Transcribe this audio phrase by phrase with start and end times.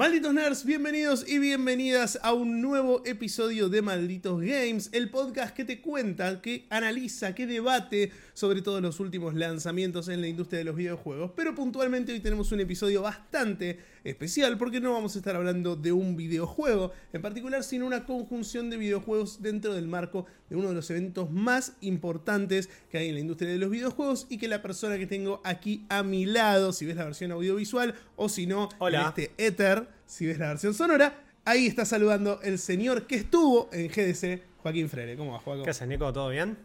[0.00, 5.66] Malditos nerds, bienvenidos y bienvenidas a un nuevo episodio de Malditos Games, el podcast que
[5.66, 10.64] te cuenta, que analiza, que debate sobre todos los últimos lanzamientos en la industria de
[10.64, 11.32] los videojuegos.
[11.36, 15.92] Pero puntualmente hoy tenemos un episodio bastante especial porque no vamos a estar hablando de
[15.92, 20.76] un videojuego en particular, sino una conjunción de videojuegos dentro del marco de uno de
[20.76, 24.62] los eventos más importantes que hay en la industria de los videojuegos y que la
[24.62, 28.70] persona que tengo aquí a mi lado, si ves la versión audiovisual o si no,
[28.78, 29.02] Hola.
[29.02, 31.14] en este éter, si ves la versión sonora,
[31.44, 35.16] ahí está saludando el señor que estuvo en GDC, Joaquín Freire.
[35.16, 35.62] ¿Cómo va, Joaquín?
[35.64, 36.12] ¿Qué haces, Nico?
[36.12, 36.56] ¿Todo bien?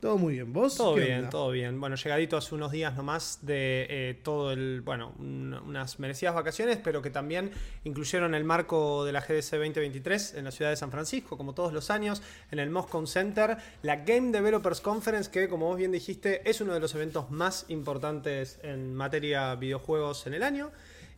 [0.00, 0.52] Todo muy bien.
[0.52, 0.76] ¿Vos?
[0.76, 1.30] Todo bien, onda?
[1.30, 1.80] todo bien.
[1.80, 6.78] Bueno, llegadito hace unos días nomás de eh, todo el, bueno, un- unas merecidas vacaciones,
[6.84, 7.50] pero que también
[7.84, 11.72] incluyeron el marco de la GDC 2023 en la ciudad de San Francisco, como todos
[11.72, 16.48] los años, en el Moscone Center, la Game Developers Conference, que como vos bien dijiste,
[16.48, 20.70] es uno de los eventos más importantes en materia videojuegos en el año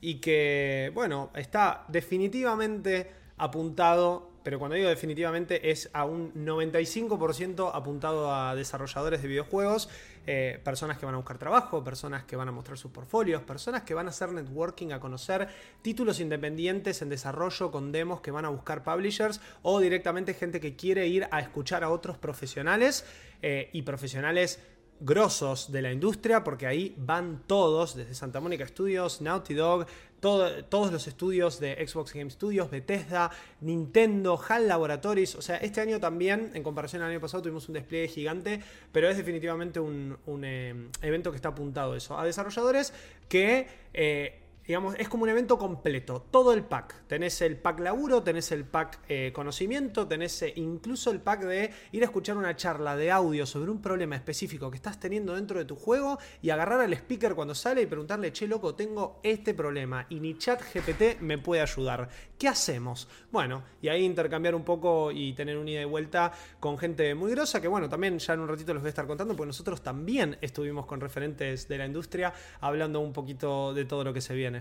[0.07, 8.33] y que, bueno, está definitivamente apuntado, pero cuando digo definitivamente es a un 95% apuntado
[8.33, 9.89] a desarrolladores de videojuegos,
[10.29, 13.83] eh, personas que van a buscar trabajo, personas que van a mostrar sus portfolios, personas
[13.83, 15.49] que van a hacer networking, a conocer
[15.83, 20.77] títulos independientes en desarrollo con demos que van a buscar publishers o directamente gente que
[20.77, 23.05] quiere ir a escuchar a otros profesionales
[23.43, 24.61] eh, y profesionales
[25.01, 29.87] grosos de la industria, porque ahí van todos, desde Santa Mónica Studios, Naughty Dog,
[30.21, 33.31] todo- todos los estudios de Xbox Game Studios, Bethesda,
[33.61, 35.35] Nintendo, HAL Laboratories.
[35.35, 38.61] O sea, este año también, en comparación al año pasado, tuvimos un despliegue gigante,
[38.93, 42.93] pero es definitivamente un, un, eh, evento que está apuntado a eso, a desarrolladores
[43.29, 43.67] que...
[43.93, 47.07] eh, Digamos, es como un evento completo, todo el pack.
[47.07, 51.71] Tenés el pack laburo, tenés el pack eh, conocimiento, tenés eh, incluso el pack de
[51.93, 55.59] ir a escuchar una charla de audio sobre un problema específico que estás teniendo dentro
[55.59, 59.55] de tu juego y agarrar al speaker cuando sale y preguntarle, che loco, tengo este
[59.55, 62.09] problema y ni chat GPT me puede ayudar.
[62.37, 63.09] ¿Qué hacemos?
[63.31, 67.31] Bueno, y ahí intercambiar un poco y tener un ida y vuelta con gente muy
[67.31, 69.81] grosa, que bueno, también ya en un ratito les voy a estar contando, porque nosotros
[69.81, 74.35] también estuvimos con referentes de la industria hablando un poquito de todo lo que se
[74.35, 74.56] viene.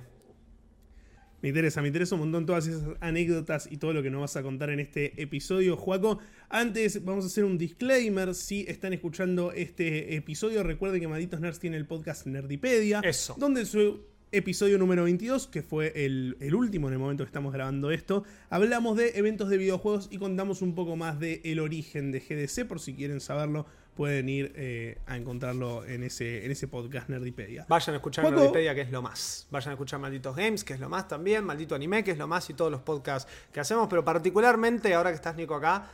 [1.46, 4.36] Me interesa, me interesa un montón todas esas anécdotas y todo lo que nos vas
[4.36, 6.18] a contar en este episodio, Joaco.
[6.50, 8.34] Antes vamos a hacer un disclaimer.
[8.34, 13.02] Si están escuchando este episodio, recuerden que Malditos Nerds tiene el podcast Nerdipedia.
[13.02, 13.36] Eso.
[13.38, 17.54] Donde su episodio número 22, que fue el, el último en el momento que estamos
[17.54, 22.12] grabando esto, hablamos de eventos de videojuegos y contamos un poco más del el origen
[22.12, 22.68] de GDC.
[22.68, 23.66] Por si quieren saberlo,
[23.96, 27.66] pueden ir eh, a encontrarlo en ese, en ese podcast Nerdipedia.
[27.68, 28.40] Vayan a escuchar Juaco.
[28.40, 29.48] Nerdipedia, que es lo más.
[29.50, 31.44] Vayan a escuchar Malditos Games, que es lo más también.
[31.44, 32.50] Maldito Anime, que es lo más.
[32.50, 33.88] Y todos los podcasts que hacemos.
[33.88, 35.90] Pero particularmente, ahora que estás, Nico, acá,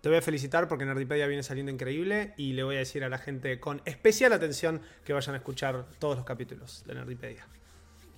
[0.00, 2.34] te voy a felicitar porque Nerdipedia viene saliendo increíble.
[2.36, 5.86] Y le voy a decir a la gente con especial atención que vayan a escuchar
[5.98, 7.46] todos los capítulos de Nerdipedia.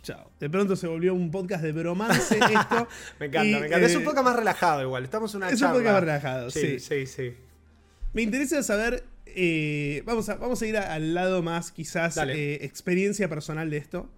[0.02, 0.30] Chao.
[0.40, 2.88] De pronto se volvió un podcast de bromance esto.
[3.18, 3.86] Me encanta, Y, me encanta.
[3.86, 5.04] es eh, un podcast más relajado igual.
[5.04, 6.78] Estamos en una es un podcast más relajado, sí.
[6.80, 7.34] sí, sí.
[8.12, 9.04] Me interesa saber.
[9.26, 13.76] eh, vamos, a, vamos a ir a- al lado más, quizás, eh, experiencia personal de
[13.76, 14.10] esto.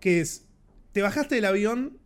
[0.00, 0.46] Que es.
[0.92, 1.98] Te bajaste del avión,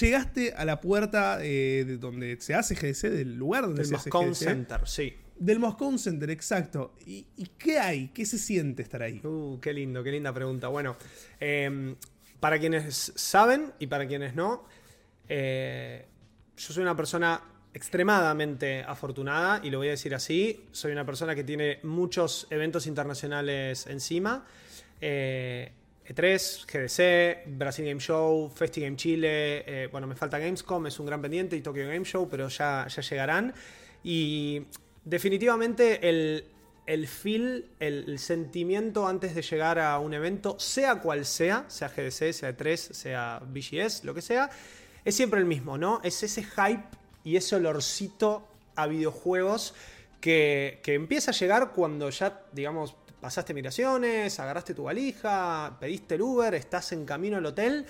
[0.00, 3.94] llegaste a la puerta eh, de donde se hace GDC, del lugar donde El se
[3.96, 4.36] hace Moscone GDC.
[4.38, 5.14] Center, sí.
[5.38, 6.94] Del Moscone Center, exacto.
[7.06, 8.08] ¿Y, y qué hay?
[8.08, 9.20] ¿Qué se siente estar ahí?
[9.24, 10.68] Uh, qué lindo, qué linda pregunta.
[10.68, 10.96] Bueno,
[11.40, 11.94] eh,
[12.40, 14.64] para quienes saben y para quienes no,
[15.28, 16.06] eh,
[16.56, 17.40] yo soy una persona
[17.74, 20.64] extremadamente afortunada y lo voy a decir así.
[20.72, 24.46] Soy una persona que tiene muchos eventos internacionales encima.
[25.00, 25.72] Eh,
[26.08, 31.06] E3, GDC, Brasil Game Show, Festi Game Chile, eh, bueno, me falta Gamescom, es un
[31.06, 33.52] gran pendiente y Tokyo Game Show, pero ya llegarán.
[34.04, 34.62] Y
[35.04, 36.44] definitivamente el,
[36.86, 42.32] el feel, el, sentimiento antes de llegar a un evento, sea cual sea, sea GDC,
[42.32, 44.50] sea E3, sea BGS, lo que sea,
[45.04, 46.00] es siempre el mismo, ¿no?
[46.04, 46.84] Es ese hype
[47.24, 49.74] y ese olorcito a videojuegos
[50.20, 56.22] que, que empieza a llegar cuando ya, digamos, pasaste migraciones, agarraste tu valija, pediste el
[56.22, 57.86] Uber, estás en camino al hotel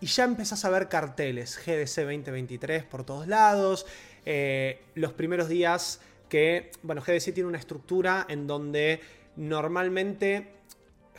[0.00, 3.86] y ya empezás a ver carteles, GDC 2023 por todos lados,
[4.24, 6.00] eh, los primeros días
[6.30, 9.00] que, bueno, GDC tiene una estructura en donde
[9.36, 10.48] normalmente,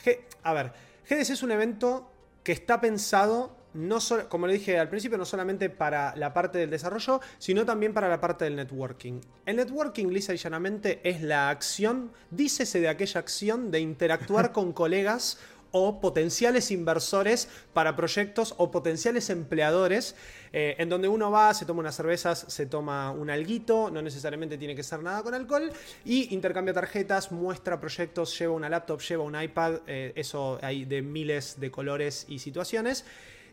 [0.03, 0.73] G- a ver,
[1.07, 2.09] GDC es un evento
[2.43, 3.99] que está pensado, no
[4.29, 8.09] como le dije al principio, no solamente para la parte del desarrollo, sino también para
[8.09, 9.21] la parte del networking.
[9.45, 14.73] El networking, lisa y llanamente, es la acción, dícese de aquella acción de interactuar con
[14.73, 15.37] colegas
[15.71, 20.15] o potenciales inversores para proyectos o potenciales empleadores,
[20.53, 24.57] eh, en donde uno va, se toma unas cervezas, se toma un alguito, no necesariamente
[24.57, 25.71] tiene que ser nada con alcohol,
[26.05, 31.01] y intercambia tarjetas, muestra proyectos, lleva una laptop, lleva un iPad, eh, eso hay de
[31.01, 33.05] miles de colores y situaciones.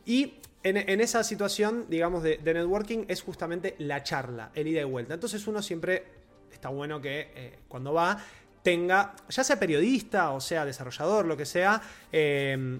[0.04, 5.14] Y en, esa situación, digamos, de, networking es justamente la charla, el ida y vuelta.
[5.14, 6.04] Entonces uno siempre
[6.50, 8.18] está bueno que eh, cuando va
[8.68, 11.80] tenga, ya sea periodista o sea desarrollador, lo que sea,
[12.12, 12.78] eh,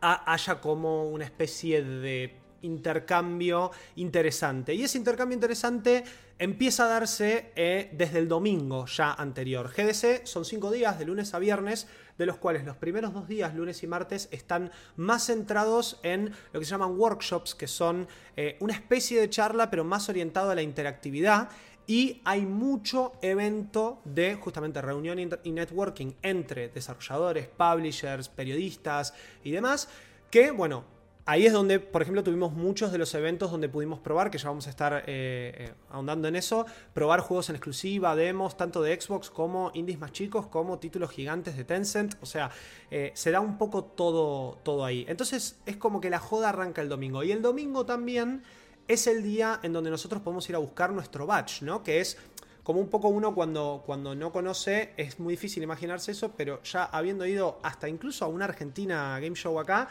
[0.00, 4.72] haya como una especie de intercambio interesante.
[4.72, 6.02] Y ese intercambio interesante
[6.38, 9.70] empieza a darse eh, desde el domingo ya anterior.
[9.70, 13.54] GDC son cinco días, de lunes a viernes, de los cuales los primeros dos días,
[13.54, 18.56] lunes y martes, están más centrados en lo que se llaman workshops, que son eh,
[18.60, 21.50] una especie de charla, pero más orientado a la interactividad.
[21.92, 29.12] Y hay mucho evento de justamente reunión y networking entre desarrolladores, publishers, periodistas
[29.44, 29.90] y demás,
[30.30, 30.84] que, bueno,
[31.26, 34.48] ahí es donde, por ejemplo, tuvimos muchos de los eventos donde pudimos probar, que ya
[34.48, 38.98] vamos a estar eh, eh, ahondando en eso, probar juegos en exclusiva, demos, tanto de
[38.98, 42.14] Xbox como indies más chicos, como títulos gigantes de Tencent.
[42.22, 42.50] O sea,
[42.90, 45.04] eh, se da un poco todo, todo ahí.
[45.08, 47.22] Entonces es como que la joda arranca el domingo.
[47.22, 48.44] Y el domingo también
[48.92, 51.82] es el día en donde nosotros podemos ir a buscar nuestro batch, ¿no?
[51.82, 52.18] Que es
[52.62, 56.84] como un poco uno cuando, cuando no conoce, es muy difícil imaginarse eso, pero ya
[56.84, 59.88] habiendo ido hasta incluso a una Argentina Game Show acá,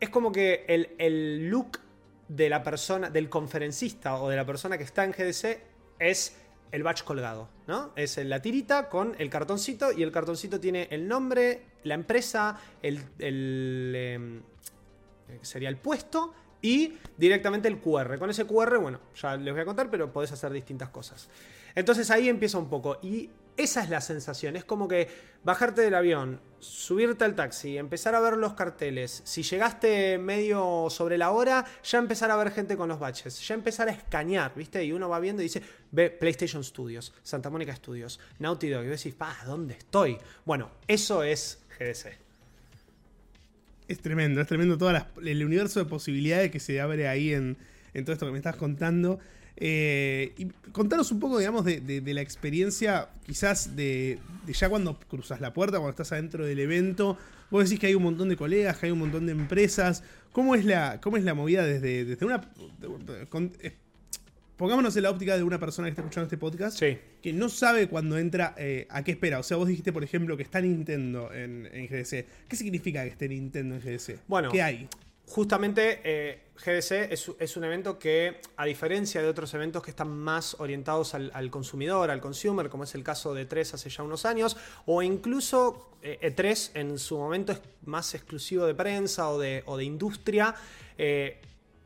[0.00, 1.78] es como que el, look
[2.28, 5.60] de la persona, del conferencista o de la persona que está en GDC
[5.98, 6.36] es
[6.72, 7.92] el batch colgado, ¿no?
[7.96, 13.04] Es la tirita con el cartoncito y el cartoncito tiene el nombre, la empresa, el,
[13.18, 14.42] em,
[15.42, 16.32] sería el puesto
[16.62, 18.18] y directamente el QR.
[18.18, 21.28] Con ese QR, bueno, ya les voy a contar, pero podés hacer distintas cosas.
[21.74, 22.98] Entonces ahí empieza un poco.
[23.02, 24.56] Y esa es la sensación.
[24.56, 25.08] Es como que
[25.44, 29.22] bajarte del avión, subirte al taxi, empezar a ver los carteles.
[29.24, 33.46] Si llegaste medio sobre la hora, ya empezar a ver gente con los baches.
[33.46, 34.84] Ya empezar a escanear, ¿viste?
[34.84, 38.84] Y uno va viendo y dice, ve PlayStation Studios, Santa Mónica Studios, Naughty Dog.
[38.84, 40.18] Y decís, pa, ¿dónde estoy?
[40.44, 42.29] Bueno, eso es GDC.
[43.90, 47.56] Es tremendo, es tremendo todo el universo de posibilidades que se abre ahí en,
[47.92, 49.18] en todo esto que me estás contando.
[49.56, 55.52] Eh, y contanos un poco, digamos, de, la experiencia, quizás de, ya cuando cruzas la
[55.52, 57.18] puerta, cuando estás adentro del evento.
[57.50, 60.04] Vos decís que hay un montón de colegas, que hay un montón de empresas.
[60.30, 62.48] ¿Cómo es la, cómo es la movida desde, desde una.
[63.60, 63.72] Eh,
[64.60, 67.88] pongámonos en la óptica de una persona que está escuchando este podcast que no sabe
[67.88, 69.38] cuando entra eh, a qué espera.
[69.38, 72.26] O sea, vos dijiste, por ejemplo, que está Nintendo en, en GDC.
[72.46, 74.18] ¿Qué significa que esté Nintendo en GDC?
[74.28, 74.86] Bueno, ¿qué hay?
[75.24, 77.10] Justamente eh, GDC
[77.40, 82.10] es, un evento que, a diferencia de otros eventos que están más orientados al, consumidor,
[82.10, 86.72] al consumer, como es el caso de 3 hace ya unos años, o incluso E3
[86.74, 90.54] e en su momento es más exclusivo de prensa o de, o de industria,
[90.98, 91.40] eh,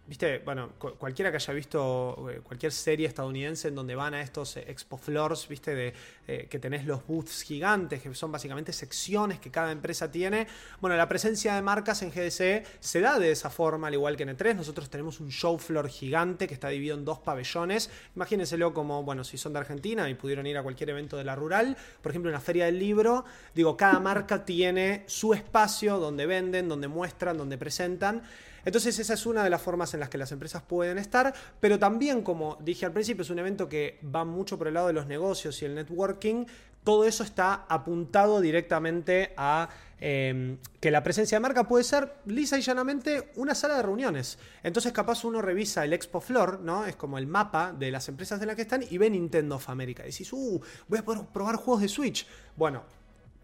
[0.07, 4.59] Viste, bueno, cualquiera que haya visto eh, cualquier serie estadounidense en donde van a estos
[4.59, 5.95] eh, expo floors, viste, de
[6.29, 10.47] eh, que tenés los booths gigantes, que son básicamente secciones que cada empresa tiene.
[10.83, 14.25] Bueno, la presencia de marcas en GDC se da de esa forma, al igual que
[14.25, 14.55] en E3.
[14.57, 17.89] Nosotros tenemos un show floor gigante que está dividido en dos pabellones.
[18.15, 21.35] Imagínenselo como, bueno, si son de Argentina y pudieron ir a cualquier evento de la
[21.35, 23.25] rural, por ejemplo, en la feria del libro,
[23.55, 28.23] digo, cada marca tiene su espacio donde venden, donde muestran, donde presentan.
[28.65, 31.79] Entonces esa es una de las formas en las que las empresas pueden estar, pero
[31.79, 34.93] también, como dije al principio, es un evento que va mucho por el lado de
[34.93, 36.47] los negocios y el networking.
[36.83, 42.59] Todo eso está apuntado directamente a em, que la presencia de marca puede ser lisa
[42.59, 44.39] y llanamente una sala de reuniones.
[44.63, 46.85] Entonces capaz uno revisa el Expo Floor, ¿no?
[46.85, 49.71] Es como el mapa de las empresas en las que están y ve Nintendo of
[49.71, 50.03] America.
[50.03, 52.27] Y decís, uh, voy a poder probar juegos de Switch.
[52.55, 52.85] Bueno,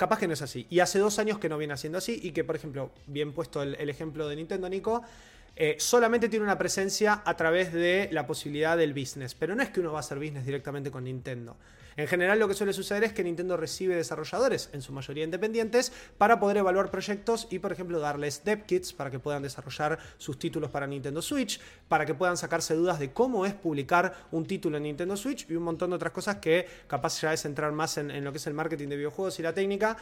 [0.01, 0.67] Capaz que no es así.
[0.71, 3.63] Y hace dos años que no viene haciendo así y que, por ejemplo, bien puesto
[3.63, 5.03] el, ejemplo de Nintendo, Nico,
[5.57, 9.35] eh, solamente tiene una presencia a través de la posibilidad del business.
[9.35, 11.57] Pero no es que uno va a hacer business directamente con Nintendo.
[11.97, 15.93] En general lo que suele suceder es que Nintendo recibe desarrolladores, en su mayoría independientes,
[16.17, 20.39] para poder evaluar proyectos y, por ejemplo, darles dev kits para que puedan desarrollar sus
[20.39, 24.77] títulos para Nintendo Switch, para que puedan sacarse dudas de cómo es publicar un título
[24.77, 27.99] en Nintendo Switch y un montón de otras cosas que capaz ya es entrar más
[27.99, 29.97] en, en lo que es el marketing de videojuegos y la técnica,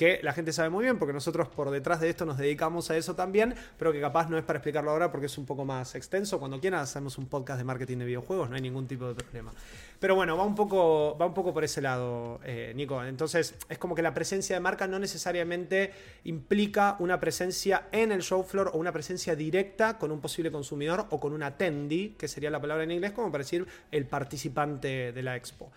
[0.00, 2.96] que la gente sabe muy bien, porque nosotros por detrás de esto nos dedicamos a
[2.96, 5.94] eso también, pero que capaz no es para explicarlo ahora porque es un poco más
[5.94, 6.38] extenso.
[6.38, 9.52] Cuando quieran hacemos un podcast de marketing de videojuegos, no hay ningún tipo de problema.
[9.98, 13.04] Pero bueno, va un poco, va un poco por ese lado, eh, Nico.
[13.04, 15.92] Entonces, es como que la presencia de marca no necesariamente
[16.24, 21.08] implica una presencia en el show floor o una presencia directa con un posible consumidor
[21.10, 25.12] o con un attendee, que sería la palabra en inglés, como para decir el participante
[25.12, 25.70] de la expo.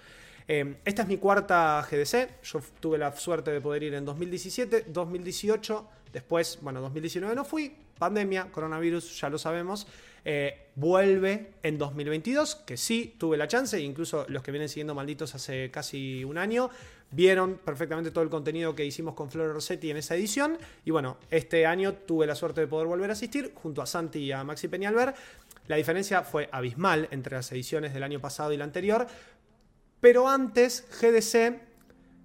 [0.47, 2.41] Eh, esta es mi cuarta GDC.
[2.43, 5.88] Yo tuve la suerte de poder ir en 2017, 2018.
[6.12, 7.75] Después, bueno, 2019 no fui.
[7.97, 9.88] Pandemia, coronavirus, ya lo sabemos.
[10.25, 15.35] Eh, vuelve en 2022, que sí tuve la chance, incluso los que vienen siguiendo malditos
[15.35, 16.69] hace casi un año,
[17.12, 20.57] vieron perfectamente todo el contenido que hicimos con Flor Rossetti en esa edición.
[20.85, 24.19] Y bueno, este año tuve la suerte de poder volver a asistir junto a Santi
[24.19, 25.13] y a Maxi Peñalver.
[25.67, 29.07] La diferencia fue abismal entre las ediciones del año pasado y la anterior,
[30.03, 31.62] pero antes GDC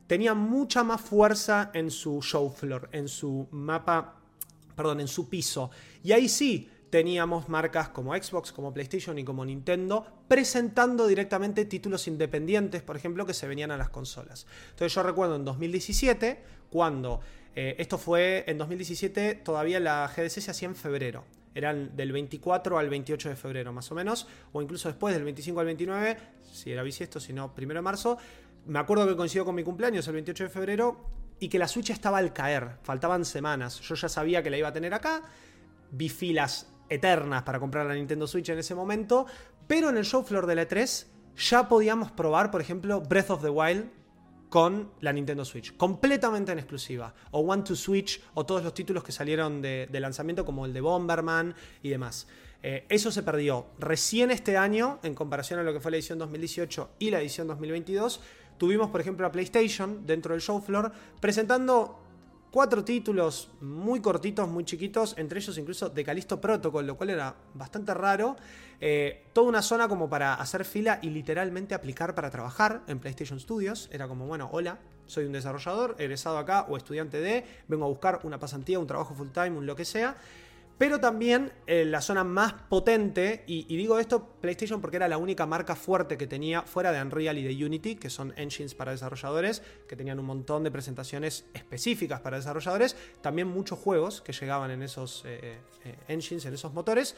[0.09, 4.17] tenía mucha más fuerza en su show floor, en su mapa,
[4.75, 5.71] perdón, en su piso.
[6.03, 12.09] Y ahí sí, teníamos marcas como Xbox, como PlayStation y como Nintendo presentando directamente títulos
[12.09, 14.49] independientes, por ejemplo, que se venían a las consolas.
[14.71, 17.21] Entonces yo recuerdo en 2017, cuando
[17.55, 21.23] eh, esto fue en 2017, todavía la GDC se hacía en febrero.
[21.55, 25.61] Eran del 24 al 28 de febrero, más o menos, o incluso después del 25
[25.61, 26.17] al 29,
[26.53, 28.19] si era bisiesto, si no, primero de marzo.
[28.67, 31.05] Me acuerdo que coincidió con mi cumpleaños el 28 de febrero
[31.41, 33.81] y que la Switch estaba al caer, faltaban semanas.
[33.81, 35.23] Yo ya sabía que la iba a tener acá,
[35.91, 39.27] vi filas eternas para comprar la Nintendo Switch en ese momento,
[39.67, 43.43] pero en el show floor de la E3 ya podíamos probar, por ejemplo, Breath of
[43.43, 43.98] the Wild
[44.49, 49.05] con la Nintendo Switch, completamente en exclusiva, o One to Switch, o todos los títulos
[49.05, 52.27] que salieron de, lanzamiento, como el de Bomberman y demás.
[52.63, 56.19] Eh, eso se perdió recién este año, en comparación a lo que fue la edición
[56.19, 58.21] 2018 y la edición 2022.
[58.57, 60.91] Tuvimos, por ejemplo, a PlayStation dentro del show floor
[61.21, 62.08] presentando
[62.51, 67.35] cuatro títulos muy cortitos, muy chiquitos, entre ellos incluso de Calisto Protocol, lo cual era
[67.55, 68.37] bastante raro.
[68.81, 73.41] Eh, toda una zona como para hacer fila y literalmente aplicar para trabajar en PlayStation
[73.41, 73.89] Studios.
[73.93, 78.21] Era como, bueno, hola, soy un desarrollador, egresado acá o estudiante de, vengo a buscar
[78.23, 80.17] una pasantía, un trabajo full time, un lo que sea.
[80.79, 85.45] Pero también eh, la zona más potente, y, digo esto PlayStation porque era la única
[85.45, 89.63] marca fuerte que tenía fuera de Unreal y de Unity, que son engines para desarrolladores,
[89.89, 94.83] que tenían un montón de presentaciones específicas para desarrolladores, también muchos juegos que llegaban en
[94.83, 97.17] esos eh, eh, engines, en esos motores.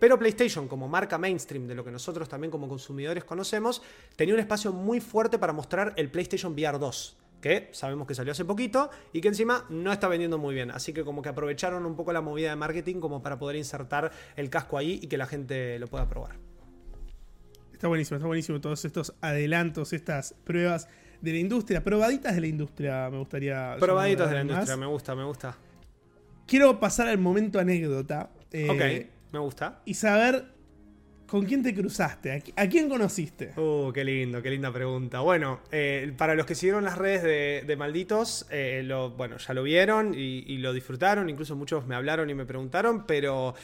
[0.00, 3.80] Pero PlayStation, como marca mainstream de lo que nosotros también como consumidores conocemos,
[4.16, 8.32] tenía un espacio muy fuerte para mostrar el PlayStation VR 2 que sabemos que salió
[8.32, 10.70] hace poquito y que encima no está vendiendo muy bien.
[10.70, 14.10] Así que como que aprovecharon un poco la movida de marketing como para poder insertar
[14.36, 16.36] el casco ahí y que la gente lo pueda probar.
[17.72, 20.88] Está buenísimo, está buenísimo todos estos adelantos, estas pruebas
[21.20, 23.76] de la industria, probaditas de la industria, me gustaría.
[23.78, 25.56] Probaditas de la industria, me gusta, me gusta.
[26.46, 28.30] Quiero pasar al momento anécdota.
[28.50, 29.82] Eh, ok, me gusta.
[29.84, 30.57] Y saber
[31.28, 32.42] ¿Con quién te cruzaste?
[32.56, 33.52] ¿A quién conociste?
[33.60, 35.20] Uh, qué lindo, qué linda pregunta.
[35.20, 39.62] Bueno, eh, para los que siguieron las redes de, Malditos, eh, lo, bueno, ya lo
[39.62, 41.28] vieron y, lo disfrutaron.
[41.28, 43.54] Incluso muchos me hablaron y me preguntaron, pero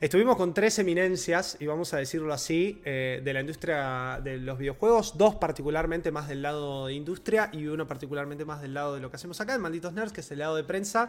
[0.00, 4.58] estuvimos con tres eminencias, y vamos a decirlo así, eh, de la industria de los
[4.58, 5.16] videojuegos.
[5.16, 9.10] Dos particularmente más del lado de industria y uno particularmente más del lado de lo
[9.10, 11.08] que hacemos acá en Malditos Nerds, que es el lado de prensa.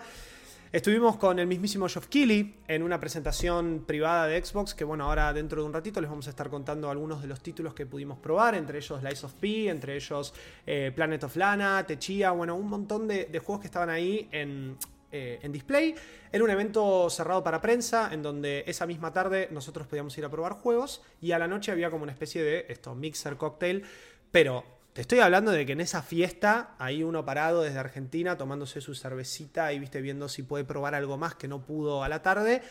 [0.73, 5.31] Estuvimos con el mismísimo Geoff Keighley en una presentación privada de Xbox, que bueno, ahora
[5.31, 8.17] dentro de un ratito les vamos a estar contando algunos de los títulos que pudimos
[8.17, 10.33] probar, entre ellos Lies of P, entre ellos
[10.65, 14.75] eh, Planet of Lana, Techia, bueno, un montón de, juegos que estaban ahí en,
[15.11, 15.93] eh, en display.
[16.31, 20.29] Era un evento cerrado para prensa en donde esa misma tarde nosotros podíamos ir a
[20.29, 23.83] probar juegos y a la noche había como una especie de esto, mixer cocktail,
[24.31, 24.63] pero
[24.93, 28.93] te estoy hablando de que en esa fiesta, hay uno parado desde Argentina tomándose su
[28.93, 32.61] cervecita y viste viendo si puede probar algo más que no pudo a la tarde.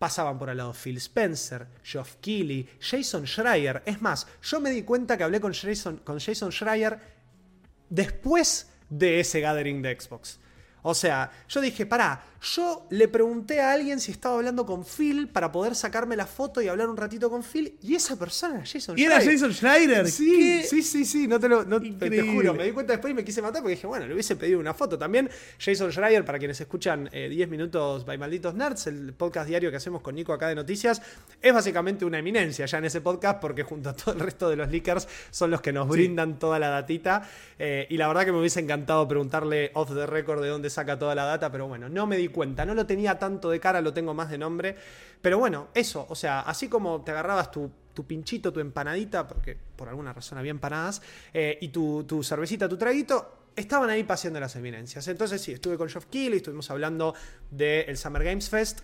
[0.00, 3.82] Pasaban por al lado Phil Spencer, Geoff Keighley, Jason Schreier.
[3.86, 6.98] Es más, yo me di cuenta que hablé con Jason, con Jason Schreier
[7.88, 10.40] después de ese gathering de Xbox.
[10.82, 15.28] O sea, yo dije, pará, yo le pregunté a alguien si estaba hablando con Phil
[15.28, 17.76] para poder sacarme la foto y hablar un ratito con Phil.
[17.82, 20.08] Y esa persona era Jason ¿Y era Jason Schneider?
[20.10, 22.54] Sí, sí, sí, sí, no te lo te, juro.
[22.54, 24.72] Me di cuenta después y me quise matar porque dije, bueno, le hubiese pedido una
[24.72, 24.98] foto.
[24.98, 25.28] También
[25.58, 29.76] Jason Schreier, para quienes escuchan 10 eh, minutos by Malditos Nerds, el podcast diario que
[29.76, 31.02] hacemos con Nico acá de noticias,
[31.42, 34.56] es básicamente una eminencia ya en ese podcast porque junto a todo el resto de
[34.56, 37.28] los leakers son los que nos brindan toda la datita.
[37.58, 40.98] Eh, y la verdad que me hubiese encantado preguntarle off the record de dónde saca
[40.98, 43.80] toda la data, pero bueno, no me di cuenta, no lo tenía tanto de cara,
[43.80, 44.76] lo tengo más de nombre.
[45.20, 47.70] Pero bueno, eso, o sea, así como te agarrabas tu,
[48.06, 51.02] pinchito, tu empanadita, porque por alguna razón había empanadas,
[51.34, 55.06] eh, y tu, tu cervecita, tu traguito, estaban ahí paseando las eminencias.
[55.08, 57.14] Entonces sí, estuve con Geoff Keighley, estuvimos hablando
[57.50, 58.80] del Summer Games Fest,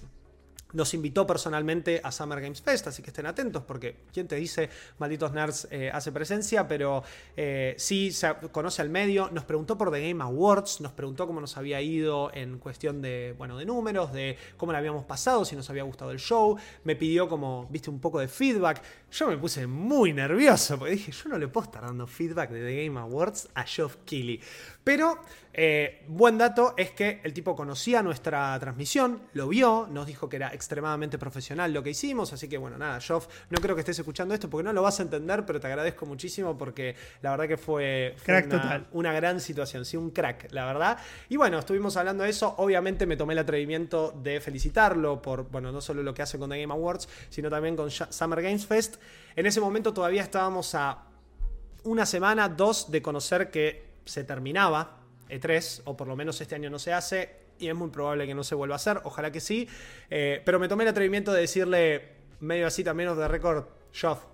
[0.72, 4.68] nos invitó personalmente a Summer Games Fest, así que estén atentos porque quién te dice,
[4.98, 7.02] malditos nerds, eh, hace presencia, pero
[7.36, 11.40] eh, sí se conoce al medio, nos preguntó por The Game Awards, nos preguntó cómo
[11.40, 15.56] nos había ido en cuestión de, bueno, de números, de cómo le habíamos pasado, si
[15.56, 19.38] nos había gustado el show, me pidió como, viste, un poco de feedback, yo me
[19.38, 22.98] puse muy nervioso porque dije, yo no le puedo estar dando feedback de The Game
[22.98, 24.40] Awards a Geoff Keighley,
[24.86, 25.18] pero
[25.52, 30.36] eh, buen dato es que el tipo conocía nuestra transmisión, lo vio, nos dijo que
[30.36, 33.98] era extremadamente profesional lo que hicimos, así que bueno, nada, Joff, no creo que estés
[33.98, 37.48] escuchando esto porque no lo vas a entender, pero te agradezco muchísimo porque la verdad
[37.48, 38.14] que fue,
[38.92, 40.98] una, gran situación, sí, un crack, la verdad.
[41.28, 45.72] Y bueno, estuvimos hablando de eso, obviamente me tomé el atrevimiento de felicitarlo por, bueno,
[45.72, 48.98] no solo lo que hace con The Game Awards, sino también con Summer Games Fest.
[49.34, 51.06] En ese momento todavía estábamos a
[51.82, 56.70] una semana, dos de conocer que se terminaba e3, o por lo menos este año
[56.70, 59.40] no se hace, y es muy probable que no se vuelva a hacer, ojalá que
[59.40, 59.68] sí.
[60.08, 63.66] Eh, pero me tomé el atrevimiento de decirle, medio así también de récord,
[63.98, 64.24] Joff,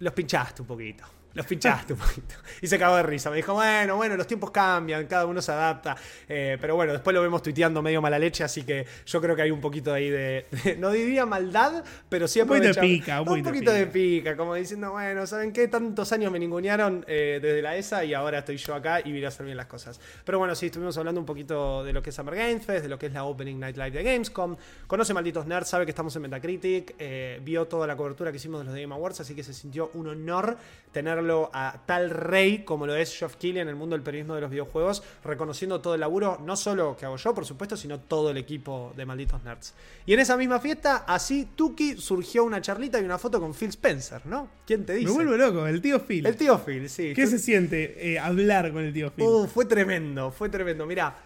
[0.00, 2.34] los pinchaste un poquito los pinchaste un poquito.
[2.62, 3.30] Y se cagó de risa.
[3.30, 5.96] Me dijo, bueno, bueno, los tiempos cambian, cada uno se adapta.
[6.28, 9.42] Eh, pero bueno, después lo vemos tuiteando medio mala leche, así que yo creo que
[9.42, 10.46] hay un poquito ahí de,
[10.78, 13.20] no diría maldad, pero sí un poquito de pica.
[13.20, 15.68] Un, poquito de pica, como diciendo, bueno, ¿saben qué?
[15.68, 19.24] Tantos años me ningunearon eh, desde la ESA y ahora estoy yo acá y voy
[19.24, 20.00] a hacer bien las cosas.
[20.24, 22.88] Pero bueno, sí, estuvimos hablando un poquito de lo que es Summer Games Fest, de
[22.88, 24.56] lo que es la Opening Night Live de Gamescom.
[24.86, 28.60] Conoce Malditos Nerds, sabe que estamos en Metacritic, eh, vio toda la cobertura que hicimos
[28.60, 30.56] de los Game Awards, así que se sintió un honor
[30.92, 34.40] tenerlo a tal rey como lo es Geoff Keighley en el mundo del periodismo de
[34.40, 38.30] los videojuegos, reconociendo todo el laburo, no solo que hago yo, por supuesto, sino todo
[38.30, 39.74] el equipo de Malditos Nerds.
[40.06, 43.70] Y en esa misma fiesta, así, Tuki, surgió una charlita y una foto con Phil
[43.70, 44.48] Spencer, ¿no?
[44.66, 45.08] ¿Quién te dice?
[45.08, 46.26] Me vuelvo loco, el tío Phil.
[46.26, 47.12] El tío Phil, sí.
[47.14, 49.24] ¿Qué se siente eh, hablar con el tío Phil?
[49.24, 50.86] Uh, fue tremendo, fue tremendo.
[50.86, 51.16] Mira,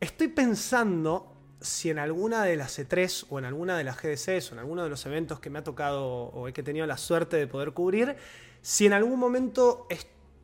[0.00, 4.54] estoy pensando si en alguna de las E3 o en alguna de las GDCs o
[4.54, 7.36] en alguno de los eventos que me ha tocado o que he tenido la suerte
[7.36, 8.16] de poder cubrir,
[8.64, 9.86] si en algún momento,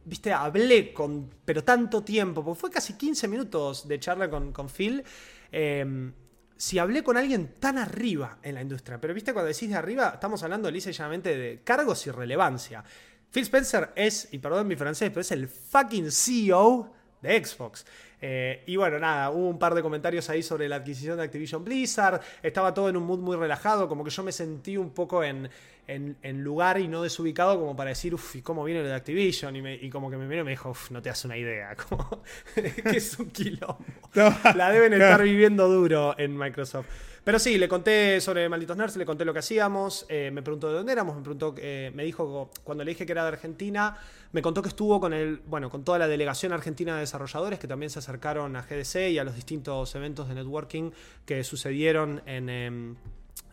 [0.04, 5.02] viste, hablé con, pero tanto tiempo, porque fue casi 15 minutos de charla con, Phil,
[5.50, 6.12] em,
[6.54, 10.10] si hablé con alguien tan arriba en la industria, pero viste, cuando decís de arriba,
[10.12, 12.84] estamos hablando lisa y de cargos y relevancia.
[13.30, 17.86] Phil Spencer es, y perdón mi francés, pero es el fucking CEO de Xbox.
[18.20, 21.64] Eh, y bueno, nada, hubo un par de comentarios ahí sobre la adquisición de Activision
[21.64, 22.20] Blizzard.
[22.42, 25.48] Estaba todo en un mood muy relajado, como que yo me sentí un poco en,
[25.90, 29.56] en, lugar y no desubicado como para decir, uff, ¿y cómo viene lo de Activision?
[29.56, 32.22] Y, como que me miró y me dijo, uff, no te das una idea, como
[32.54, 33.84] que es un quilombo.
[34.54, 36.86] La deben estar viviendo duro en Microsoft.
[37.22, 40.68] Pero sí, le conté sobre Malditos Nerds, le conté lo que hacíamos, eh, me preguntó
[40.68, 43.98] de dónde éramos, me preguntó, eh, me dijo, cuando le dije que era de Argentina,
[44.32, 47.68] me contó que estuvo con el, bueno, con toda la delegación argentina de desarrolladores que
[47.68, 50.92] también se acercaron a GDC y a los distintos eventos de networking
[51.26, 52.48] que sucedieron en...
[52.48, 52.96] Em,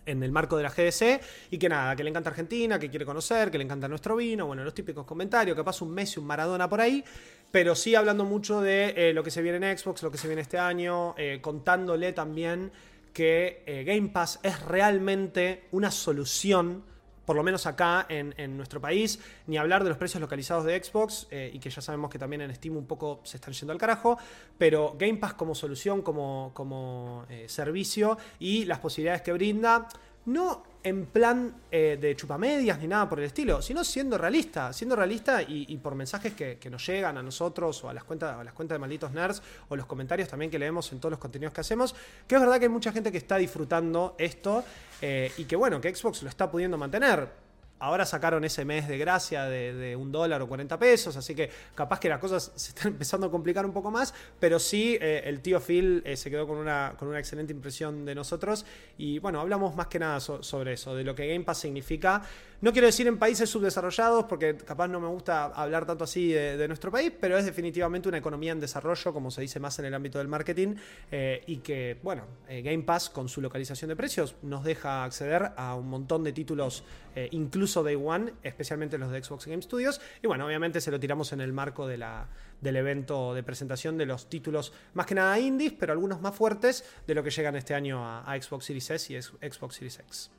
[0.08, 3.06] en el marco de la GDC y que nada, que le encanta Argentina, que quiere
[3.06, 6.26] conocer, que le encanta nuestro vino, bueno, los típicos comentarios, que pasa un Messi, un
[6.26, 7.04] Maradona por ahí,
[7.52, 10.28] pero sí hablando mucho de eh, lo que se viene en Xbox, lo que se
[10.28, 12.72] viene este año, eh, contándole también
[13.14, 16.84] que eh, Game Pass es realmente una solución
[17.28, 21.28] por lo menos acá en, nuestro país, ni hablar de los precios localizados de Xbox,
[21.30, 24.18] y que ya sabemos que también en Steam un poco se están yendo al carajo,
[24.58, 29.90] pero Game Pass como solución, como, como servicio y las posibilidades que brinda,
[30.28, 34.96] no en plan eh, de chupamedias ni nada por el estilo, sino siendo realista, siendo
[34.96, 38.54] realista y, por mensajes que, nos llegan a nosotros o a las cuentas, a las
[38.54, 41.62] cuentas de malditos nerds o los comentarios también que leemos en todos los contenidos que
[41.62, 41.96] hacemos,
[42.28, 44.64] que es verdad que hay mucha gente que está disfrutando esto
[45.02, 47.48] eh, y que bueno, que Xbox lo está pudiendo mantener.
[47.80, 52.00] Ahora sacaron ese mes de gracia de, un dólar o 40 pesos, así que capaz
[52.00, 55.42] que las cosas se están empezando a complicar un poco más, pero sí eh, el
[55.42, 58.66] tío Phil eh, se quedó con una, con una excelente impresión de nosotros.
[58.98, 62.24] Y bueno, hablamos más que nada sobre eso, de lo que Game Pass significa
[62.60, 66.68] no quiero decir en países subdesarrollados, porque capaz no me gusta hablar tanto así de,
[66.68, 69.94] nuestro país, pero es definitivamente una economía en desarrollo, como se dice más en el
[69.94, 70.76] ámbito del marketing,
[71.12, 75.52] eh, y que, bueno, eh, Game Pass con su localización de precios nos deja acceder
[75.56, 76.84] a un montón de títulos,
[77.16, 81.00] eh, incluso Day One, especialmente los de Xbox Game Studios, y bueno, obviamente se lo
[81.00, 82.02] tiramos en el marco del
[82.76, 87.14] evento de presentación de los títulos, más que nada indies, pero algunos más fuertes de
[87.14, 90.32] lo que llegan este año a, a Xbox Series S y Xbox Series X.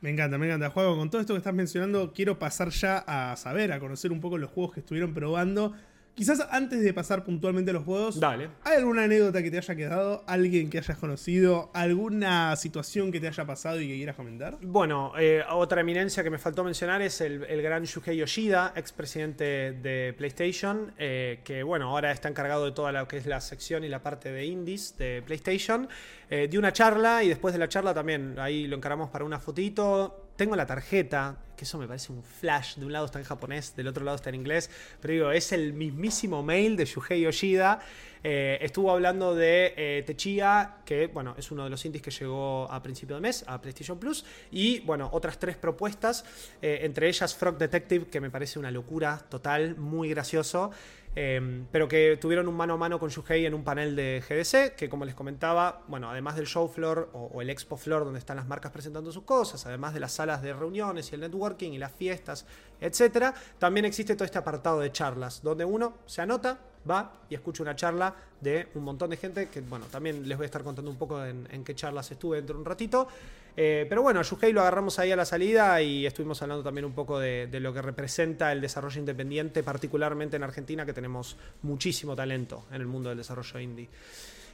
[0.00, 0.70] Me encanta, me encanta.
[0.70, 4.20] Juego, con todo esto que estás mencionando, quiero pasar ya a saber, a conocer un
[4.20, 5.72] poco los juegos que estuvieron probando.
[6.14, 8.48] Quizás antes de pasar puntualmente a los juegos, Dale.
[8.62, 10.22] ¿hay alguna anécdota que te haya quedado?
[10.28, 11.70] ¿Alguien que hayas conocido?
[11.74, 14.56] ¿Alguna situación que te haya pasado y que quieras comentar?
[14.62, 19.72] Bueno, eh, otra eminencia que me faltó mencionar es el, el gran Shuhei Yoshida, expresidente
[19.72, 23.82] de PlayStation, eh, que bueno, ahora está encargado de toda lo que es la sección
[23.82, 25.88] y la parte de indies de PlayStation.
[26.30, 29.40] Eh, dio una charla y después de la charla también, ahí lo encaramos para una
[29.40, 30.23] fotito.
[30.36, 32.74] Tengo la tarjeta, que eso me parece un flash.
[32.76, 34.68] De un lado está en japonés, del otro lado está en inglés.
[35.00, 37.80] Pero digo, es el mismísimo mail de Shuhei Yoshida.
[38.26, 42.66] Eh, estuvo hablando de eh, Techiya, que bueno, es uno de los indies que llegó
[42.72, 44.24] a principio de mes a PlayStation Plus.
[44.50, 46.24] Y bueno, otras tres propuestas,
[46.60, 50.72] eh, entre ellas Frog Detective, que me parece una locura total, muy gracioso.
[51.16, 54.74] Eh, pero que tuvieron un mano a mano con Shuhei en un panel de GDC,
[54.74, 58.18] que como les comentaba, bueno, además del show floor o, o el expo floor donde
[58.18, 61.72] están las marcas presentando sus cosas, además de las salas de reuniones y el networking
[61.72, 62.46] y las fiestas,
[62.80, 67.62] etcétera, también existe todo este apartado de charlas, donde uno se anota, va y escucha
[67.62, 70.90] una charla de un montón de gente, que bueno, también les voy a estar contando
[70.90, 73.08] un poco en, qué charlas estuve dentro de un ratito.
[73.56, 76.84] Eh, pero bueno, a Shuhei lo agarramos ahí a la salida y estuvimos hablando también
[76.84, 82.14] un poco de, lo que representa el desarrollo independiente, particularmente en Argentina, que tenemos muchísimo
[82.16, 83.88] talento en el mundo del desarrollo indie.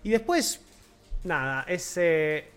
[0.04, 0.60] Y después,
[1.24, 1.96] nada, es...
[1.96, 2.50] Eh,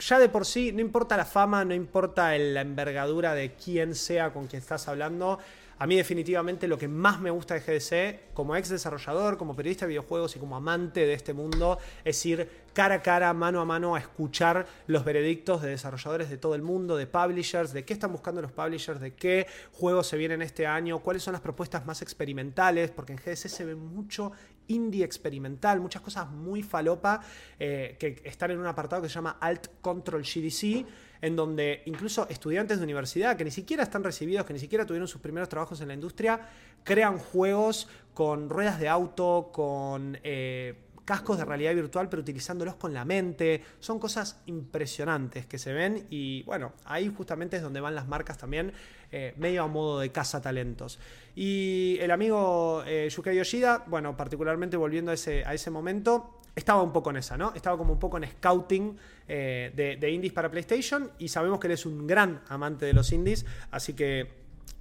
[0.00, 4.32] ya de por sí, no importa la fama, no importa la envergadura de quién sea
[4.32, 5.38] con quien estás hablando,
[5.80, 9.86] a mí definitivamente lo que más me gusta de GDC, como ex desarrollador, como periodista
[9.86, 13.64] de videojuegos y como amante de este mundo, es ir cara a cara, mano a
[13.64, 17.94] mano, a escuchar los veredictos de desarrolladores de todo el mundo, de publishers, de qué
[17.94, 21.86] están buscando los publishers, de qué juegos se vienen este año, cuáles son las propuestas
[21.86, 24.32] más experimentales, porque en GDC se ve mucho
[24.66, 27.22] indie experimental, muchas cosas muy falopa
[27.58, 30.84] eh, que están en un apartado que se llama Alt Control GDC
[31.22, 35.08] en donde incluso estudiantes de universidad que ni siquiera están recibidos, que ni siquiera tuvieron
[35.08, 36.40] sus primeros trabajos en la industria,
[36.84, 40.74] crean juegos con ruedas de auto, con eh,
[41.10, 43.64] cascos de realidad virtual, pero utilizándolos con la mente.
[43.80, 48.38] Son cosas impresionantes que se ven y bueno, ahí justamente es donde van las marcas
[48.38, 48.72] también,
[49.10, 51.00] eh, medio a modo de caza talentos.
[51.34, 57.16] Y el amigo eh, Yoshida, bueno, particularmente volviendo a ese, momento, estaba un poco en
[57.16, 57.52] esa, ¿no?
[57.56, 58.96] Estaba como un poco en scouting
[59.26, 63.10] eh, de, indies para PlayStation y sabemos que él es un gran amante de los
[63.10, 64.39] indies, así que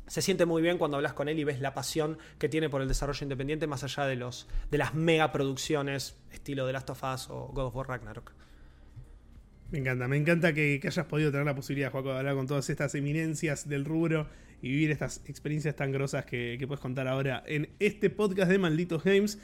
[0.10, 2.82] se siente muy bien cuando hablas con él y ves la pasión que tiene por
[2.82, 7.04] el desarrollo independiente más allá de, los, de las mega producciones estilo The Last of
[7.04, 8.34] Us o God of War Ragnarok.
[9.72, 12.48] Me encanta, me encanta que, que hayas podido tener la posibilidad, Juaco, de hablar con
[12.48, 14.28] todas estas eminencias del rubro
[14.64, 18.58] y vivir estas experiencias tan grosas que, que puedes contar ahora en este podcast de
[18.58, 19.38] Malditos Games.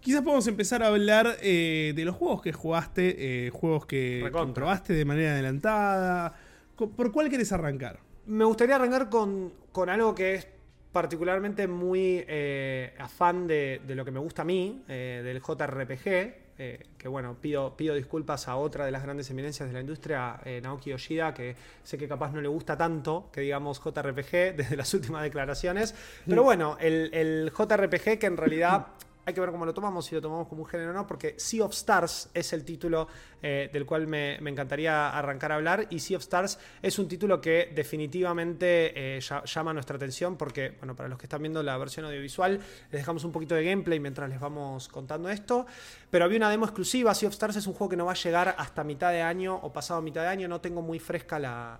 [0.00, 4.94] Quizás podemos empezar a hablar eh, de los juegos que jugaste, eh, juegos que comprobaste
[4.94, 6.34] de manera adelantada.
[6.74, 8.00] ¿Por cuál querés arrancar?
[8.26, 10.46] Me gustaría arrancar con, con algo que es
[10.92, 16.42] particularmente muy eh, afán de, de, lo que me gusta a mí, eh, del JRPG.
[16.58, 20.38] Eh, que bueno, pido, pido disculpas a otra de las grandes eminencias de la industria,
[20.62, 24.92] Naoki Yoshida, que sé que capaz no le gusta tanto que digamos JRPG desde las
[24.94, 25.94] últimas declaraciones.
[26.26, 28.88] Pero bueno, el, el JRPG que en realidad
[29.24, 31.34] hay que ver cómo lo tomamos, si lo tomamos como un género o no, porque
[31.38, 33.06] Sea of Stars es el título
[33.40, 35.86] eh, del cual me, encantaría arrancar a hablar.
[35.90, 40.96] Y Sea of Stars es un título que definitivamente eh, llama nuestra atención, porque, bueno,
[40.96, 44.28] para los que están viendo la versión audiovisual, les dejamos un poquito de gameplay mientras
[44.28, 45.66] les vamos contando esto.
[46.10, 47.14] Pero había una demo exclusiva.
[47.14, 49.54] Sea of Stars es un juego que no va a llegar hasta mitad de año
[49.54, 50.48] o pasado mitad de año.
[50.48, 51.78] No tengo muy fresca la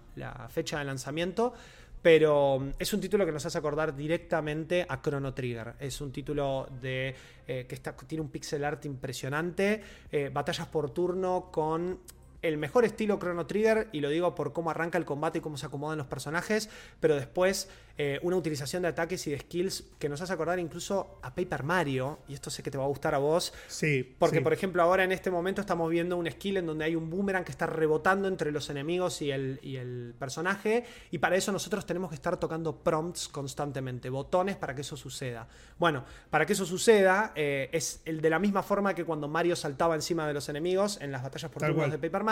[0.49, 1.55] fecha de lanzamiento
[2.03, 5.75] pero mm, es un título que nos hace acordar directamente a Chrono Trigger.
[5.79, 7.15] Es un título de,
[7.47, 12.01] eh, que tiene un pixel art impresionante, eh, batallas por turno con
[12.43, 15.57] el mejor estilo Chrono Trigger, y lo digo por cómo arranca el combate y cómo
[15.57, 16.69] se acomodan los personajes,
[17.01, 21.19] pero después eh, una utilización de ataques y de skills que nos hace acordar incluso
[21.23, 23.53] a Paper Mario, y esto sé que te va a gustar a vos.
[23.69, 24.17] Sí.
[24.19, 24.43] Porque, sí.
[24.43, 27.45] por ejemplo, ahora en este momento estamos viendo un skill en donde hay un boomerang
[27.45, 31.87] que está rebotando entre los enemigos y el, y el personaje, y para eso nosotros
[31.87, 35.47] tenemos que estar tocando prompts constantemente, botones para que eso suceda.
[35.79, 39.55] Bueno, para que eso suceda, eh, es el de la misma forma que cuando Mario
[39.55, 42.32] saltaba encima de los enemigos en las batallas por turnos de Paper Mario.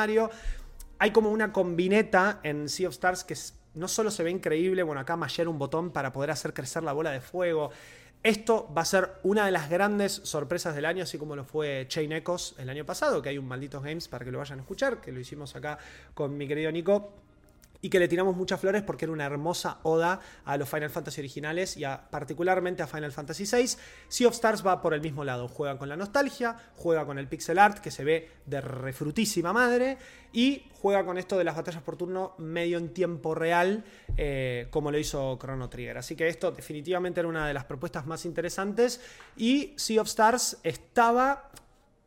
[0.99, 3.35] Hay como una combineta en Sea of Stars que
[3.75, 6.93] no solo se ve increíble, bueno, acá mashear un botón para poder hacer crecer la
[6.93, 7.71] bola de fuego.
[8.23, 11.87] Esto va a ser una de las grandes sorpresas del año, así como lo fue
[11.89, 14.63] Chain Echoes el año pasado, que hay un malditos games para que lo vayan a
[14.63, 15.79] escuchar, que lo hicimos acá
[16.13, 17.15] con mi querido Nico
[17.83, 21.21] y que le tiramos muchas flores porque era una hermosa oda a los Final Fantasy
[21.21, 23.77] originales y particularmente a Final Fantasy VI.
[24.09, 27.29] Sea of Stars va por el mismo lado, juega con la nostalgia, juega con el
[27.29, 29.99] pixel art que se ve de refrutísima madre
[30.33, 33.85] y juega con esto de las batallas por turno medio en tiempo real
[34.17, 35.99] eh, como lo hizo Chrono Trigger.
[35.99, 39.01] Así que esto definitivamente era una de las propuestas más interesantes
[39.37, 41.51] y Sea of Stars estaba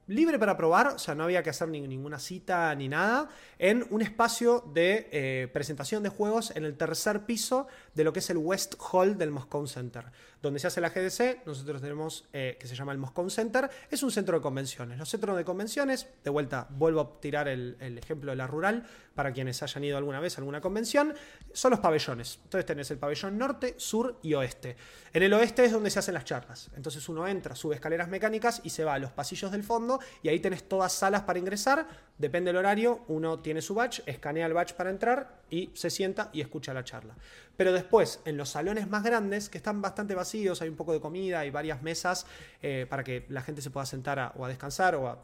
[0.07, 4.01] libre para probar, o sea, no había que hacer ninguna cita ni nada, en un
[4.01, 8.37] espacio de eh, presentación de juegos en el tercer piso de lo que es el
[8.37, 10.05] West Hall del Moscow Center
[10.43, 14.03] donde se hace la GDC, nosotros tenemos eh, que se llama el Moscone Center, es
[14.03, 14.99] un centro de convenciones.
[14.99, 19.31] Los centros de convenciones, de vuelta, vuelvo a tirar el, ejemplo de la rural, para
[19.31, 21.13] quienes hayan ido alguna vez a alguna convención,
[21.53, 22.39] son los pabellones.
[22.43, 24.75] Entonces tenés el pabellón norte, sur y oeste.
[25.13, 26.69] En el oeste es donde se hacen las charlas.
[26.75, 30.27] Entonces uno entra, sube escaleras mecánicas y se va a los pasillos del fondo y
[30.27, 31.87] ahí tenés todas salas para ingresar.
[32.17, 36.29] Depende del horario, uno tiene su badge, escanea el badge para entrar y se sienta
[36.33, 37.15] y escucha la charla.
[37.55, 40.99] Pero después, en los salones más grandes, que están bastante vacíos, hay un poco de
[40.99, 42.25] comida, hay varias mesas
[42.61, 45.19] eh, para que la gente se pueda sentar o a descansar o a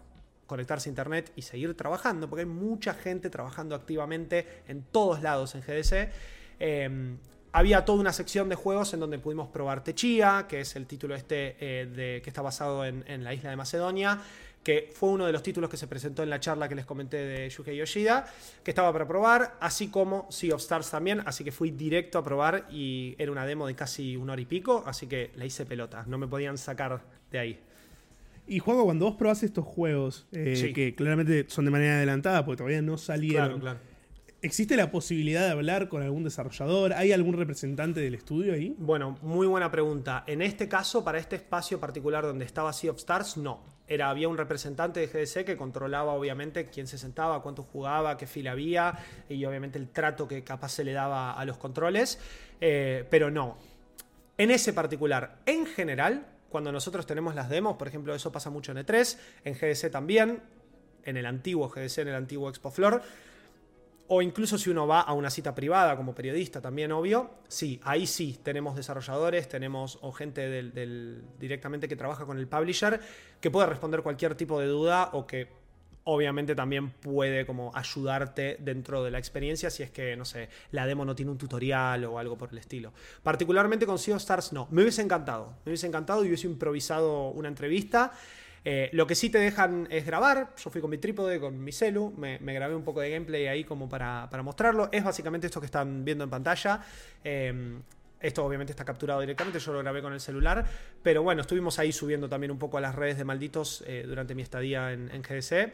[0.45, 5.55] conectarse a internet y seguir trabajando, porque hay mucha gente trabajando activamente en todos lados
[5.55, 6.11] en GDC.
[6.59, 7.17] Em,
[7.51, 11.15] había toda una sección de juegos en donde pudimos probar Techia, que es el título
[11.15, 14.19] este eh, de, que está basado en, en la isla de Macedonia
[14.63, 17.17] que fue uno de los títulos que se presentó en la charla que les comenté
[17.17, 18.25] de Yuhei Yoshida,
[18.63, 22.23] que estaba para probar, así como Sea of Stars también, así que fui directo a
[22.23, 25.65] probar y era una demo de casi una hora y pico, así que la hice
[25.65, 27.59] pelota, no me podían sacar de ahí.
[28.47, 32.57] Y juego, cuando vos probás estos juegos, eh, que claramente son de manera adelantada, porque
[32.57, 33.63] todavía no salieron,
[34.41, 36.93] ¿existe la posibilidad de hablar con algún desarrollador?
[36.93, 38.75] ¿Hay algún representante del estudio ahí?
[38.79, 40.23] Bueno, muy buena pregunta.
[40.25, 44.29] En este caso, para este espacio particular donde estaba Sea of Stars, no era, había
[44.29, 48.97] un representante de GDC que controlaba obviamente quién se sentaba, cuánto jugaba, qué fila había
[49.27, 52.19] y obviamente el trato que capaz se le daba a los controles,
[52.61, 53.57] eh, pero no.
[54.37, 58.71] En ese particular, en general, cuando nosotros tenemos las demos, por ejemplo, eso pasa mucho
[58.71, 60.43] en E3, en GDC también,
[61.03, 63.01] en el antiguo GDC, en el antiguo Expo Floor,
[64.11, 68.07] o incluso si uno va a una cita privada como periodista, también obvio, sí, ahí
[68.07, 72.99] sí tenemos desarrolladores, tenemos o gente del, directamente que trabaja con el publisher
[73.39, 75.49] que puede responder cualquier tipo de duda o que
[76.05, 80.87] obviamente también puede como ayudarte dentro de la experiencia si es que, no sé, la
[80.87, 82.91] demo no tiene un tutorial o algo por el estilo.
[83.21, 87.47] Particularmente con of Stars no, me hubiese encantado, me hubiese encantado y hubiese improvisado una
[87.47, 88.11] entrevista.
[88.65, 90.53] Eh, lo que sí te dejan es grabar.
[90.57, 93.63] Yo fui con mi trípode, con mi celu, me, grabé un poco de gameplay ahí
[93.63, 94.89] como para, mostrarlo.
[94.91, 96.81] Es básicamente esto que están viendo en pantalla.
[97.23, 97.79] Eh,
[98.19, 100.65] esto obviamente está capturado directamente, yo lo grabé con el celular,
[101.01, 104.35] pero bueno, estuvimos ahí subiendo también un poco a las redes de malditos eh, durante
[104.35, 105.71] mi estadía en, GDC,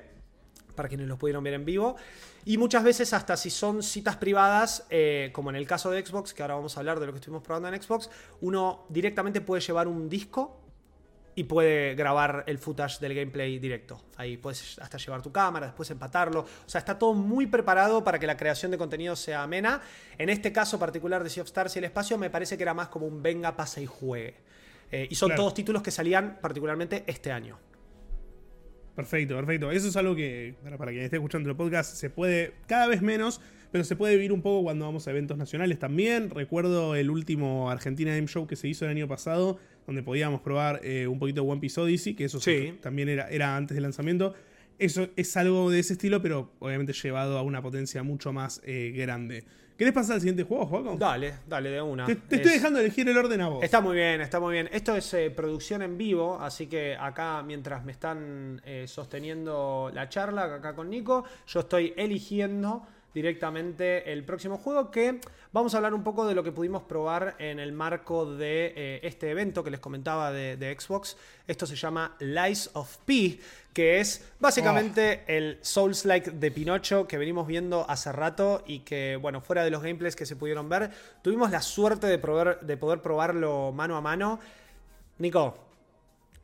[0.76, 1.96] para quienes los pudieron ver en vivo.
[2.44, 4.86] Y muchas veces hasta si son citas privadas,
[5.32, 7.42] como en el caso de Xbox, que ahora vamos a hablar de lo que estuvimos
[7.42, 10.65] probando en Xbox, uno directamente puede llevar un disco
[11.36, 14.02] y puede grabar el footage del gameplay directo.
[14.16, 16.42] Ahí puedes hasta llevar tu cámara, después empatarlo.
[16.42, 19.82] O sea, está todo muy preparado para que la creación de contenido sea amena.
[20.18, 22.74] En este caso particular de Sea of Stars y el espacio, me parece que era
[22.74, 24.36] más como un venga, pase y juegue.
[24.92, 27.60] Eh, y son todos títulos que salían particularmente este año.
[28.96, 29.72] Perfecto, perfecto.
[29.72, 33.42] Eso es algo que, para quien esté escuchando el podcast, se puede cada vez menos,
[33.72, 36.30] pero se puede vivir un poco cuando vamos a eventos nacionales también.
[36.30, 40.82] Recuerdo el último Argentina Game Show que se hizo el año pasado, donde podíamos probar
[40.84, 42.40] eh, un poquito de One Piece Odyssey, que eso
[42.82, 44.34] también era, era antes del lanzamiento.
[44.78, 48.94] Eso es algo de ese estilo, pero obviamente llevado a una potencia mucho más eh,
[48.96, 49.46] grande.
[49.78, 50.96] ¿Querés pasar al siguiente juego, Juaco?
[50.98, 52.06] Dale, dale, de una.
[52.06, 53.64] Te, estoy dejando elegir el orden a vos.
[53.64, 54.70] Está muy bien, está muy bien.
[54.72, 60.56] Esto es eh, producción en vivo, así que acá, mientras me están sosteniendo la charla,
[60.56, 65.22] acá con Nico, yo estoy eligiendo directamente el próximo juego que
[65.54, 69.00] vamos a hablar un poco de lo que pudimos probar en el marco de eh,
[69.04, 71.16] este evento que les comentaba de, Xbox.
[71.48, 73.40] Esto se llama Lies of P,
[73.74, 75.32] que es básicamente oh.
[75.32, 79.82] el Souls-like de Pinocho que venimos viendo hace rato y que, bueno, fuera de los
[79.82, 84.02] gameplays que se pudieron ver, tuvimos la suerte de, probar, de poder probarlo mano a
[84.02, 84.42] mano.
[85.20, 85.58] Nico,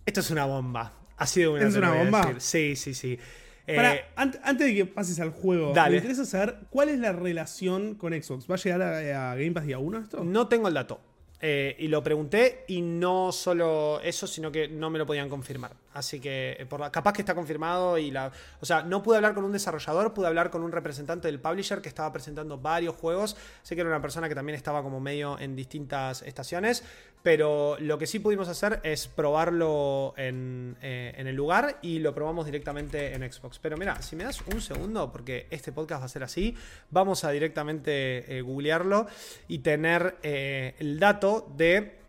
[0.05, 0.93] esto es una bomba.
[1.17, 2.35] Ha sido una, ¿Es una bomba.
[2.39, 3.19] Sí, sí, sí.
[3.67, 8.13] Eh, antes de que pases al juego, me interesa saber cuál es la relación con
[8.13, 8.49] Xbox.
[8.49, 10.23] ¿Va a llegar a, Game Pass día 1 esto?
[10.23, 10.99] No tengo el dato.
[11.43, 15.71] Eh, y lo pregunté y no solo eso, sino que no me lo podían confirmar.
[15.93, 18.31] Así que eh, por la, capaz que está confirmado y la.
[18.61, 21.81] O sea, no pude hablar con un desarrollador, pude hablar con un representante del publisher
[21.81, 23.35] que estaba presentando varios juegos.
[23.61, 26.83] Sé que era una persona que también estaba como medio en distintas estaciones.
[27.23, 32.15] Pero lo que sí pudimos hacer es probarlo en, eh, en el lugar y lo
[32.15, 33.59] probamos directamente en Xbox.
[33.59, 36.55] Pero mira, si me das un segundo, porque este podcast va a ser así,
[36.89, 39.05] vamos a directamente eh, googlearlo
[39.47, 41.99] y tener el dato de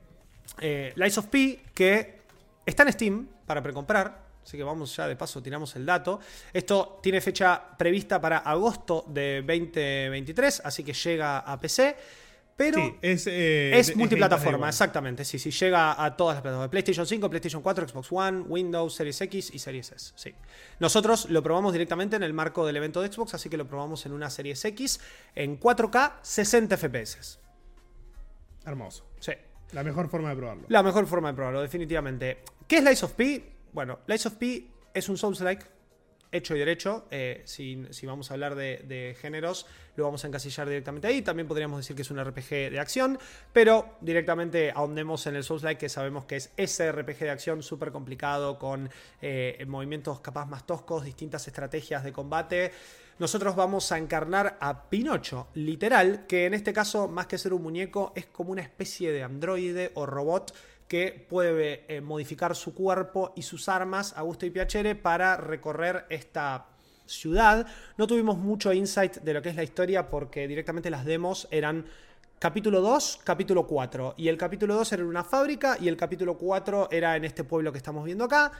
[0.96, 2.21] Lies of P que
[2.66, 4.32] está en Steam para precomprar.
[4.44, 6.20] Así que vamos ya de paso, tiramos el dato.
[6.52, 11.96] Esto tiene fecha prevista para agosto de 2023, así que llega a PC.
[12.54, 15.24] Pero es, eh, es multiplataforma, exactamente.
[15.24, 16.70] Sí, sí, llega a todas las plataformas.
[16.70, 20.12] PlayStation 5, PlayStation 4, Xbox One, Windows, Series X y Series S.
[20.16, 20.34] Sí.
[20.78, 24.04] Nosotros lo probamos directamente en el marco del evento de Xbox, así que lo probamos
[24.06, 25.00] en una Series X
[25.34, 27.38] en 4K 60 FPS.
[28.64, 29.06] Hermoso.
[29.18, 29.32] Sí.
[29.72, 30.64] La mejor forma de probarlo.
[30.68, 32.38] La mejor forma de probarlo, definitivamente.
[32.68, 33.52] ¿Qué es Lies of P?
[33.72, 35.64] Bueno, Lies of P es un Souls-like
[36.30, 37.06] hecho y derecho.
[37.10, 41.22] Eh, si, vamos a hablar de, géneros, lo vamos a encasillar directamente ahí.
[41.22, 43.18] También podríamos decir que es un RPG de acción,
[43.52, 47.92] pero directamente ahondemos en el Souls-like, que sabemos que es ese RPG de acción súper
[47.92, 52.72] complicado, con eh, movimientos capaz más toscos, distintas estrategias de combate
[53.22, 57.62] nosotros vamos a encarnar a Pinocho, literal, que en este caso, más que ser un
[57.62, 60.52] muñeco, es como una especie de androide o robot
[60.88, 66.04] que puede eh, modificar su cuerpo y sus armas a gusto y piacere para recorrer
[66.08, 66.66] esta
[67.06, 67.64] ciudad.
[67.96, 71.86] No tuvimos mucho insight de lo que es la historia porque directamente las demos eran
[72.40, 74.14] capítulo 2, capítulo 4.
[74.16, 77.44] Y el capítulo 2 era en una fábrica y el capítulo 4 era en este
[77.44, 78.50] pueblo que estamos viendo acá.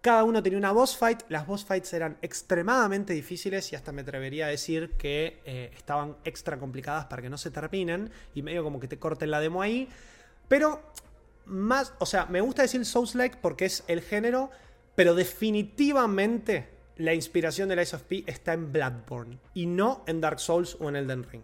[0.00, 1.22] Cada uno tenía una boss fight.
[1.28, 6.16] Las boss fights eran extremadamente difíciles y hasta me atrevería a decir que eh, estaban
[6.24, 9.60] extra complicadas para que no se terminen y medio como que te corten la demo
[9.60, 9.88] ahí.
[10.46, 10.82] Pero
[11.46, 14.50] más, o sea, me gusta decir Souls-like porque es el género,
[14.94, 20.40] pero definitivamente la inspiración de Lies of P está en Bloodborne y no en Dark
[20.40, 21.42] Souls o en Elden Ring.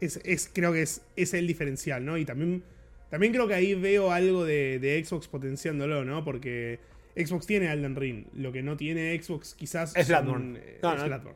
[0.00, 2.18] Es, creo que es, es el diferencial, ¿no?
[2.18, 2.62] Y también
[3.14, 6.24] también creo que ahí veo algo de, Xbox potenciándolo, ¿no?
[6.24, 6.80] Porque
[7.14, 8.26] Xbox tiene Elden Ring.
[8.34, 10.58] Lo que no tiene Xbox quizás es Bloodborne.
[10.58, 10.80] Eh,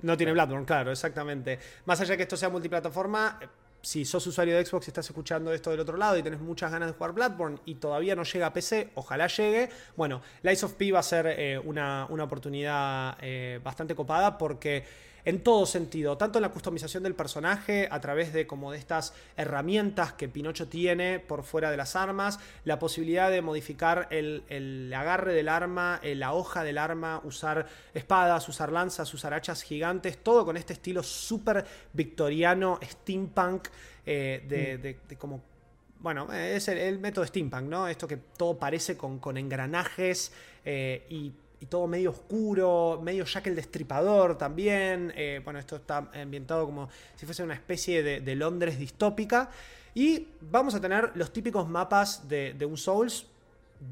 [0.02, 1.60] no, tiene Bloodborne, claro, exactamente.
[1.86, 3.38] Más allá de que esto sea multiplataforma,
[3.80, 6.72] si sos usuario de Xbox y estás escuchando esto del otro lado y tenés muchas
[6.72, 9.68] ganas de jugar Bloodborne y todavía no llega a PC, ojalá llegue.
[9.94, 14.82] Bueno, Lies of P va a ser eh, una, oportunidad eh, bastante copada porque
[15.28, 19.12] en todo sentido, tanto en la customización del personaje a través de como de estas
[19.36, 25.34] herramientas que Pinocho tiene por fuera de las armas, la posibilidad de modificar el, agarre
[25.34, 30.46] del arma, eh, la hoja del arma, usar espadas, usar lanzas, usar hachas gigantes, todo
[30.46, 31.62] con este estilo súper
[31.92, 33.68] victoriano, steampunk,
[34.06, 34.48] eh, mm.
[35.08, 35.42] de, como
[36.00, 37.86] bueno, es el, método steampunk, ¿no?
[37.86, 40.32] Esto que todo parece con, con engranajes
[40.64, 45.12] eh, y y todo medio oscuro, medio Jack el Destripador también.
[45.16, 49.50] Eh, bueno, esto está ambientado como si fuese una especie de, Londres distópica.
[49.94, 53.26] Y vamos a tener los típicos mapas de, un Souls.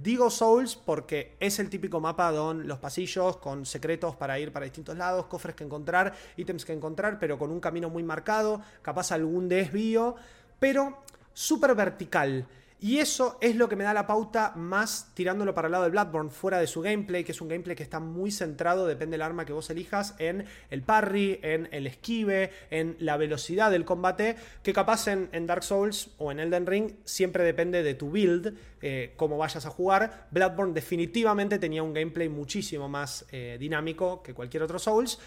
[0.03, 4.65] Digo Souls porque es el típico mapa don los pasillos con secretos para ir para
[4.65, 9.13] distintos lados, cofres que encontrar, ítems que encontrar, pero con un camino muy marcado, capaz
[9.13, 10.17] algún desvío,
[10.59, 10.99] pero
[11.33, 12.47] súper vertical.
[12.79, 15.91] Y eso es lo que me da la pauta más tirándolo para el lado de
[15.91, 19.23] Bloodborne, fuera de su gameplay, que es un gameplay que está muy centrado, depende del
[19.23, 24.37] arma que vos elijas, en el parry, en el esquive, en la velocidad del combate,
[24.63, 29.15] que capaz en, Dark Souls o en Elden Ring siempre depende de tu build, eh,
[29.17, 30.27] cómo vayas a jugar.
[30.31, 35.19] Bloodborne definitivamente tenía un gameplay muchísimo más eh, dinámico que cualquier otro Souls.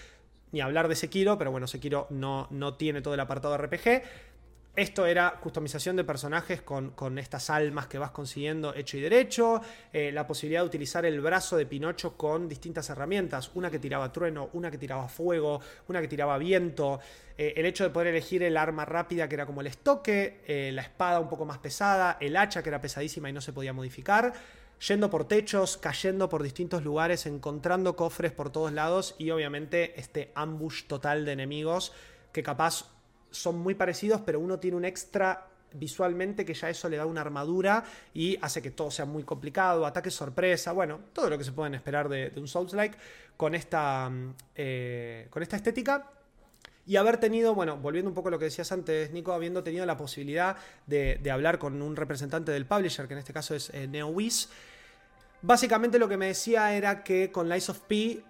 [0.51, 4.01] Ni hablar de Sekiro, pero bueno, Sekiro no, no tiene todo el apartado RPG.
[4.79, 9.59] Esto era customización de personajes con, estas almas que vas consiguiendo hecho y derecho,
[9.91, 14.13] eh, la posibilidad de utilizar el brazo de Pinocho con distintas herramientas, una que tiraba
[14.13, 17.01] trueno, una que tiraba fuego, una que tiraba viento,
[17.37, 20.71] eh, el hecho de poder elegir el arma rápida que era como el estoque, eh,
[20.73, 23.73] la espada un poco más pesada, el hacha que era pesadísima y no se podía
[23.73, 24.31] modificar,
[24.87, 30.31] yendo por techos, cayendo por distintos lugares, encontrando cofres por todos lados y obviamente este
[30.35, 31.91] ambush total de enemigos
[32.31, 32.85] que capaz
[33.31, 37.21] son muy parecidos, pero uno tiene un extra visualmente que ya eso le da una
[37.21, 41.51] armadura y hace que todo sea muy complicado, ataque sorpresa, bueno, todo lo que se
[41.51, 42.97] pueden esperar de, un Souls-like
[43.37, 46.11] con esta, mm, eh, con esta estética.
[46.85, 49.85] Y haber tenido, bueno, volviendo un poco a lo que decías antes, Nico, habiendo tenido
[49.85, 53.87] la posibilidad de, hablar con un representante del publisher, que en este caso es eh,
[53.87, 54.49] NeoWiz,
[55.43, 58.23] básicamente lo que me decía era que con Lies of P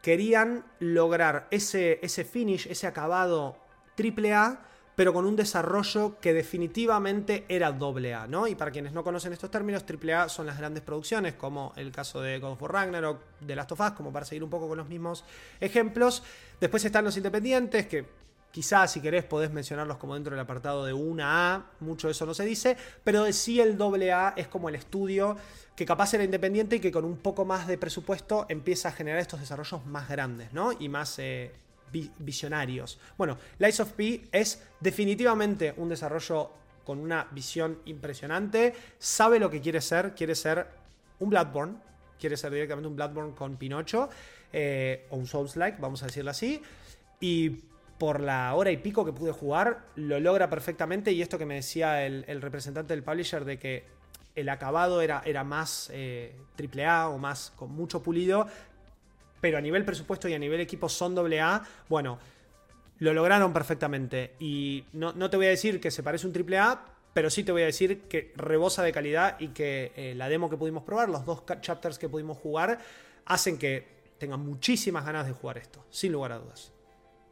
[0.00, 3.58] querían lograr ese, ese finish, ese acabado
[3.98, 4.60] AAA,
[4.96, 8.46] pero con un desarrollo que definitivamente era AA, ¿no?
[8.46, 12.22] Y para quienes no conocen estos términos, AAA son las grandes producciones, como el caso
[12.22, 14.78] de God of War Ragnarok, de Last of Us, como para seguir un poco con
[14.78, 15.24] los mismos
[15.60, 16.22] ejemplos.
[16.58, 18.06] Después están los independientes, que
[18.50, 22.24] quizás si querés podés mencionarlos como dentro del apartado de una A, mucho de eso
[22.24, 25.36] no se dice, pero sí el AA es como el estudio
[25.76, 29.20] que capaz era independiente y que con un poco más de presupuesto empieza a generar
[29.20, 30.72] estos desarrollos más grandes, ¿no?
[30.72, 31.18] Y más...
[31.18, 31.52] Eh,
[32.18, 32.98] visionarios.
[33.16, 36.50] Bueno, Lies of P es definitivamente un desarrollo
[36.84, 38.74] con una visión impresionante.
[38.98, 40.14] Sabe lo que quiere ser.
[40.14, 40.66] Quiere ser
[41.18, 41.74] un Bloodborne.
[42.18, 44.08] Quiere ser directamente un Bloodborne con Pinocho.
[44.52, 46.62] Eh, o un Souls-like, vamos a decirlo así.
[47.20, 47.50] Y
[47.98, 51.12] por la hora y pico que pude jugar, lo logra perfectamente.
[51.12, 53.84] Y esto que me decía el, representante del publisher de que
[54.34, 58.46] el acabado era, era más eh, AAA o más con mucho pulido,
[59.46, 62.18] pero a nivel presupuesto y a nivel equipo son AA, bueno,
[62.98, 64.32] lo lograron perfectamente.
[64.40, 67.62] Y no, te voy a decir que se parece un AAA, pero sí te voy
[67.62, 71.24] a decir que rebosa de calidad y que eh, la demo que pudimos probar, los
[71.24, 72.80] dos chapters que pudimos jugar,
[73.24, 73.86] hacen que
[74.18, 76.72] tengan muchísimas ganas de jugar esto, sin lugar a dudas.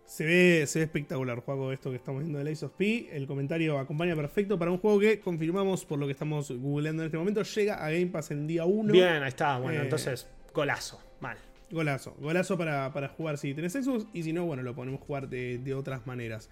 [0.06, 3.08] Se ve, se ve espectacular, juego esto que estamos viendo de Ace of P.
[3.10, 7.06] El comentario acompaña perfecto para un juego que confirmamos por lo que estamos googleando en
[7.06, 7.42] este momento.
[7.42, 8.92] Llega a Game Pass en día 1.
[8.92, 9.58] Bien, ahí está.
[9.58, 11.02] Bueno, eh, entonces, golazo.
[11.18, 11.38] Mal.
[11.70, 15.74] Golazo, golazo para, jugar si tenés Xbox y si no, bueno, lo podemos jugar de,
[15.74, 16.48] otras maneras.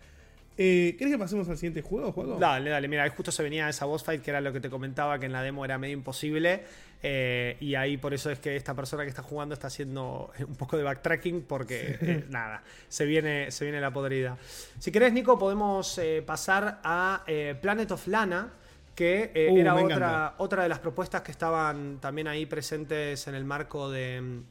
[0.59, 2.39] Eh, ¿Querés que pasemos al siguiente juego, juego?
[2.39, 5.19] Dale, dale, mira, justo se venía esa boss fight que era lo que te comentaba,
[5.19, 6.63] que en la demo era medio imposible.
[7.03, 10.55] Eh, y ahí por eso es que esta persona que está jugando está haciendo un
[10.55, 14.37] poco de backtracking porque eh, nada, se viene, se viene la podrida.
[14.79, 17.25] Si querés, Nico, podemos pasar a
[17.61, 18.53] Planet of Lana,
[18.95, 23.45] que uh, era otra, otra de las propuestas que estaban también ahí presentes en el
[23.45, 24.43] marco de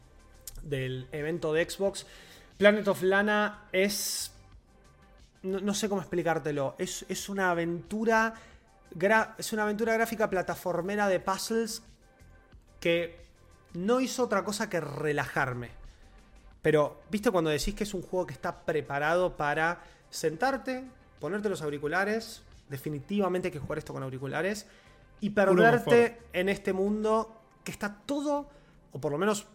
[0.64, 2.06] del evento de Xbox.
[2.58, 4.32] Planet of Lana es...
[5.44, 6.76] No, sé cómo explicártelo.
[6.78, 8.34] Es, es una aventura...
[9.38, 11.82] es una aventura gráfica plataformera de puzzles
[12.80, 13.20] que
[13.74, 15.70] no hizo otra cosa que relajarme.
[16.62, 20.84] Pero, ¿viste cuando decís que es un juego que está preparado para sentarte,
[21.20, 22.44] ponerte los auriculares?
[22.70, 24.68] Definitivamente hay que jugar esto con auriculares.
[25.22, 28.50] Y perderte en este mundo que está todo,
[28.92, 29.48] o por lo menos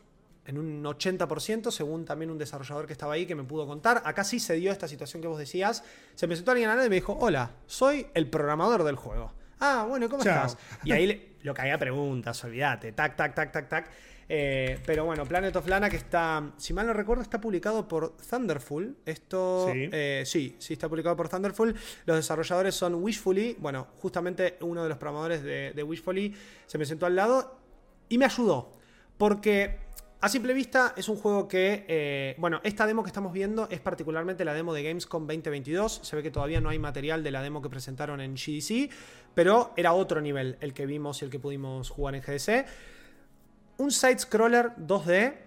[0.47, 4.03] en un 80%, según también un desarrollador que estaba ahí que me pudo contar.
[4.05, 5.83] Acá sí se dio esta situación que vos decías.
[6.15, 9.33] Se me sentó alguien a la y me dijo, hola, soy el programador del juego.
[9.59, 10.57] Ah, bueno, ¿cómo estás?
[10.85, 12.93] Y ahí lo caía preguntas, olvídate.
[12.93, 13.91] Tac, tac, tac, tac, tac.
[14.29, 18.17] Eh, pero bueno, Planet of Lana que está, si mal no recuerdo, está publicado por
[18.17, 18.97] Thunderful.
[19.07, 21.75] Esto sí, eh, sí, sí, está publicado por Thunderful.
[22.07, 23.57] Los desarrolladores son Wishfully.
[23.59, 26.35] Bueno, justamente uno de los programadores de, de Wishfully
[26.67, 27.59] se me sentó al lado
[28.09, 28.73] y me ayudó.
[29.17, 29.86] Porque
[30.21, 33.81] a simple vista es un juego que, eh, bueno, esta demo que estamos viendo es
[33.81, 36.01] particularmente la demo de Gamescom 2022.
[36.03, 38.91] Se ve que todavía no hay material de la demo que presentaron en GDC,
[39.35, 42.67] pero era otro nivel el que vimos y el que pudimos jugar en GDC.
[43.79, 45.46] Un side-scroller 2D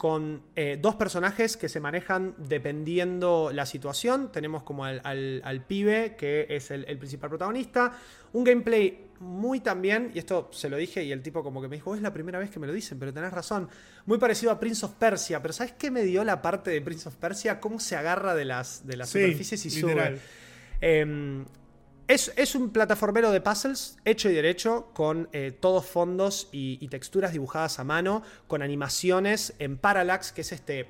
[0.00, 4.32] con eh, dos personajes que se manejan dependiendo la situación.
[4.32, 7.92] Tenemos como al, pibe, que es el, principal protagonista.
[8.32, 11.76] Un gameplay muy también, y esto se lo dije y el tipo como que me
[11.76, 13.68] dijo, es la primera vez que me lo dicen, pero tenés razón.
[14.06, 17.06] Muy parecido a Prince of Persia, pero ¿sabes qué me dio la parte de Prince
[17.06, 17.60] of Persia?
[17.60, 20.18] Cómo se agarra de las, de las superficies y sube.
[20.80, 21.44] Em,
[22.10, 27.78] es, un plataformero de puzzles hecho y derecho, con eh, todos fondos y, texturas dibujadas
[27.78, 30.88] a mano, con animaciones en parallax, que es este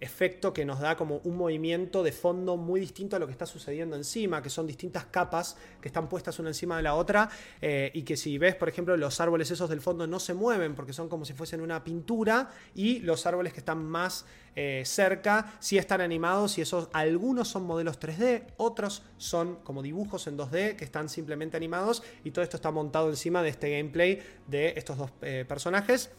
[0.00, 3.46] efecto que nos da como un movimiento de fondo muy distinto a lo que está
[3.46, 7.28] sucediendo encima, que son distintas capas que están puestas una encima de la otra
[7.60, 10.74] eh, y que si ves, por ejemplo, los árboles esos del fondo no se mueven
[10.74, 14.24] porque son como si fuesen una pintura y los árboles que están más
[14.54, 20.26] eh, cerca sí están animados y esos algunos son modelos 3D, otros son como dibujos
[20.26, 24.20] en 2D que están simplemente animados y todo esto está montado encima de este gameplay
[24.46, 26.10] de estos dos eh, personajes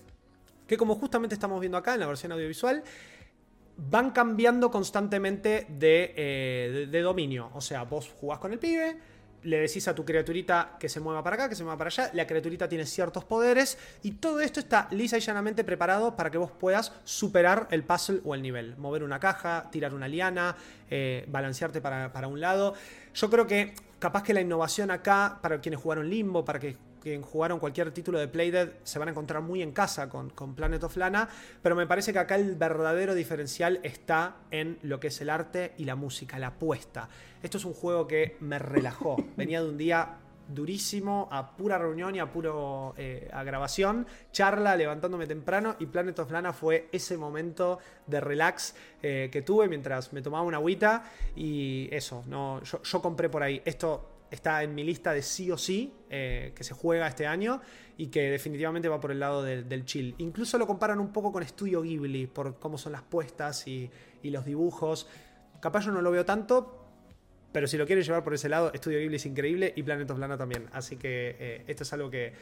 [0.69, 2.83] que como justamente estamos viendo acá en la versión audiovisual,
[3.89, 7.49] van cambiando constantemente eh, de, dominio.
[7.53, 8.97] O sea, vos jugás con el pibe,
[9.43, 12.11] le decís a tu criaturita que se mueva para acá, que se mueva para allá,
[12.13, 16.37] la criaturita tiene ciertos poderes y todo esto está lisa y llanamente preparado para que
[16.37, 18.75] vos puedas superar el puzzle o el nivel.
[18.77, 20.57] Mover una caja, tirar una liana,
[20.89, 22.73] eh, balancearte para, para un lado.
[23.13, 27.21] Yo creo que capaz que la innovación acá, para quienes jugaron Limbo, para que quien
[27.21, 30.83] jugaron cualquier título de Playdead se van a encontrar muy en casa con, con, Planet
[30.83, 31.29] of Lana,
[31.61, 35.73] pero me parece que acá el verdadero diferencial está en lo que es el arte
[35.77, 37.09] y la música, la apuesta.
[37.41, 39.17] Esto es un juego que me relajó.
[39.37, 40.17] Venía de un día
[40.49, 46.17] durísimo, a pura reunión y a puro eh, a grabación, charla, levantándome temprano y Planet
[46.19, 51.03] of Lana fue ese momento de relax eh, que tuve mientras me tomaba una agüita
[51.35, 53.61] y eso, no, yo, yo compré por ahí.
[53.63, 57.61] Esto está en mi lista de sí o sí eh, que se juega este año
[57.97, 60.15] y que definitivamente va por el lado del chill.
[60.19, 63.89] Incluso lo comparan un poco con Studio Ghibli por cómo son las puestas y,
[64.23, 65.07] los dibujos.
[65.59, 66.85] Capaz yo no lo veo tanto,
[67.51, 70.19] pero si lo quieres llevar por ese lado, Studio Ghibli es increíble y Planet of
[70.19, 70.67] Lana también.
[70.71, 72.33] Así que eh, esto es algo que,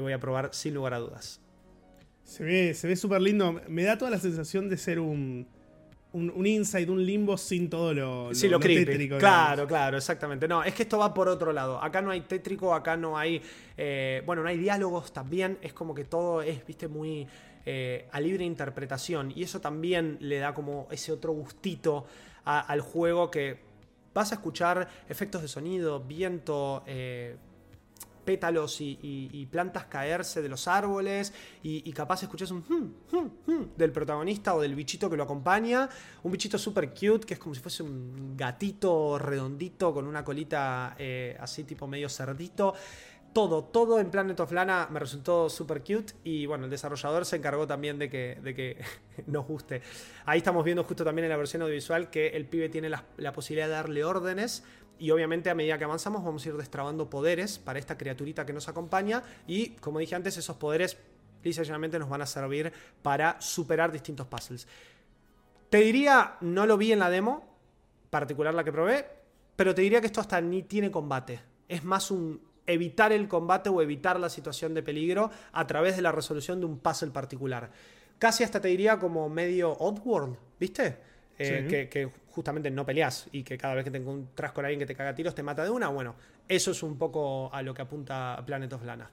[0.00, 1.40] voy a probar sin lugar a dudas.
[2.24, 3.60] Se ve, se ve súper lindo.
[3.68, 5.46] Me da toda la sensación de ser un
[6.12, 9.18] un, un insight, un limbo sin todo lo, sí, lo, tétrico.
[9.18, 10.46] Claro, claro, exactamente.
[10.46, 11.82] No, es que esto va por otro lado.
[11.82, 13.42] Acá no hay tétrico, acá no hay.
[13.76, 15.58] Eh, bueno, no hay diálogos también.
[15.62, 17.26] Es como que todo es, viste, muy.
[17.64, 19.32] Eh, a libre interpretación.
[19.36, 22.06] Y eso también le da como ese otro gustito
[22.44, 23.60] al juego que
[24.12, 27.36] vas a escuchar efectos de sonido, viento, eh,
[28.24, 33.92] pétalos y, plantas caerse de los árboles y, capaz escuchas un hmm, hmm, hmm del
[33.92, 35.88] protagonista o del bichito que lo acompaña.
[36.22, 40.94] Un bichito super cute que es como si fuese un gatito redondito con una colita
[40.98, 42.74] eh, así tipo medio cerdito.
[43.32, 47.36] Todo, todo en Planet of Lana me resultó super cute y bueno, el desarrollador se
[47.36, 48.76] encargó también de que, de que
[49.26, 49.80] nos guste.
[50.26, 53.68] Ahí estamos viendo justo también en la versión audiovisual que el pibe tiene la posibilidad
[53.68, 54.64] de darle órdenes
[55.02, 58.52] y obviamente a medida que avanzamos vamos a ir destrabando poderes para esta criaturita que
[58.52, 59.20] nos acompaña.
[59.48, 60.96] Y como dije antes, esos poderes
[61.42, 62.72] ligeramente nos van a servir
[63.02, 64.68] para superar distintos puzzles.
[65.70, 67.44] Te diría, no lo vi en la demo,
[68.10, 69.04] particular la que probé,
[69.56, 71.40] pero te diría que esto hasta ni tiene combate.
[71.66, 76.02] Es más un evitar el combate o evitar la situación de peligro a través de
[76.02, 77.72] la resolución de un puzzle particular.
[78.20, 80.96] Casi hasta te diría como medio Oddworld, ¿viste?
[81.42, 84.86] Eh, que, justamente no peleas y que cada vez que te encuentras con alguien que
[84.86, 85.88] te caga tiros te mata de una.
[85.88, 86.16] Bueno,
[86.48, 89.10] eso es un poco a lo que apunta Planet of Lana.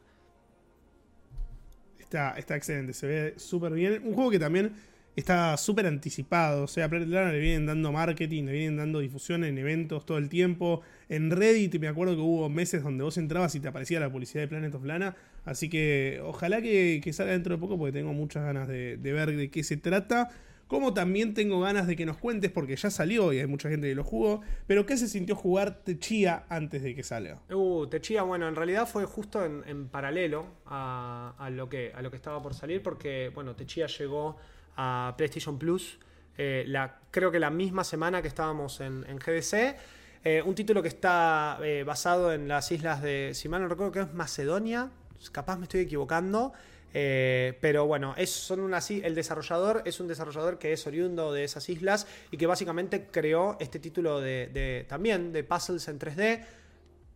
[2.00, 4.02] Está, está excelente, se ve súper bien.
[4.06, 4.74] Un juego que también
[5.16, 6.64] está súper anticipado.
[6.64, 9.58] O sea, a Planet of Lana le vienen dando marketing, le vienen dando difusión en
[9.58, 10.82] eventos todo el tiempo.
[11.10, 14.44] En Reddit me acuerdo que hubo meses donde vos entrabas y te aparecía la publicidad
[14.44, 15.16] de Planet of Lana.
[15.46, 19.36] Así que ojalá que, salga dentro de poco porque tengo muchas ganas de, de ver
[19.36, 20.30] de qué se trata.
[20.70, 23.90] Como también tengo ganas de que nos cuentes, porque ya salió y hay mucha gente
[23.90, 27.42] que lo jugó, pero ¿qué se sintió jugar Techía antes de que salga?
[27.50, 32.18] Uh, Techía, bueno, en realidad fue justo en, paralelo a, lo que, a lo que
[32.18, 34.38] estaba por salir, porque, bueno, Techía llegó
[34.78, 35.98] a PlayStation Plus,
[36.38, 36.72] eh,
[37.10, 39.76] creo que la misma semana que estábamos en, GDC.
[40.24, 43.92] Eh, un título que está eh, basado en las islas de, si mal no recuerdo,
[43.92, 44.92] que es Macedonia,
[45.32, 46.54] capaz me estoy equivocando.
[46.94, 51.70] Eh, pero bueno, es, son el desarrollador es un desarrollador que es oriundo de esas
[51.70, 56.46] islas y que básicamente creó este título de, también de puzzles en 3D.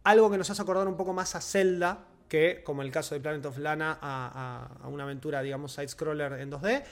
[0.03, 3.21] Algo que nos hace acordar un poco más a Zelda que, como el caso de
[3.21, 6.83] Planet of Lana, a, una aventura, digamos, side-scroller en 2D.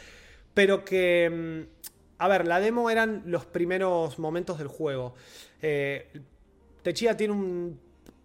[0.54, 1.86] Pero que, mm,
[2.20, 5.16] a ver, la demo eran los primeros momentos del juego.
[5.62, 6.08] Eh,
[6.84, 7.80] Techia tiene un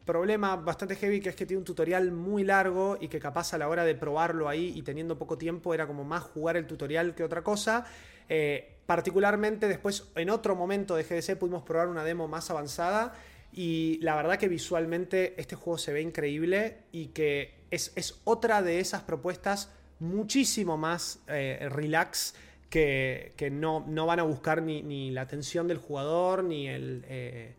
[0.07, 3.59] problema bastante heavy que es que tiene un tutorial muy largo y que capaz a
[3.59, 7.15] la hora de probarlo ahí y teniendo poco tiempo era como más jugar el tutorial
[7.15, 7.85] que otra cosa.
[8.29, 13.15] Eh, particularmente después en otro momento de GDC pudimos probar una demo más avanzada
[13.53, 18.81] y la verdad que visualmente este juego se ve increíble y que es, otra de
[18.81, 22.35] esas propuestas muchísimo más eh, relax
[22.71, 27.05] que, no, no, van a buscar ni, la atención del jugador ni el...
[27.09, 27.55] Eh,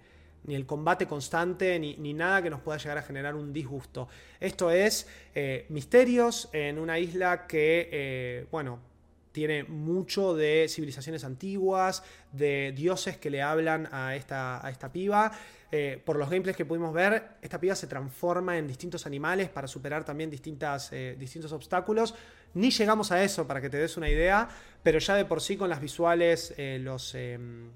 [0.47, 4.07] ni el combate constante, ni, nada que nos pueda llegar a generar un disgusto.
[4.39, 8.79] Esto es eh, misterios en una isla que, eh, bueno,
[9.33, 15.31] tiene mucho de civilizaciones antiguas, de dioses que le hablan a esta, a esta piba.
[15.69, 19.67] Eh, por los gameplays que pudimos ver, esta piba se transforma en distintos animales para
[19.67, 22.15] superar también distintas, distintos obstáculos.
[22.53, 24.47] Ni llegamos a eso para que te des una idea,
[24.81, 27.69] pero ya de por sí con las visuales, los em,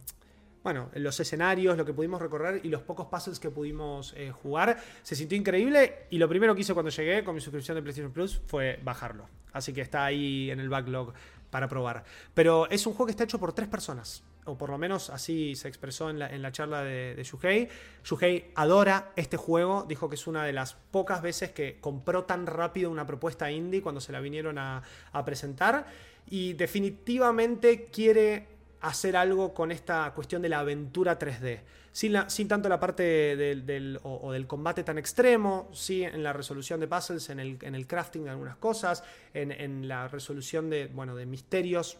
[0.63, 4.77] bueno, los escenarios, lo que pudimos recorrer y los pocos puzzles que pudimos eh, jugar,
[5.01, 8.11] se sintió increíble y lo primero que hice cuando llegué con mi suscripción de PlayStation
[8.11, 9.27] Plus fue bajarlo.
[9.53, 11.13] Así que está ahí en el backlog
[11.49, 12.03] para probar.
[12.33, 15.55] Pero es un juego que está hecho por tres personas, o por lo menos así
[15.55, 17.67] se expresó en la, charla de, de Shuhei.
[18.03, 22.45] Shuhei adora este juego, dijo que es una de las pocas veces que compró tan
[22.45, 25.87] rápido una propuesta indie cuando se la vinieron a, a presentar
[26.29, 28.47] y definitivamente quiere
[28.81, 31.61] hacer algo con esta cuestión de la aventura 3D.
[31.91, 33.03] Sin, sin tanto la parte
[33.35, 37.75] del, o, del combate tan extremo, sí en la resolución de puzzles, en el, en
[37.75, 39.03] el crafting de algunas cosas,
[39.33, 41.97] en, la resolución de, bueno, de misterios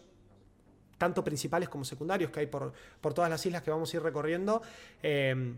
[0.98, 4.02] tanto principales como secundarios que hay por, por todas las islas que vamos a ir
[4.02, 4.62] recorriendo.
[5.02, 5.54] Eh,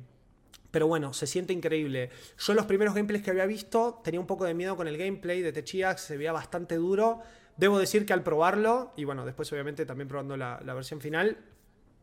[0.71, 2.11] Pero bueno, se siente increíble.
[2.37, 5.41] Yo los primeros gameplays que había visto tenía un poco de miedo con el gameplay
[5.41, 7.21] de Techia, se veía bastante duro.
[7.57, 11.39] Debo decir que al probarlo, y bueno, después obviamente también probando la, versión final,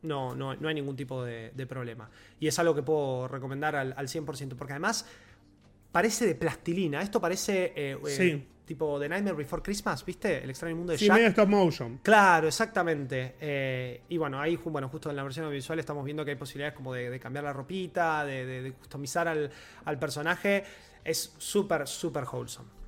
[0.02, 2.08] no, no, no, hay ningún tipo de, problema.
[2.40, 5.06] Y es algo que puedo recomendar al, al 100%, porque además
[5.92, 7.02] parece de plastilina.
[7.02, 10.42] Esto parece eh, eh, tipo The Nightmare Before Christmas, ¿viste?
[10.42, 12.00] El extraño mundo de sí, medio stop motion.
[12.02, 13.36] Claro, exactamente.
[13.38, 16.74] Eh, y bueno, ahí, bueno, justo en la versión audiovisual estamos viendo que hay posibilidades
[16.74, 20.64] como de, cambiar la ropita, de, customizar al, personaje.
[21.04, 22.81] Es súper, súper wholesome.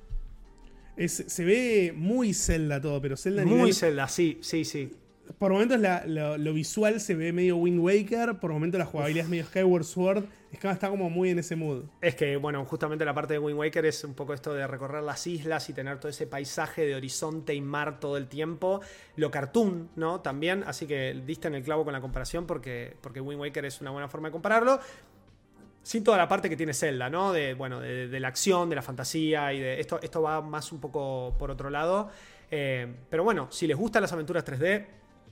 [0.97, 4.91] Se ve muy Zelda todo, pero Zelda Muy Zelda, sí, sí, sí
[5.37, 9.45] por momentos lo, visual se ve medio Wind Waker, por momentos la jugabilidad es medio
[9.45, 10.23] Skyward Sword.
[10.51, 11.83] Es que está como muy en ese mood.
[11.99, 15.03] Es que, bueno, justamente la parte de Wind Waker es un poco esto de recorrer
[15.03, 18.79] las islas y tener todo ese paisaje de horizonte y mar todo el tiempo.
[19.17, 20.21] Lo cartoon, ¿no?
[20.21, 23.81] También, así que diste en el clavo con la comparación porque, porque Wind Waker es
[23.81, 24.79] una buena forma de compararlo.
[25.85, 27.31] Sin toda la parte que tiene Zelda, ¿no?
[27.31, 29.79] De, bueno, de, la acción, de la fantasía y de.
[29.79, 32.09] Esto, esto va más un poco por otro lado.
[32.49, 34.83] Eh, pero bueno, si les gustan las aventuras 3D,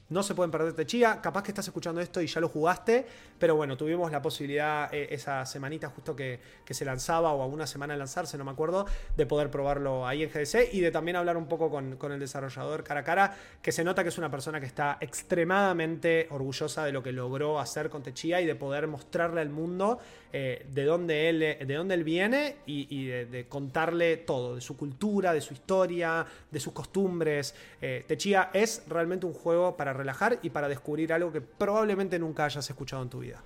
[0.10, 1.22] no se pueden perder Techía.
[1.22, 3.06] Capaz que estás escuchando esto y ya lo jugaste.
[3.40, 6.40] Pero bueno, tuvimos la posibilidad eh, esa semanita justo que,
[6.70, 8.86] se lanzaba o a una semana de lanzarse, no me acuerdo,
[9.16, 12.84] de poder probarlo ahí en GDC y de también hablar un poco con, el desarrollador
[12.84, 16.92] cara a cara, que se nota que es una persona que está extremadamente orgullosa de
[16.92, 20.00] lo que logró hacer con Techía y de poder mostrarle al mundo
[20.36, 25.32] eh, de, dónde él, de dónde él viene y, de, contarle todo, de su cultura,
[25.32, 27.54] de su historia, de sus costumbres.
[27.80, 32.46] Eh, Techía es realmente un juego para relajar y para descubrir algo que probablemente nunca
[32.46, 33.44] hayas escuchado en tu vida.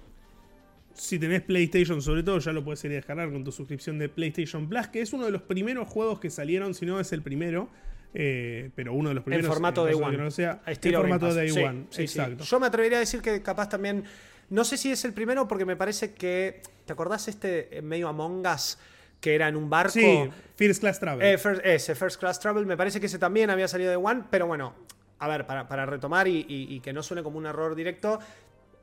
[0.94, 4.08] Si tenés PlayStation, sobre todo, ya lo puedes ir a descargar con tu suscripción de
[4.08, 7.22] PlayStation Plus, que es uno de los primeros juegos que salieron, si no es el
[7.22, 7.70] primero.
[8.14, 9.46] Eh, pero uno de los primeros.
[9.46, 10.18] En formato Day One.
[10.18, 11.88] No sea, en formato Day One.
[11.98, 12.46] Exacto.
[12.46, 14.06] Yo me atrevería a decir que capaz también.
[14.50, 16.62] No sé si es el primero, porque me parece que.
[16.88, 18.80] ¿Te acordás este medio Among Us?
[19.22, 19.92] que era en un barco.
[19.92, 21.26] Sí, First Class Travel.
[21.26, 24.48] Eh, ese, First Class Travel, me parece que ese también había salido de One, pero
[24.48, 24.74] bueno,
[25.20, 28.20] a ver, para, retomar y, que no suene como un error directo,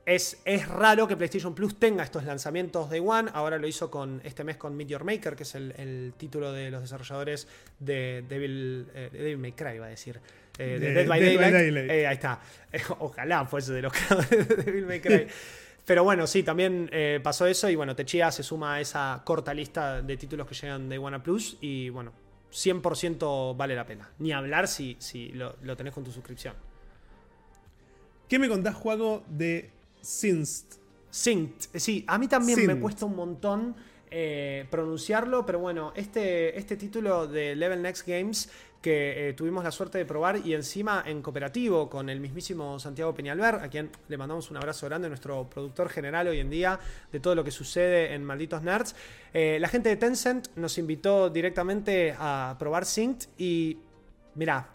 [0.05, 3.31] es, es, raro que PlayStation Plus tenga estos lanzamientos de One.
[3.33, 6.81] Ahora lo hizo con este mes con Meteor Maker, que es el, título de los
[6.81, 7.47] desarrolladores
[7.79, 10.19] de Devil, eh, Devil May Cry, iba a decir.
[10.57, 11.89] Eh, de, Dead by Daylight.
[11.89, 12.39] Eh, ahí está.
[12.99, 15.27] ojalá fuese de los creadores de Devil May Cry.
[15.85, 16.89] Pero bueno, sí, también
[17.21, 20.89] pasó eso y bueno, Techia se suma a esa corta lista de títulos que llegan
[20.89, 22.11] de One Plus y bueno,
[22.55, 24.09] 100% vale la pena.
[24.19, 26.55] Ni hablar si, si lo, tenés con tu suscripción.
[28.29, 29.69] ¿Qué me contás, Juego, de
[30.01, 30.75] Sinst?
[31.09, 33.75] Sinst, sí, a mí también me cuesta un montón
[34.09, 38.49] eh, pronunciarlo, pero bueno, este, este título de Level Next Games
[38.85, 43.15] que eh, tuvimos la suerte de probar y encima en cooperativo con el mismísimo Santiago
[43.15, 46.79] Peñalver, a quien le mandamos un abrazo grande, nuestro productor general hoy en día
[47.11, 48.95] de todo lo que sucede en Malditos Nerds.
[49.33, 53.79] Eh, la gente de Tencent nos invitó directamente a probar Synced y
[54.35, 54.69] mirá,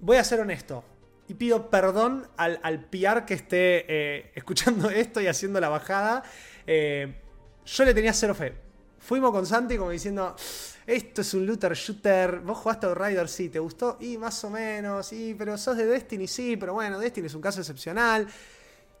[0.00, 0.82] voy a ser honesto.
[1.28, 6.22] Y pido perdón al, al PR que esté eh, escuchando esto y haciendo la bajada.
[6.66, 8.54] yo le tenía cero fe.
[9.00, 10.34] Fuimos con Santi como diciendo,
[10.88, 13.98] esto es un looter shooter, vos jugaste a Rider, sí, ¿te gustó?
[14.00, 17.42] Y más o menos, sí, pero sos de Destiny, sí, pero bueno, Destiny es un
[17.42, 18.26] caso excepcional.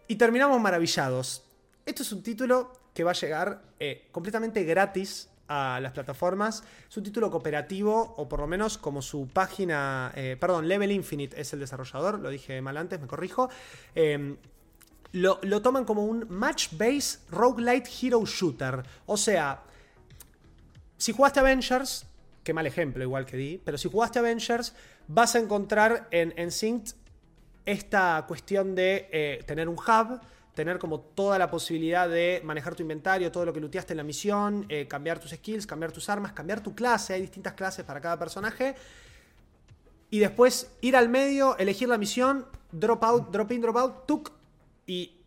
[0.06, 1.42] Y terminamos maravillados.
[1.86, 6.62] Esto es un título que va a llegar eh, completamente gratis a las plataformas.
[6.90, 11.40] Es un título cooperativo, o por lo menos como su página, eh, perdón, Level Infinite
[11.40, 13.48] es el desarrollador, lo dije mal antes, me corrijo.
[13.94, 14.36] Em,
[15.12, 18.82] lo, toman como un match-based roguelite hero shooter.
[19.06, 19.62] O sea,
[20.98, 22.06] si jugaste Avengers,
[22.44, 24.74] qué mal ejemplo igual que di, pero si jugaste Avengers,
[25.06, 26.96] vas a encontrar en, en Synced
[27.64, 30.20] esta cuestión de eh, tener un hub,
[30.54, 34.02] tener como toda la posibilidad de manejar tu inventario, todo lo que looteaste en la
[34.02, 38.00] misión, eh, cambiar tus skills, cambiar tus armas, cambiar tu clase, hay distintas clases para
[38.00, 38.74] cada personaje.
[40.10, 44.32] Y después ir al medio, elegir la misión, drop out, drop in, drop out, tuk,
[44.86, 45.17] y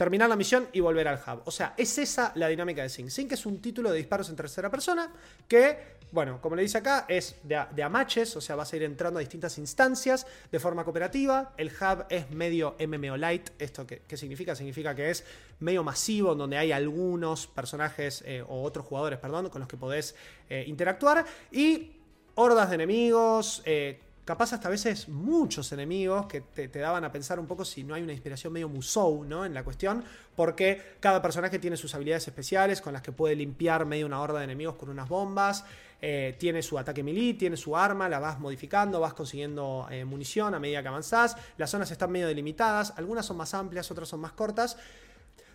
[0.00, 1.42] terminar la misión y volver al hub.
[1.44, 3.10] O sea, es esa la dinámica de Sync.
[3.10, 5.12] Sync es un título de disparos en tercera persona
[5.46, 8.84] que, bueno, como le dice acá, es de a, de o sea, vas a ir
[8.84, 11.52] entrando a distintas instancias de forma cooperativa.
[11.58, 13.50] El hub es medio MMO light.
[13.58, 14.54] ¿Esto qué, significa?
[14.54, 15.22] Significa que es
[15.58, 20.14] medio masivo, donde hay algunos personajes eh, o otros jugadores, perdón, con los que podés
[20.48, 21.26] eh, interactuar.
[21.52, 21.92] Y
[22.36, 24.00] hordas de enemigos, eh,
[24.30, 27.94] capaz hasta a veces muchos enemigos que te, daban a pensar un poco si no
[27.94, 29.44] hay una inspiración medio Musou, ¿no?
[29.44, 30.04] En la cuestión,
[30.36, 34.38] porque cada personaje tiene sus habilidades especiales con las que puede limpiar medio una horda
[34.38, 35.64] de enemigos con unas bombas.
[36.00, 40.54] Eh, tiene su ataque melee, tiene su arma, la vas modificando, vas consiguiendo eh, munición
[40.54, 41.36] a medida que avanzás.
[41.56, 44.76] Las zonas están medio delimitadas, algunas son más amplias, otras son más cortas.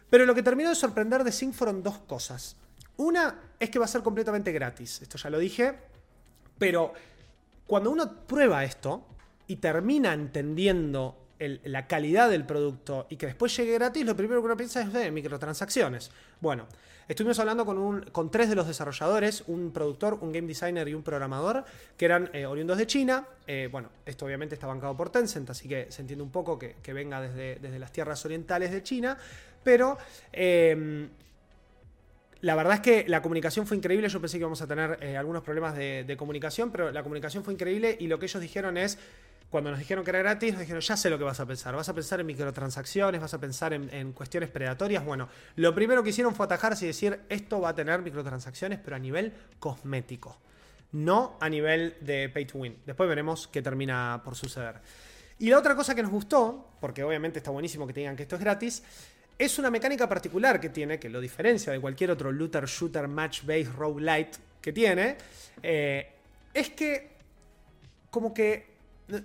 [0.10, 2.58] Pero lo que terminó de sorprender de Sync fueron dos cosas.
[2.98, 5.76] Una es que va a ser completamente gratis, esto ya lo dije,
[6.58, 6.94] pero
[7.68, 9.06] cuando uno prueba esto
[9.48, 14.46] y termina entendiendo la calidad del producto y que después llegue gratis, lo primero que
[14.46, 16.10] uno piensa es de microtransacciones.
[16.40, 16.66] Bueno,
[17.08, 21.66] estuvimos hablando con, tres de los desarrolladores, un productor, un game designer y un programador,
[21.98, 23.28] que eran eh, oriundos de China.
[23.48, 26.94] Eh, bueno, esto obviamente está bancado por Tencent, así que se entiende un poco que,
[26.94, 29.18] venga desde, desde, las tierras orientales de China,
[29.64, 29.98] pero...
[32.46, 34.08] la verdad es que la comunicación fue increíble.
[34.08, 37.56] Yo pensé que íbamos a tener eh, algunos problemas de comunicación, pero la comunicación fue
[37.56, 39.00] increíble y lo que ellos dijeron es,
[39.50, 41.76] cuando nos dijeron que era gratis, nos dijeron, ya sé lo que vas a pensar.
[41.76, 45.04] Vas a pensar en microtransacciones, vas a pensar en, cuestiones predatorias.
[45.04, 48.96] Bueno, lo primero que hicieron fue atajarse y decir, esto va a tener microtransacciones, pero
[48.96, 50.38] a nivel cosmético.
[50.92, 52.78] No a nivel de pay to win.
[52.86, 54.76] Después veremos qué termina por suceder.
[55.40, 58.24] Y la otra cosa que nos gustó, porque obviamente está buenísimo que te digan que
[58.24, 58.84] esto es gratis,
[59.38, 63.74] es una mecánica particular que tiene, que lo diferencia de cualquier otro looter, shooter, match-based,
[63.74, 65.18] roguelite que tiene,
[65.62, 66.10] eh,
[66.54, 67.10] es que
[68.10, 68.76] como que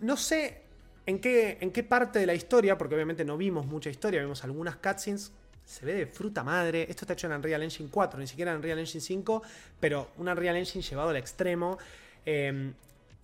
[0.00, 0.62] no sé
[1.06, 4.44] en qué, en qué parte de la historia, porque obviamente no vimos mucha historia, vimos
[4.44, 5.32] algunas cutscenes.
[5.64, 6.82] Se ve de fruta madre.
[6.88, 9.42] Esto está hecho en Unreal Engine 4, ni siquiera en Unreal Engine 5,
[9.78, 11.78] pero un Unreal Engine llevado al extremo.
[12.24, 12.74] Em,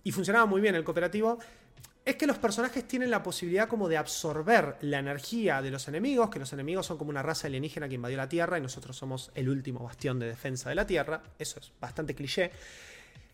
[0.03, 1.39] y funcionaba muy bien el cooperativo.
[2.07, 6.29] Es que los personajes tienen la posibilidad como de absorber la energía de los enemigos,
[6.29, 9.29] que los enemigos son como una raza alienígena que invadió la Tierra y nosotros somos
[9.35, 11.21] el último bastión de defensa de la Tierra.
[11.37, 12.51] Eso es bastante cliché.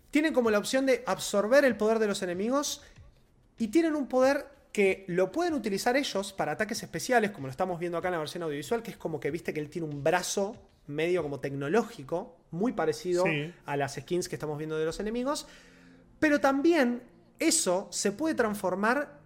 [0.10, 2.82] Tienen como la opción de absorber el poder de los enemigos
[3.60, 7.80] y tienen un poder que lo pueden utilizar ellos para ataques especiales, como lo estamos
[7.80, 10.04] viendo acá en la versión audiovisual, que es como que viste que él tiene un
[10.04, 10.56] brazo
[10.88, 13.24] medio como tecnológico, muy parecido
[13.68, 15.46] a las skins que estamos viendo de los enemigos,
[16.20, 19.20] pero también eso se puede transformar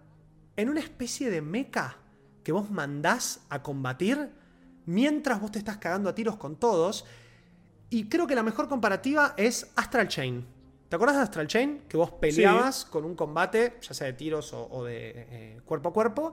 [0.56, 1.96] en una especie de mecha
[2.42, 4.30] que vos mandás a combatir
[4.86, 7.04] mientras vos te estás cagando a tiros con todos.
[7.90, 10.46] Y creo que la mejor comparativa es Astral Chain.
[10.88, 11.82] ¿Te acuerdas de Astral Chain?
[11.88, 15.92] Que vos peleabas con un combate, ya sea de tiros o, de eh, cuerpo a
[15.92, 16.32] cuerpo,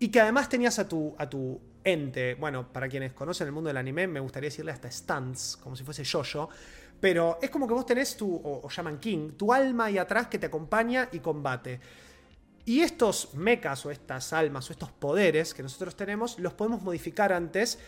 [0.00, 2.34] y que además tenías a tu, a tu ente.
[2.34, 5.84] Bueno, para quienes conocen el mundo del anime, me gustaría decirle hasta stunts, como si
[5.84, 6.48] fuese yo-yo.
[7.00, 10.38] Pero es como que vos tenés tu, o, llaman King, tu alma ahí atrás que
[10.38, 11.80] te acompaña y combate.
[12.64, 17.32] Y estos mechas o estas almas o estos poderes que nosotros tenemos los podemos modificar
[17.32, 17.78] antes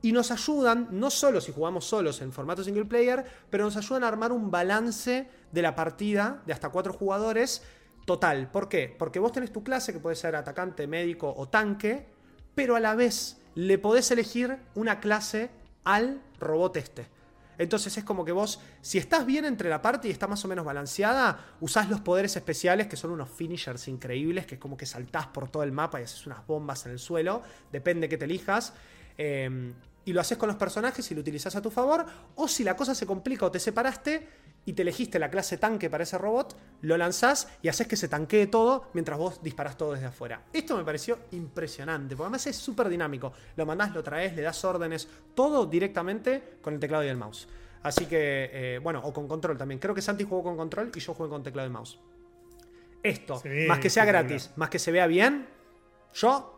[0.00, 4.04] y nos ayudan, no solo si jugamos solos en formato single player, pero nos ayudan
[4.04, 7.62] a armar un balance de la partida de hasta cuatro jugadores
[8.06, 8.50] total.
[8.50, 8.94] ¿Por qué?
[8.96, 12.06] Porque vos tenés tu clase que puede ser atacante, médico o tanque,
[12.54, 15.50] pero a la vez le podés elegir una clase
[15.84, 17.15] al robot este.
[17.58, 20.48] Entonces es como que vos, si estás bien entre la parte y está más o
[20.48, 24.86] menos balanceada, usás los poderes especiales que son unos finishers increíbles, que es como que
[24.86, 27.42] saltás por todo el mapa y haces unas bombas en el suelo,
[27.72, 28.74] depende que te elijas.
[29.18, 29.72] Eh,
[30.06, 32.76] y lo haces con los personajes y lo utilizas a tu favor, o si la
[32.76, 34.26] cosa se complica o te separaste
[34.64, 38.08] y te elegiste la clase tanque para ese robot, lo lanzás y haces que se
[38.08, 40.44] tanquee todo mientras vos disparás todo desde afuera.
[40.52, 43.32] Esto me pareció impresionante, porque además es súper dinámico.
[43.56, 47.48] Lo mandás, lo traes, le das órdenes, todo directamente con el teclado y el mouse.
[47.82, 49.80] Así que, eh, bueno, o con control también.
[49.80, 51.98] Creo que Santi jugó con control y yo jugué con teclado y mouse.
[53.02, 55.48] Esto, más que sea gratis, más que se vea bien,
[56.14, 56.55] yo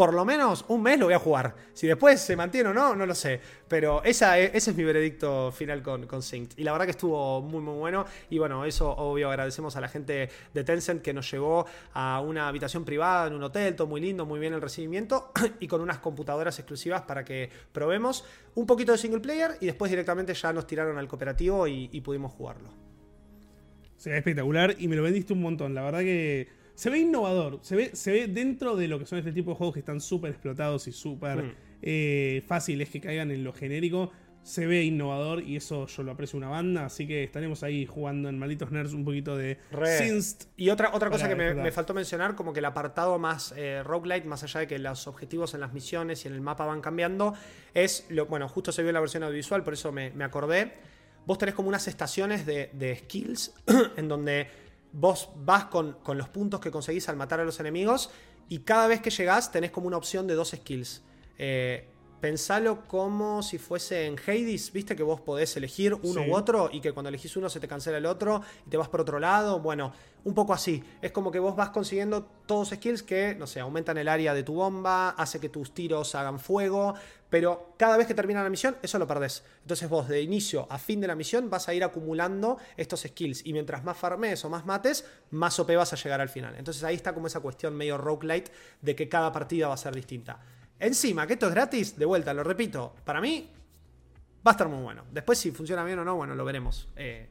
[0.00, 1.54] por lo menos un mes lo voy a jugar.
[1.74, 3.38] Si después se mantiene o no, no lo sé.
[3.68, 6.22] Pero esa, ese es mi veredicto final con, con.
[6.56, 8.06] Y la verdad que estuvo muy, muy bueno.
[8.30, 12.48] Y bueno, eso obvio agradecemos a la gente de Tencent que nos llevó a una
[12.48, 15.32] habitación privada en un hotel, todo muy lindo, muy bien el recibimiento.
[15.60, 18.24] Y con unas computadoras exclusivas para que probemos
[18.54, 19.58] un poquito de single player.
[19.60, 22.70] Y después directamente ya nos tiraron al cooperativo y, y pudimos jugarlo.
[23.98, 25.74] Se ve espectacular y me lo vendiste un montón.
[25.74, 29.18] La verdad que se ve innovador, se ve, se ve dentro de lo que son
[29.18, 31.54] este tipo de juegos que están súper explotados y súper mm.
[31.82, 34.10] eh, fáciles que caigan en lo genérico.
[34.42, 38.30] Se ve innovador y eso yo lo aprecio una banda, así que estaremos ahí jugando
[38.30, 39.58] en Malditos Nerds un poquito de
[39.98, 40.44] Sinst.
[40.56, 44.26] Y otra, otra cosa que me, faltó mencionar, como que el apartado más eh, roguelite,
[44.26, 47.34] más allá de que los objetivos en las misiones y en el mapa van cambiando,
[47.74, 50.72] es, lo, bueno, justo se vio en la versión audiovisual, por eso me, acordé.
[51.26, 53.52] Vos tenés como unas estaciones de, de skills
[53.98, 58.10] en donde vos vas con, los puntos que conseguís al matar a los enemigos
[58.48, 61.02] y cada vez que llegás tenés como una opción de dos skills.
[61.38, 61.88] Eh,
[62.20, 66.80] pensalo como si fuese en Hades, viste que vos podés elegir uno u otro y
[66.80, 69.60] que cuando elegís uno se te cancela el otro y te vas por otro lado.
[69.60, 69.92] Bueno,
[70.24, 70.82] un poco así.
[71.00, 74.42] Es como que vos vas consiguiendo todos skills que, no sé, aumentan el área de
[74.42, 76.94] tu bomba, hace que tus tiros hagan fuego,
[77.30, 79.42] pero cada vez que termina la misión, eso lo perdés.
[79.62, 83.46] Entonces vos de inicio a fin de la misión vas a ir acumulando estos skills
[83.46, 86.54] y mientras más farmes o más mates, más OP vas a llegar al final.
[86.56, 88.50] Entonces ahí está como esa cuestión medio roguelite
[88.82, 90.40] de que cada partida va a ser distinta.
[90.80, 93.48] Encima, que esto es gratis, de vuelta, lo repito, para mí
[94.46, 95.04] va a estar muy bueno.
[95.12, 96.88] Después si funciona bien o no, bueno, lo veremos.
[96.96, 97.28] Eh,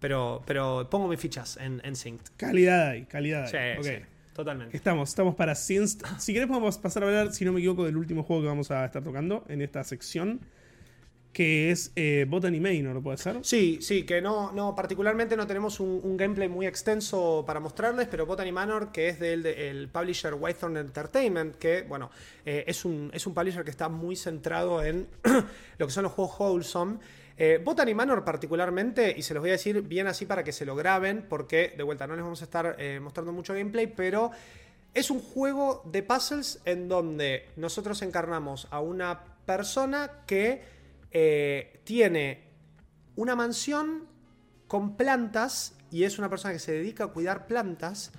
[0.00, 2.32] pero, pero pongo mis fichas en, en Synced.
[2.36, 3.78] Calidad ahí, calidad Sí, ahí.
[3.78, 3.84] Ok.
[3.84, 3.92] sí,
[4.34, 4.76] totalmente.
[4.76, 6.04] Estamos, estamos para Synced.
[6.18, 8.70] Si querés podemos pasar a hablar, si no me equivoco, del último juego que vamos
[8.70, 10.40] a estar tocando en esta sección.
[11.36, 13.40] Que es eh, Botany Manor, ¿puede ser?
[13.42, 18.24] Sí, sí, que no, no particularmente no tenemos un, gameplay muy extenso para mostrarles, pero
[18.24, 22.10] Botany Manor, que es del de- el publisher Whitethorn Entertainment, que bueno,
[22.46, 25.08] eh, es, un, es un publisher que está muy centrado en
[25.78, 27.00] lo que son los juegos wholesome.
[27.36, 30.64] Eh, Botany Manor particularmente, y se los voy a decir bien así para que se
[30.64, 34.30] lo graben, porque de vuelta no les vamos a estar eh, mostrando mucho gameplay, pero
[34.94, 40.75] es un juego de puzzles en donde nosotros encarnamos a una persona que
[41.18, 42.44] eh, tiene
[43.14, 44.06] una mansión
[44.68, 48.12] con plantas y es una persona que se dedica a cuidar plantas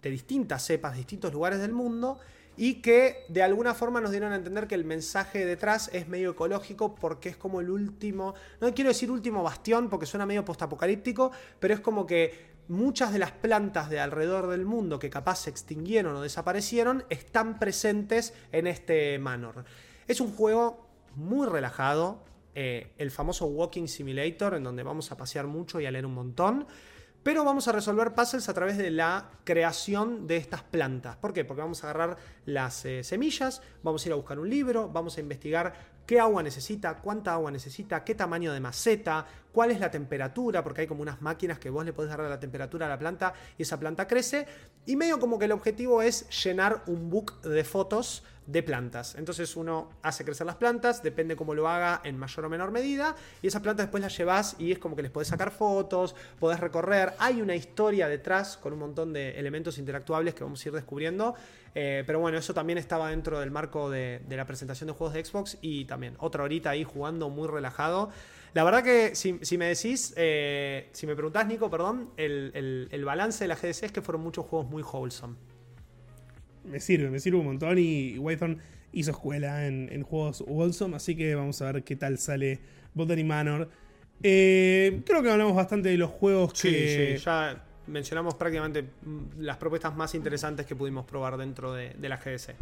[0.00, 2.18] de distintas cepas, de distintos lugares del mundo
[2.56, 6.30] y que de alguna forma nos dieron a entender que el mensaje detrás es medio
[6.30, 11.32] ecológico porque es como el último, no quiero decir último bastión porque suena medio postapocalíptico,
[11.58, 15.50] pero es como que muchas de las plantas de alrededor del mundo que capaz se
[15.50, 19.66] extinguieron o desaparecieron están presentes en este Manor.
[20.08, 25.46] Es un juego muy relajado, eh, el famoso Walking Simulator, en donde vamos a pasear
[25.46, 26.66] mucho y a leer un montón.
[27.22, 31.16] Pero vamos a resolver puzzles a través de la creación de estas plantas.
[31.16, 31.44] ¿Por qué?
[31.44, 35.18] Porque vamos a agarrar las eh, semillas, vamos a ir a buscar un libro, vamos
[35.18, 35.74] a investigar
[36.06, 40.80] qué agua necesita, cuánta agua necesita, qué tamaño de maceta, cuál es la temperatura, porque
[40.80, 43.62] hay como unas máquinas que vos le podés dar la temperatura a la planta y
[43.64, 44.46] esa planta crece.
[44.86, 49.14] Y medio como que el objetivo es llenar un book de fotos de plantas.
[49.14, 53.14] Entonces uno hace crecer las plantas, depende cómo lo haga en mayor o menor medida,
[53.42, 56.58] y esas plantas después las llevas y es como que les podés sacar fotos, podés
[56.60, 57.12] recorrer.
[57.18, 61.34] Hay una historia detrás con un montón de elementos interactuables que vamos a ir descubriendo.
[61.74, 65.24] Eh, pero bueno, eso también estaba dentro del marco de, la presentación de juegos de
[65.24, 68.10] Xbox y también otra horita ahí jugando muy relajado.
[68.54, 72.88] La verdad que si, si me decís, eh, si me preguntás, Nico, perdón, el, el-
[72.90, 75.36] el balance de la GDC es que fueron muchos juegos muy wholesome.
[76.64, 77.78] Me sirve, me sirve un montón.
[77.78, 78.58] Y Whitehorn
[78.92, 82.60] hizo escuela en, en juegos Wholesome, así que vamos a ver qué tal sale
[82.94, 83.68] Botany Manor.
[84.22, 87.16] Eh, creo que hablamos bastante de los juegos Sí, que.
[87.16, 92.08] sí, ya mencionamos prácticamente mm, las propuestas más interesantes que pudimos probar dentro de, de
[92.08, 92.54] la GDC.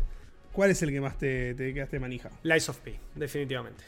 [0.53, 2.30] ¿Cuál es el que más te, te quedaste manija?
[2.42, 3.84] Lies of P, definitivamente.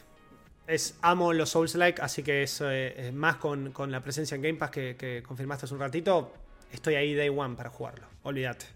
[0.66, 4.58] Es, amo los Souls-like, así que es eh, más con, con la presencia en Game
[4.58, 6.32] Pass que, que confirmaste hace un ratito.
[6.72, 8.66] Estoy ahí day one para jugarlo, olvídate.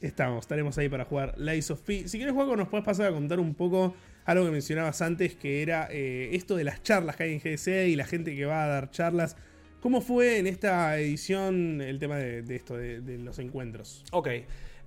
[0.00, 2.08] Estamos, estaremos ahí para jugar Lies of P.
[2.08, 3.94] Si quieres, juego, nos puedes pasar a contar un poco
[4.24, 7.88] algo que mencionabas antes, que era eh, esto de las charlas que hay en GDC
[7.88, 9.36] y la gente que va a dar charlas.
[9.80, 14.04] ¿Cómo fue en esta edición el tema de, de esto, de, de los encuentros?
[14.12, 14.28] Ok.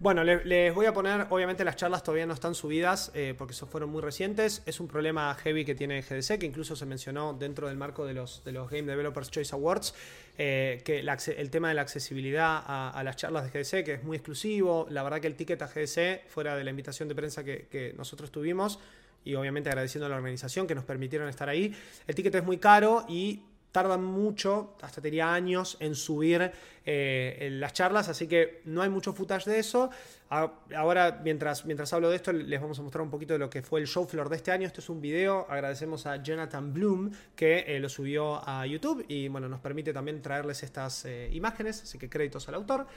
[0.02, 3.52] Bueno, le- les voy a poner, obviamente las charlas todavía no están subidas eh, porque
[3.52, 4.64] eso fueron muy recientes.
[4.66, 8.14] Es un problema heavy que tiene GDC, que incluso se mencionó dentro del marco de
[8.14, 9.94] los, de los Game Developers Choice Awards,
[10.38, 14.04] eh, que el tema de la accesibilidad a, a las charlas de GDC, que es
[14.06, 14.88] muy exclusivo.
[14.90, 17.94] La verdad que el ticket a GDC, fuera de la invitación de prensa que, que
[17.98, 18.80] nosotros tuvimos,
[19.26, 21.76] y obviamente agradeciendo a la organización que nos permitieron estar ahí,
[22.08, 23.42] el ticket es muy caro y
[23.72, 26.52] tardan mucho, hasta te diría años, en subir
[26.86, 29.90] eh, las charlas, así que no hay mucho footage de eso.
[30.30, 33.64] Ahora, mientras, mientras hablo de esto, les vamos a mostrar un poquito de lo que
[33.64, 34.68] fue el show floor de este año.
[34.68, 39.28] Este es un video, agradecemos a Jonathan Bloom que eh, lo subió a YouTube y
[39.28, 42.88] bueno, nos permite también traerles estas eh, imágenes, así que créditos al autor.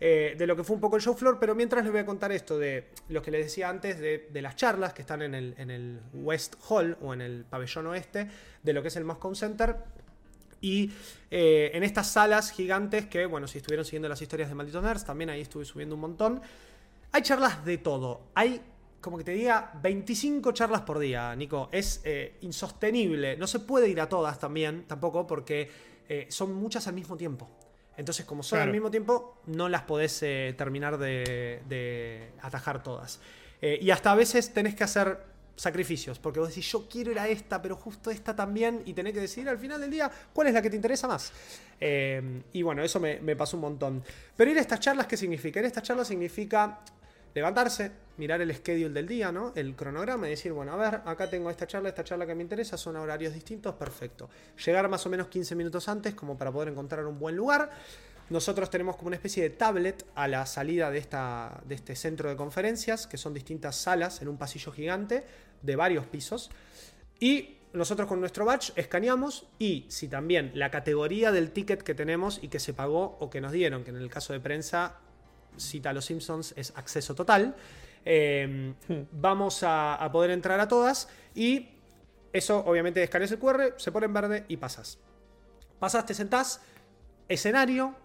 [0.00, 2.32] de lo que fue un poco el show floor, pero mientras les voy a contar
[2.32, 5.54] esto de lo que les decía antes de, de las charlas que están en el,
[5.58, 8.28] en el West Hall o en el pabellón oeste
[8.62, 9.76] de lo que es el Moscow Center.
[10.60, 10.90] Y
[11.30, 15.04] eh, en estas salas gigantes que, bueno, si estuvieron siguiendo las historias de Malditos Nerds,
[15.04, 16.40] también ahí estuve subiendo un montón.
[17.12, 18.28] Hay charlas de todo.
[18.34, 18.60] Hay,
[19.00, 21.68] como que te diga, 25 charlas por día, Nico.
[21.72, 23.36] Es eh, insostenible.
[23.36, 25.70] No se puede ir a todas también, tampoco, porque
[26.08, 27.48] eh, son muchas al mismo tiempo.
[27.96, 28.68] Entonces, como son Claro.
[28.68, 33.20] al mismo tiempo, no las podés terminar de, de atajar todas.
[33.60, 35.18] Y hasta a veces tenés que hacer
[35.56, 39.12] sacrificios, porque vos decís, yo quiero ir a esta, pero justo esta también, y tenés
[39.12, 41.32] que decidir al final del día cuál es la que te interesa más.
[41.80, 44.02] Eh, y bueno, eso me, me pasó un montón.
[44.36, 45.60] Pero ir a estas charlas, ¿qué significa?
[45.60, 46.80] Ir a estas charlas significa
[47.34, 49.52] levantarse, mirar el schedule del día, ¿no?
[49.54, 52.42] El cronograma y decir, bueno, a ver, acá tengo esta charla, esta charla que me
[52.42, 54.28] interesa, son horarios distintos, perfecto.
[54.64, 57.70] Llegar más o menos 15 minutos antes como para poder encontrar un buen lugar.
[58.30, 62.30] Nosotros tenemos como una especie de tablet a la salida de, esta, de este centro
[62.30, 65.24] de conferencias, que son distintas salas en un pasillo gigante
[65.62, 66.50] de varios pisos.
[67.18, 72.38] Y nosotros con nuestro badge escaneamos y si también la categoría del ticket que tenemos
[72.40, 74.98] y que se pagó o que nos dieron, que en el caso de prensa
[75.56, 77.56] cita a los Simpsons, es acceso total.
[78.04, 78.74] Eh,
[79.12, 81.68] vamos a, a poder entrar a todas y
[82.32, 85.00] eso obviamente escaneas el QR, se pone en verde y pasas.
[85.80, 86.60] Pasas, te sentás,
[87.28, 87.96] escenario,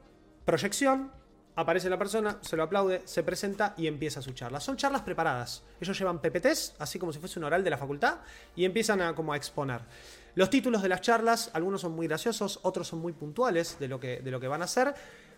[0.45, 1.11] proyección,
[1.55, 4.59] aparece la persona, se lo aplaude, se presenta y empieza su charla.
[4.59, 5.63] Son charlas preparadas.
[5.79, 8.19] Ellos llevan PPTs, así como si fuese un oral de la facultad,
[8.55, 9.81] y empiezan a, como a exponer.
[10.35, 13.99] Los títulos de las charlas, algunos son muy graciosos, otros son muy puntuales de lo
[13.99, 14.93] que, de lo que van a hacer.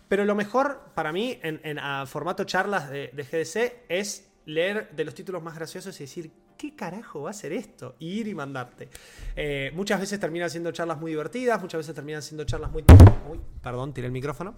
[0.08, 5.04] Pero lo mejor para mí en, en formato charlas de, de GDC es leer de
[5.04, 7.94] los títulos más graciosos y decir, ¿qué carajo va a ser esto?
[8.00, 8.88] Y ir y mandarte.
[9.36, 12.84] Eh, muchas veces terminan siendo charlas muy divertidas, muchas veces terminan siendo charlas muy...
[13.30, 14.56] Uy, perdón, tiré el micrófono.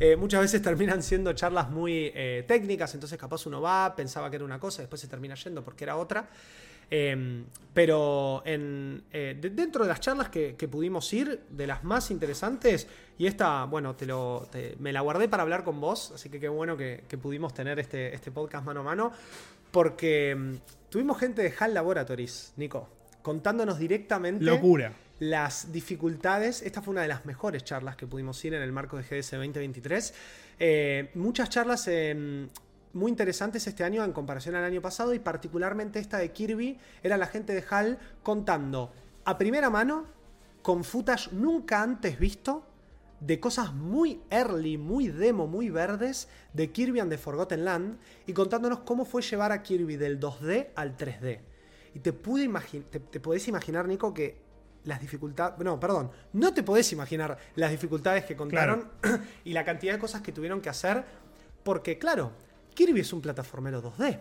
[0.00, 4.36] Eh, muchas veces terminan siendo charlas muy eh, técnicas, entonces capaz uno va, pensaba que
[4.36, 6.28] era una cosa, después se termina yendo porque era otra.
[6.90, 12.86] Eh, pero en, de- dentro de las charlas que, pudimos ir, de las más interesantes,
[13.18, 14.48] y esta, bueno, te lo,
[14.78, 17.78] me la guardé para hablar con vos, así que qué bueno que, que pudimos tener
[17.78, 19.12] este, este podcast mano a mano,
[19.70, 20.54] porque mm,
[20.92, 22.86] tuvimos gente de HAL Laboratories, Nico,
[23.22, 24.92] contándonos directamente Locura.
[25.20, 26.60] las dificultades.
[26.60, 29.30] Esta fue una de las mejores charlas que pudimos ir en el marco de GDS
[29.30, 30.14] 2023.
[30.58, 32.46] Eh, muchas charlas eh,
[32.92, 37.16] muy interesantes este año en comparación al año pasado y particularmente esta de Kirby era
[37.16, 38.92] la gente de HAL contando
[39.24, 40.04] a primera mano
[40.60, 42.66] con footage nunca antes visto
[43.24, 48.32] de cosas muy early, muy demo, muy verdes de Kirby and the Forgotten Land y
[48.32, 51.38] contándonos cómo fue llevar a Kirby del 2D al 3D.
[51.94, 52.50] Y te pude
[52.90, 54.40] te, te podés imaginar, Nico, que
[54.84, 55.56] las dificultades.
[55.64, 56.10] No, perdón.
[56.32, 58.90] No te podés imaginar las dificultades que contaron
[59.44, 61.04] y la cantidad de cosas que tuvieron que hacer.
[61.62, 62.32] Porque, claro,
[62.74, 64.20] Kirby es un plataformero 2D.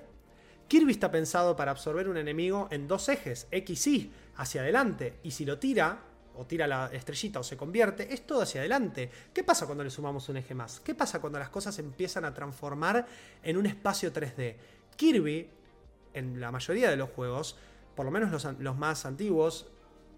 [0.68, 5.16] Kirby está pensado para absorber un enemigo en dos ejes, X y hacia adelante.
[5.24, 6.00] Y si lo tira,
[6.42, 9.10] o tira la estrellita o se convierte, es todo hacia adelante.
[9.32, 10.80] ¿Qué pasa cuando le sumamos un eje más?
[10.80, 13.06] ¿Qué pasa cuando las cosas empiezan a transformar
[13.44, 14.56] en un espacio 3D?
[14.96, 15.50] Kirby,
[16.16, 17.56] en la mayoría de los juegos,
[17.96, 19.68] por lo menos los, más antiguos,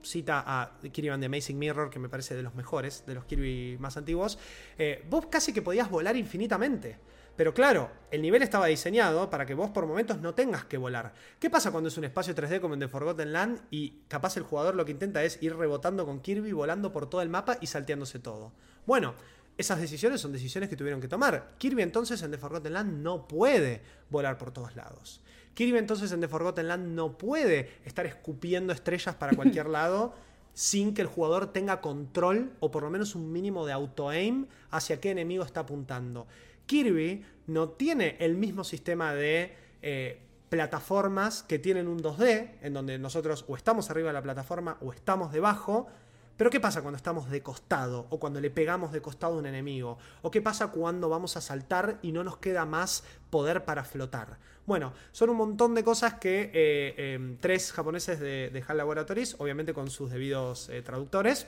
[0.01, 3.25] cita a Kirby and the Amazing Mirror, que me parece de los mejores, de los
[3.25, 4.39] Kirby más antiguos,
[4.77, 6.97] eh, vos casi que podías volar infinitamente.
[7.35, 11.13] Pero claro, el nivel estaba diseñado para que vos por momentos no tengas que volar.
[11.39, 14.43] ¿Qué pasa cuando es un espacio 3D como en The Forgotten Land y capaz el
[14.43, 17.67] jugador lo que intenta es ir rebotando con Kirby, volando por todo el mapa y
[17.67, 18.51] salteándose todo?
[18.85, 19.15] Bueno,
[19.57, 21.55] esas decisiones son decisiones que tuvieron que tomar.
[21.57, 23.81] Kirby entonces en The Forgotten Land no puede
[24.11, 25.21] volar por todos lados.
[25.55, 30.13] Kirby entonces en The Forgotten Land no puede estar escupiendo estrellas para cualquier lado
[30.53, 35.01] sin que el jugador tenga control o por lo menos un mínimo de auto-aim hacia
[35.01, 36.27] qué enemigo está apuntando.
[36.65, 42.99] Kirby no tiene el mismo sistema de eh, plataformas que tienen un 2D, en donde
[42.99, 45.87] nosotros o estamos arriba de la plataforma o estamos debajo.
[46.37, 48.07] Pero ¿qué pasa cuando estamos de costado?
[48.09, 49.97] O cuando le pegamos de costado a un enemigo?
[50.21, 54.37] ¿O qué pasa cuando vamos a saltar y no nos queda más poder para flotar?
[54.65, 59.35] Bueno, son un montón de cosas que eh, eh, tres japoneses de, de HAL Laboratories,
[59.39, 61.47] obviamente con sus debidos eh, traductores,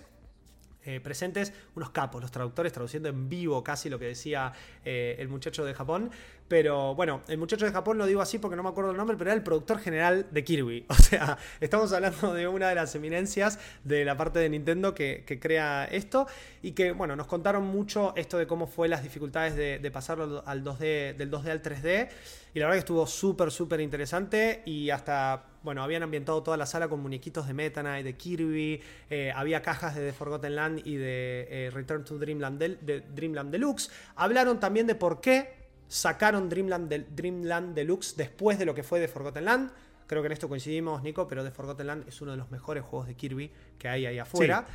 [0.86, 5.28] eh, presentes, unos capos, los traductores traduciendo en vivo casi lo que decía eh, el
[5.28, 6.12] muchacho de Japón.
[6.48, 9.18] Pero bueno, el muchacho de Japón lo digo así porque no me acuerdo el nombre,
[9.18, 10.86] pero era el productor general de Kirby.
[10.96, 15.24] O sea, estamos hablando de una de las eminencias de la parte de Nintendo que,
[15.42, 16.28] crea esto
[16.62, 20.44] y que, bueno, nos contaron mucho esto de cómo fue las dificultades de, de pasarlo
[20.46, 22.10] al 2D, del 2D al 3D.
[22.54, 26.66] Y la verdad que estuvo súper, súper interesante y hasta bueno, habían ambientado toda la
[26.66, 30.88] sala con muñequitos de Meta Knight, de Kirby, eh, había cajas de The Forgotten Land
[30.88, 33.92] y de eh, Return to Dreamland, de Dreamland Deluxe.
[34.16, 39.00] Hablaron también de por qué sacaron Dreamland, del- Dreamland Deluxe después de lo que fue
[39.02, 39.72] The Forgotten Land.
[40.08, 42.84] Creo que en esto coincidimos, Nico, pero The Forgotten Land es uno de los mejores
[42.84, 44.66] juegos de Kirby que hay ahí afuera.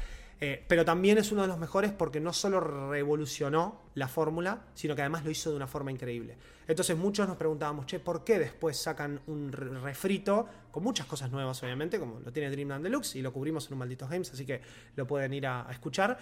[0.43, 4.97] Eh, pero también es uno de los mejores porque no solo revolucionó la fórmula, sino
[4.97, 6.37] que además lo hizo de una forma increíble.
[6.71, 11.29] Entonces muchos nos preguntábamos, che, ¿por qué después sacan un re- refrito con muchas cosas
[11.29, 14.47] nuevas, obviamente, como lo tiene Dreamland Deluxe y lo cubrimos en un Malditos Games, así
[14.47, 14.61] que
[14.95, 16.17] lo pueden ir a, escuchar.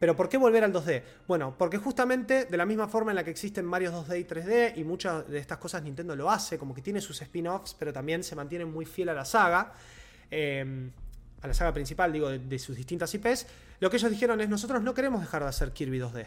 [0.00, 1.04] Pero ¿por qué volver al 2D?
[1.28, 4.72] Bueno, porque justamente de la misma forma en la que existen Mario 2D y 3D,
[4.76, 8.24] y muchas de estas cosas Nintendo lo hace, como que tiene sus spin-offs, pero también
[8.24, 9.72] se mantiene muy fiel a la saga.
[10.32, 10.90] eh,
[11.42, 13.46] a la saga principal, digo, de, de sus distintas IPs,
[13.78, 16.26] lo que ellos dijeron es, nosotros no queremos dejar de hacer Kirby 2D,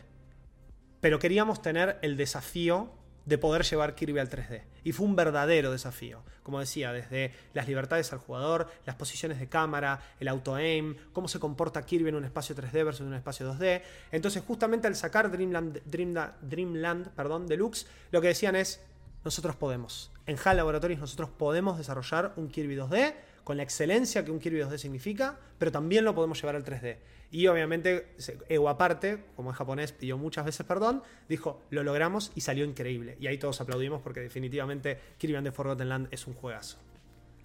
[1.01, 2.89] pero queríamos tener el desafío
[3.25, 4.63] de poder llevar Kirby al 3D.
[4.83, 6.23] Y fue un verdadero desafío.
[6.43, 11.39] Como decía, desde las libertades al jugador, las posiciones de cámara, el auto-aim, cómo se
[11.39, 13.81] comporta Kirby en un espacio 3D versus en un espacio 2D.
[14.11, 18.81] Entonces, justamente al sacar Dreamland, Dreamland, Dreamland perdón, Deluxe, lo que decían es,
[19.23, 20.11] nosotros podemos.
[20.27, 24.59] En HAL Laboratories nosotros podemos desarrollar un Kirby 2D con la excelencia que un Kirby
[24.59, 26.97] 2D significa, pero también lo podemos llevar al 3D.
[27.31, 28.07] Y obviamente,
[28.49, 33.17] Ego aparte, como es japonés, pidió muchas veces perdón, dijo, lo logramos y salió increíble.
[33.19, 36.77] Y ahí todos aplaudimos porque definitivamente Kirby and the Forgotten Land es un juegazo.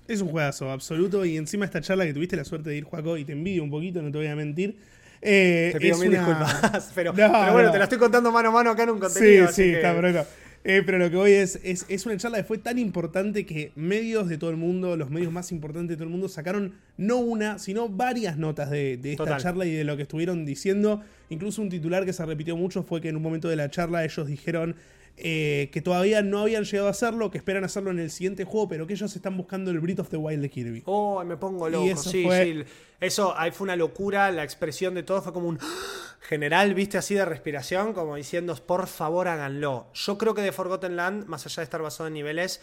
[0.06, 3.16] Es un juegazo absoluto y encima esta charla que tuviste la suerte de ir, Juaco,
[3.16, 4.76] y te envidio un poquito, no te voy a mentir.
[5.22, 8.84] Eh, te pido mil disculpas, pero, bueno, te la estoy contando mano a mano acá
[8.84, 9.48] en un contenido.
[9.48, 10.24] Sí, sí, está pronto.
[10.62, 14.28] Eh, pero lo que voy es, es, una charla que fue tan importante que medios
[14.28, 17.58] de todo el mundo, los medios más importantes de todo el mundo, sacaron no una,
[17.58, 21.00] sino varias notas de, esta charla y de lo que estuvieron diciendo.
[21.30, 24.04] Incluso un titular que se repitió mucho fue que en un momento de la charla
[24.04, 24.76] ellos dijeron
[25.22, 28.68] eh, que todavía no habían llegado a hacerlo, que esperan hacerlo en el siguiente juego,
[28.68, 30.82] pero que ellos están buscando el Breath of the Wild de Kirby.
[30.86, 31.86] Oh, me pongo loco.
[31.86, 32.64] eso sí, sí.
[33.00, 35.58] Eso ahí fue una locura, la expresión de todo fue como un
[36.20, 39.88] general, viste, así de respiración, como diciendo, por favor háganlo.
[39.94, 42.60] Yo creo que The Forgotten Land, más allá de estar basado en niveles,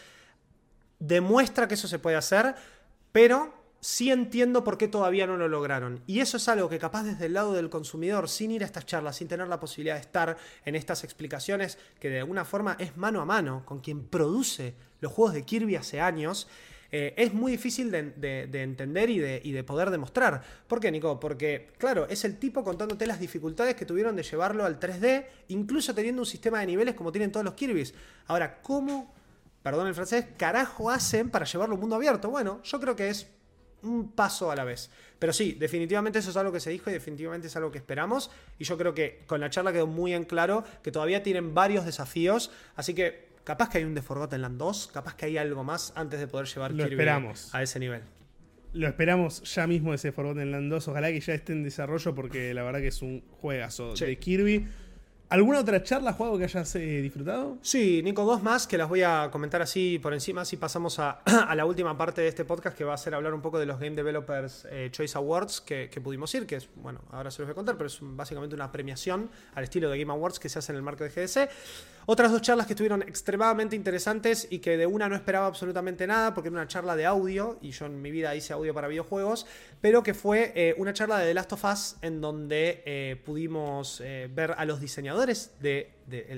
[0.99, 2.55] demuestra que eso se puede hacer,
[3.11, 3.53] pero
[3.87, 6.01] sí entiendo por qué todavía no lo lograron.
[6.07, 8.85] Y eso es algo que capaz desde el lado del consumidor, sin ir a estas
[8.85, 10.35] charlas, sin tener la posibilidad de estar
[10.65, 15.13] en estas explicaciones, que de alguna forma es mano a mano con quien produce los
[15.13, 16.49] juegos de Kirby hace años,
[16.91, 20.43] eh, es muy difícil de, entender y de, poder demostrar.
[20.67, 21.17] ¿Por qué, Nico?
[21.17, 25.95] Porque, claro, es el tipo contándote las dificultades que tuvieron de llevarlo al 3D, incluso
[25.95, 27.93] teniendo un sistema de niveles como tienen todos los Kirby's.
[28.25, 29.13] Ahora, ¿cómo,
[29.63, 32.29] perdón el francés, carajo hacen para llevarlo a un mundo abierto?
[32.29, 33.36] Bueno, yo creo que es
[33.83, 34.89] un paso a la vez.
[35.19, 38.29] Pero sí, definitivamente eso es algo que se dijo y definitivamente es algo que esperamos.
[38.59, 41.85] Y yo creo que con la charla quedó muy en claro que todavía tienen varios
[41.85, 42.51] desafíos.
[42.75, 45.93] Así que capaz que hay un The Forgotten Land 2, capaz que hay algo más
[45.95, 47.53] antes de poder llevar Lo esperamos.
[47.53, 48.01] a ese nivel.
[48.73, 50.87] Lo esperamos ya mismo ese Forgotten Land 2.
[50.89, 54.67] Ojalá que ya esté en desarrollo porque la verdad que es un juegazo de Kirby.
[55.29, 57.57] ¿Alguna otra charla, juego que hayas eh, disfrutado?
[57.61, 60.45] Sí, Nico, dos más que las voy a comentar así por encima.
[60.45, 61.19] Si pasamos a,
[61.53, 63.77] la última parte de este podcast que va a ser hablar un poco de los
[63.77, 67.51] Game Developers eh, Choice Awards que, pudimos ir, que es, bueno, ahora se los voy
[67.51, 70.71] a contar, pero es básicamente una premiación al estilo de Game Awards que se hace
[70.71, 71.49] en el marco de GDC.
[72.09, 76.33] Otras dos charlas que estuvieron extremadamente interesantes y que de una no esperaba absolutamente nada
[76.33, 79.45] porque era una charla de audio y yo en mi vida hice audio para videojuegos,
[79.81, 84.55] pero que fue eh, una charla de The Last of Us en donde pudimos ver
[84.57, 85.91] a los diseñadores de,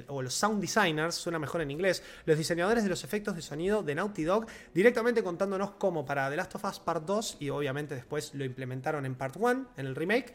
[0.07, 3.83] o los sound designers, suena mejor en inglés, los diseñadores de los efectos de sonido
[3.83, 7.93] de Naughty Dog, directamente contándonos cómo para The Last of Us Part 2, y obviamente
[7.93, 10.33] después lo implementaron en Part 1, en el remake,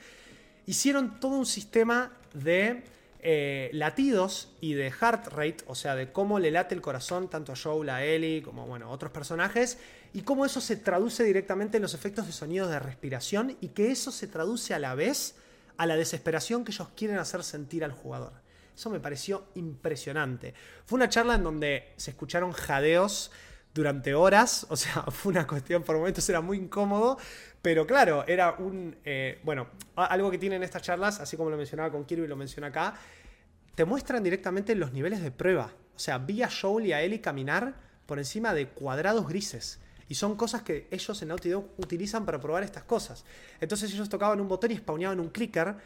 [0.67, 2.85] hicieron todo un sistema de
[3.27, 7.53] eh, latidos y de heart rate, o sea, de cómo le late el corazón tanto
[7.53, 9.79] a Joel, a Ellie, como bueno, otros personajes,
[10.13, 13.91] y cómo eso se traduce directamente en los efectos de sonido de respiración y que
[13.91, 15.37] eso se traduce a la vez
[15.79, 18.33] a la desesperación que ellos quieren hacer sentir al jugador.
[18.77, 20.53] Eso me pareció impresionante.
[20.85, 23.31] Fue una charla en donde se escucharon jadeos
[23.75, 27.19] durante horas, o sea, fue una cuestión, por momentos era muy incómodo,
[27.61, 31.91] pero claro, era un, eh, bueno, algo que tienen estas charlas, así como lo mencionaba
[31.91, 32.95] con Kirby lo menciona acá,
[33.75, 35.73] te muestran directamente los niveles de prueba.
[35.97, 37.75] O sea, vi a Joel y a Ellie caminar
[38.07, 39.81] por encima de cuadrados grises.
[40.09, 43.25] Y son cosas que ellos en Naughty Dog utilizan para probar estas cosas.
[43.61, 45.77] Entonces ellos tocaban un botón y spawneaban un clicker.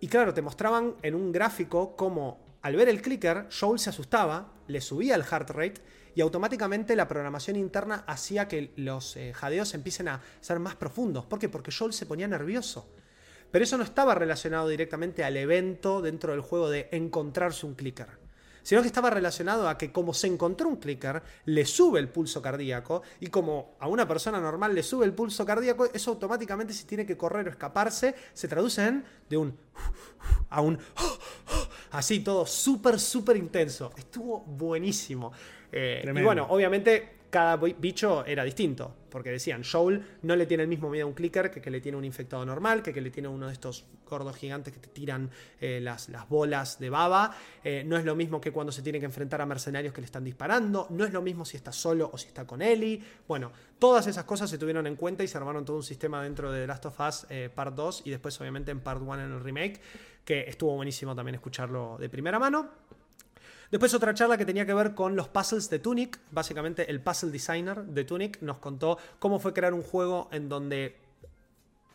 [0.00, 4.52] Y claro, te mostraban en un gráfico cómo al ver el clicker, Joel se asustaba,
[4.66, 5.82] le subía el heart rate
[6.14, 11.26] y automáticamente la programación interna hacía que los eh, jadeos empiecen a ser más profundos.
[11.26, 11.48] ¿Por qué?
[11.48, 12.88] Porque Joel se ponía nervioso.
[13.50, 18.24] Pero eso no estaba relacionado directamente al evento dentro del juego de encontrarse un clicker
[18.64, 22.42] sino que estaba relacionado a que como se encontró un clicker, le sube el pulso
[22.42, 26.84] cardíaco y como a una persona normal le sube el pulso cardíaco, eso automáticamente si
[26.84, 29.56] tiene que correr o escaparse, se traduce en de un
[30.48, 30.78] a un
[31.92, 33.92] así todo súper, súper intenso.
[33.96, 35.32] Estuvo buenísimo.
[35.76, 38.94] Eh, y bueno, obviamente cada bicho era distinto.
[39.10, 41.80] Porque decían, Joel no le tiene el mismo miedo a un clicker que que le
[41.80, 44.88] tiene un infectado normal, que que le tiene uno de estos gordos gigantes que te
[44.88, 47.36] tiran eh, las, las, bolas de baba.
[47.64, 50.04] Eh, no es lo mismo que cuando se tiene que enfrentar a mercenarios que le
[50.04, 50.86] están disparando.
[50.90, 53.02] No es lo mismo si está solo o si está con Ellie.
[53.26, 53.50] Bueno,
[53.80, 56.60] todas esas cosas se tuvieron en cuenta y se armaron todo un sistema dentro de
[56.60, 59.40] The Last of Us eh, Part 2 y después obviamente en Part 1 en el
[59.40, 59.80] remake,
[60.24, 62.70] que estuvo buenísimo también escucharlo de primera mano.
[63.74, 66.20] Después otra charla que tenía que ver con los puzzles de Tunic.
[66.30, 70.96] Básicamente el puzzle designer de Tunic nos contó cómo fue crear un juego en donde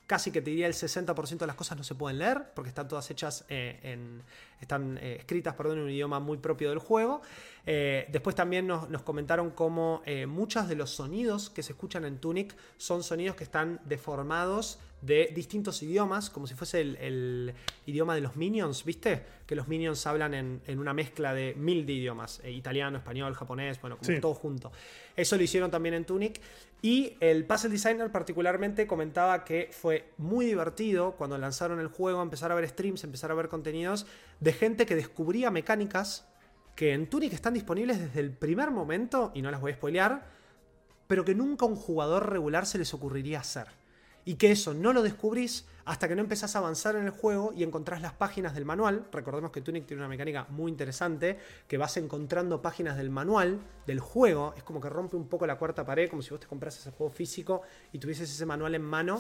[0.06, 2.90] casi que te diría el 60% de las cosas no se pueden leer, porque están
[2.90, 4.22] todas hechas eh, en.
[4.60, 7.22] están eh, escritas, perdón, en un idioma muy propio del juego.
[7.66, 12.18] Eh, después también nos, nos comentaron cómo muchos de los sonidos que se escuchan en
[12.18, 17.54] Tunic son sonidos que están deformados de distintos idiomas, como si fuese el, el
[17.86, 19.24] idioma de los minions, ¿viste?
[19.46, 23.34] Que los minions hablan en, en una mezcla de mil de idiomas, eh, italiano, español,
[23.34, 24.20] japonés, bueno, como Sí.
[24.20, 24.72] todo junto.
[25.16, 26.42] Eso lo hicieron también en Tunic.
[26.82, 32.52] Y el puzzle designer particularmente comentaba que fue muy divertido cuando lanzaron el juego, empezar
[32.52, 34.06] a ver streams, empezar a ver contenidos
[34.40, 36.26] de gente que descubría mecánicas
[36.76, 40.26] que en Tunic están disponibles desde el primer momento, y no las voy a spoilear,
[41.08, 43.68] pero que nunca a un jugador regular se les ocurriría hacer.
[44.30, 47.52] Y que eso no lo descubrís hasta que no empezás a avanzar en el juego
[47.58, 49.08] y encontrás las páginas del manual.
[49.12, 54.00] Recordemos que Tunic tiene una mecánica muy interesante, que vas encontrando páginas del manual del
[54.00, 54.54] juego.
[54.56, 56.92] Es como que rompe un poco la cuarta pared, como si vos te comprases ese
[56.92, 59.20] juego físico y tuvieses ese manual en mano.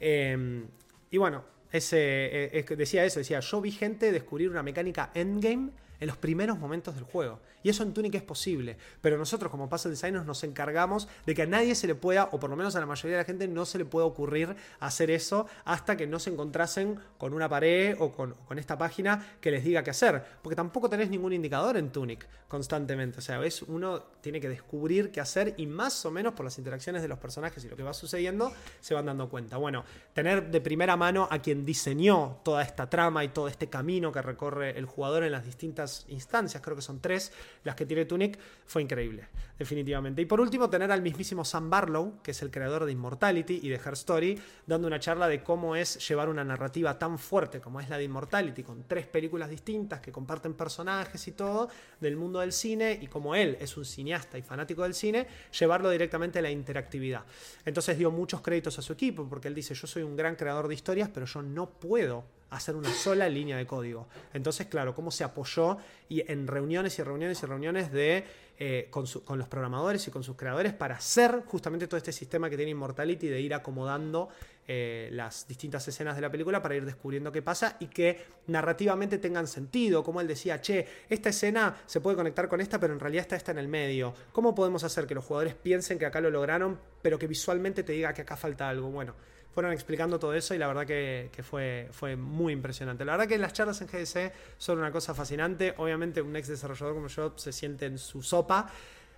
[0.00, 0.64] Eh,
[1.10, 5.68] y bueno, ese, eh, decía eso, decía, yo vi gente descubrir una mecánica endgame
[6.00, 7.40] en los primeros momentos del juego.
[7.62, 8.76] Y eso en Tunic es posible.
[9.00, 12.38] Pero nosotros como puzzle designers nos encargamos de que a nadie se le pueda, o
[12.38, 15.10] por lo menos a la mayoría de la gente, no se le pueda ocurrir hacer
[15.10, 19.50] eso hasta que no se encontrasen con una pared o con, con esta página que
[19.50, 20.22] les diga qué hacer.
[20.42, 23.18] Porque tampoco tenés ningún indicador en Tunic constantemente.
[23.18, 23.62] O sea, ¿ves?
[23.62, 27.18] uno tiene que descubrir qué hacer y más o menos por las interacciones de los
[27.18, 29.56] personajes y lo que va sucediendo se van dando cuenta.
[29.56, 34.12] Bueno, tener de primera mano a quien diseñó toda esta trama y todo este camino
[34.12, 37.32] que recorre el jugador en las distintas instancias, creo que son tres
[37.64, 40.22] las que tiene Tunic, fue increíble, definitivamente.
[40.22, 43.68] Y por último, tener al mismísimo Sam Barlow, que es el creador de Immortality y
[43.68, 47.80] de Her Story, dando una charla de cómo es llevar una narrativa tan fuerte como
[47.80, 51.68] es la de Immortality, con tres películas distintas que comparten personajes y todo
[52.00, 55.26] del mundo del cine, y como él es un cineasta y fanático del cine,
[55.58, 57.24] llevarlo directamente a la interactividad.
[57.64, 60.68] Entonces dio muchos créditos a su equipo, porque él dice, yo soy un gran creador
[60.68, 64.08] de historias, pero yo no puedo hacer una sola línea de código.
[64.32, 65.78] Entonces, claro, cómo se apoyó
[66.08, 68.24] y en reuniones y reuniones y reuniones de,
[68.58, 72.48] eh, con, con los programadores y con sus creadores para hacer justamente todo este sistema
[72.48, 74.28] que tiene Immortality de ir acomodando
[74.68, 79.18] eh, las distintas escenas de la película para ir descubriendo qué pasa y que narrativamente
[79.18, 80.02] tengan sentido.
[80.02, 83.36] Como él decía, che, esta escena se puede conectar con esta, pero en realidad está
[83.36, 84.12] esta en el medio.
[84.32, 87.92] ¿Cómo podemos hacer que los jugadores piensen que acá lo lograron, pero que visualmente te
[87.92, 88.90] diga que acá falta algo?
[88.90, 89.14] Bueno,
[89.56, 93.06] fueron explicando todo eso y la verdad que, fue, fue muy impresionante.
[93.06, 95.72] La verdad que las charlas en GDC son una cosa fascinante.
[95.78, 98.70] Obviamente un ex desarrollador como yo se siente en su sopa.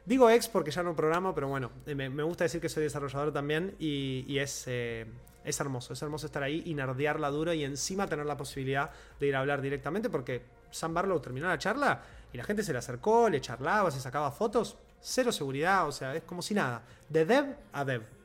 [0.04, 3.32] Digo ex porque ya no programo, pero bueno, eh, me, gusta decir que soy desarrollador
[3.32, 5.06] también y, es, eh,
[5.44, 5.92] es hermoso.
[5.92, 9.40] Es hermoso estar ahí y nerdearla duro y encima tener la posibilidad de ir a
[9.40, 12.00] hablar directamente porque Sam Barlow terminó la charla
[12.32, 14.78] y la gente se le acercó, le charlaba, se sacaba fotos.
[15.00, 16.84] Cero seguridad, o sea, es como si nada.
[17.08, 18.17] De dev a dev.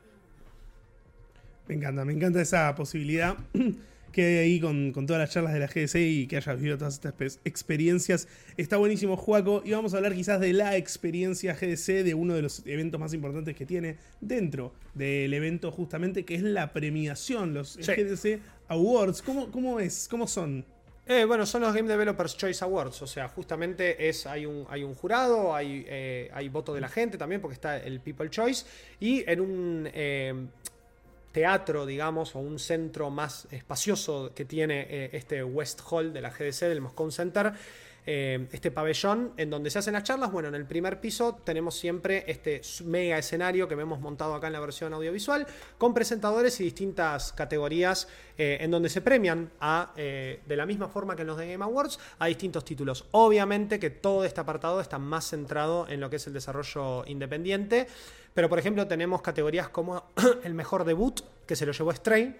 [1.68, 3.36] Me encanta, me encanta esa posibilidad
[4.12, 6.78] que hay ahí con, con todas las charlas de la GDC y que hayas vivido
[6.78, 8.28] todas estas pe- experiencias.
[8.56, 9.62] Está buenísimo, Juaco.
[9.64, 13.12] Y vamos a hablar quizás de la experiencia GDC, de uno de los eventos más
[13.14, 17.82] importantes que tiene dentro del evento, justamente, que es la premiación, los Sí.
[17.82, 19.20] GDC Awards.
[19.22, 20.06] ¿Cómo, cómo es?
[20.08, 20.64] ¿Cómo son?
[21.06, 24.84] Eh, bueno, son los Game Developers Choice Awards, o sea, justamente es, hay, un, hay
[24.84, 28.64] un jurado, hay, eh, hay voto de la gente también, porque está el People Choice,
[29.00, 30.32] y en un eh,
[31.34, 36.30] teatro, digamos, o un centro más espacioso que tiene eh, este West Hall de la
[36.30, 37.52] GDC, del Moscone Center,
[38.06, 40.30] eh, este pabellón en donde se hacen las charlas.
[40.30, 44.52] Bueno, en el primer piso tenemos siempre este mega escenario que hemos montado acá en
[44.52, 45.44] la versión audiovisual,
[45.76, 48.06] con presentadores y distintas categorías
[48.38, 51.64] eh, en donde se premian a, de la misma forma que en los de Game
[51.64, 53.06] Awards, a distintos títulos.
[53.10, 57.88] Obviamente que todo este apartado está más centrado en lo que es el desarrollo independiente,
[58.34, 60.10] pero por ejemplo tenemos categorías como
[60.44, 62.36] el mejor debut, que se lo llevó Stray.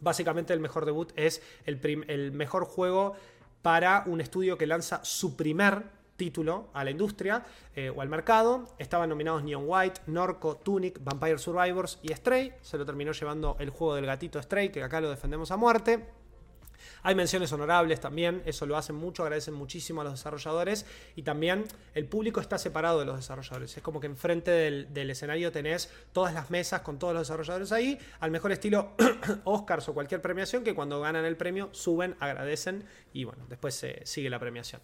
[0.00, 3.14] Básicamente el mejor debut es el, mejor juego
[3.62, 7.44] para un estudio que lanza su primer título a la industria
[7.74, 8.64] eh, o al mercado.
[8.78, 12.54] Estaban nominados Neon White, Norco, Tunic, Vampire Survivors y Stray.
[12.62, 16.06] Se lo terminó llevando el juego del gatito Stray, que acá lo defendemos a muerte.
[17.02, 21.64] Hay menciones honorables también, eso lo hacen mucho, agradecen muchísimo a los desarrolladores y también
[21.94, 23.76] el público está separado de los desarrolladores.
[23.76, 27.98] Es como que enfrente del, escenario tenés todas las mesas con todos los desarrolladores ahí,
[28.20, 28.92] al mejor estilo
[29.44, 34.02] Oscars o cualquier premiación que cuando ganan el premio suben, agradecen y bueno, después se
[34.04, 34.80] sigue la premiación.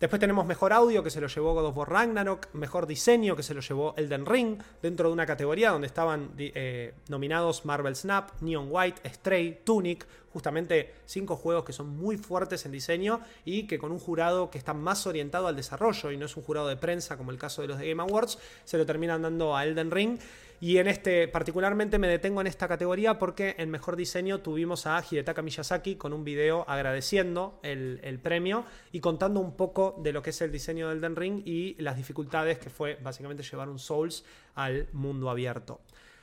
[0.00, 3.42] Después tenemos mejor audio que se lo llevó God of War Ragnarok, mejor diseño que
[3.42, 8.30] se lo llevó Elden Ring, dentro de una categoría donde estaban eh, nominados Marvel Snap,
[8.40, 13.78] Neon White, Stray, Tunic, justamente cinco juegos que son muy fuertes en diseño y que
[13.78, 16.76] con un jurado que está más orientado al desarrollo y no es un jurado de
[16.76, 19.92] prensa como el caso de los de Game Awards, se lo terminan dando a Elden
[19.92, 20.18] Ring.
[20.64, 24.98] Y en este, particularmente me detengo en esta categoría porque en mejor diseño tuvimos a
[24.98, 30.30] Hidetaka Miyazaki con un video agradeciendo el, premio y contando un poco de lo que
[30.30, 34.24] es el diseño del Elden Ring y las dificultades que fue básicamente llevar un Souls
[34.54, 35.82] al mundo abierto.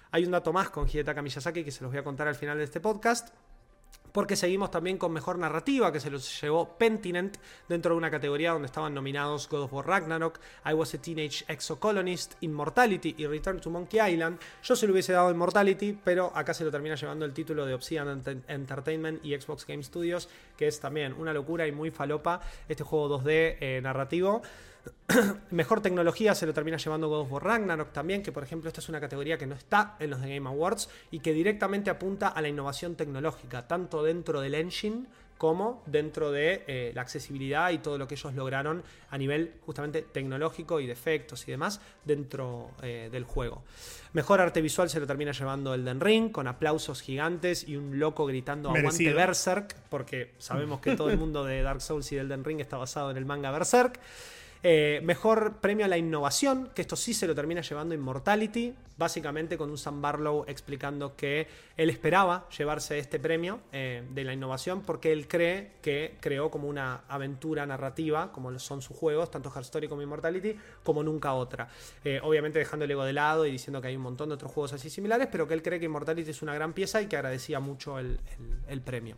[0.10, 2.58] Hay un dato más con Hidetaka Miyazaki que se los voy a contar al final
[2.58, 3.36] de este podcast
[4.12, 8.52] porque seguimos también con mejor narrativa, que se los llevó Pentinent dentro de una categoría
[8.52, 13.60] donde estaban nominados God of War Ragnarok, I Was a Teenage Exocolonist, Immortality y Return
[13.60, 14.40] to Monkey Island.
[14.64, 17.74] Yo se lo hubiese dado Immortality, pero acá se lo termina llevando el título de
[17.74, 22.84] Obsidian Entertainment y Xbox Game Studios, que es también una locura y muy falopa este
[22.84, 24.42] juego 2D eh, narrativo.
[25.52, 28.82] Mejor tecnología se lo termina llevando God of War Ragnarok también, que por ejemplo esta
[28.82, 32.30] es una categoría que no está en los de Game Awards y que directamente apunta
[32.30, 35.06] a la innovación tecnológica, tanto dentro del engine
[35.42, 40.04] como dentro de eh, la accesibilidad y todo lo que ellos lograron a nivel justamente
[40.04, 43.64] tecnológico y de efectos y demás dentro eh, del juego.
[44.14, 48.28] Mejor arte visual se lo termina llevando Elden Ring, con aplausos gigantes y un loco
[48.28, 52.60] gritando aguante Berserk, porque sabemos que todo el mundo de Dark Souls y Elden Ring
[52.60, 54.00] está basado en el manga Berserk.
[54.64, 59.58] Eh, mejor premio a la innovación, que esto sí se lo termina llevando Immortality, básicamente
[59.58, 64.84] con un Sam Barlow explicando que él esperaba llevarse este premio eh, de la innovación
[64.84, 69.64] porque él cree que creó como una aventura narrativa, como son sus juegos, tanto Hard
[69.64, 71.68] Story como Immortality, como nunca otra.
[72.04, 74.52] Eh, obviamente dejando el ego de lado y diciendo que hay un montón de otros
[74.52, 77.16] juegos así similares, pero que él cree que Immortality es una gran pieza y que
[77.16, 78.20] agradecía mucho el
[78.86, 79.18] premio.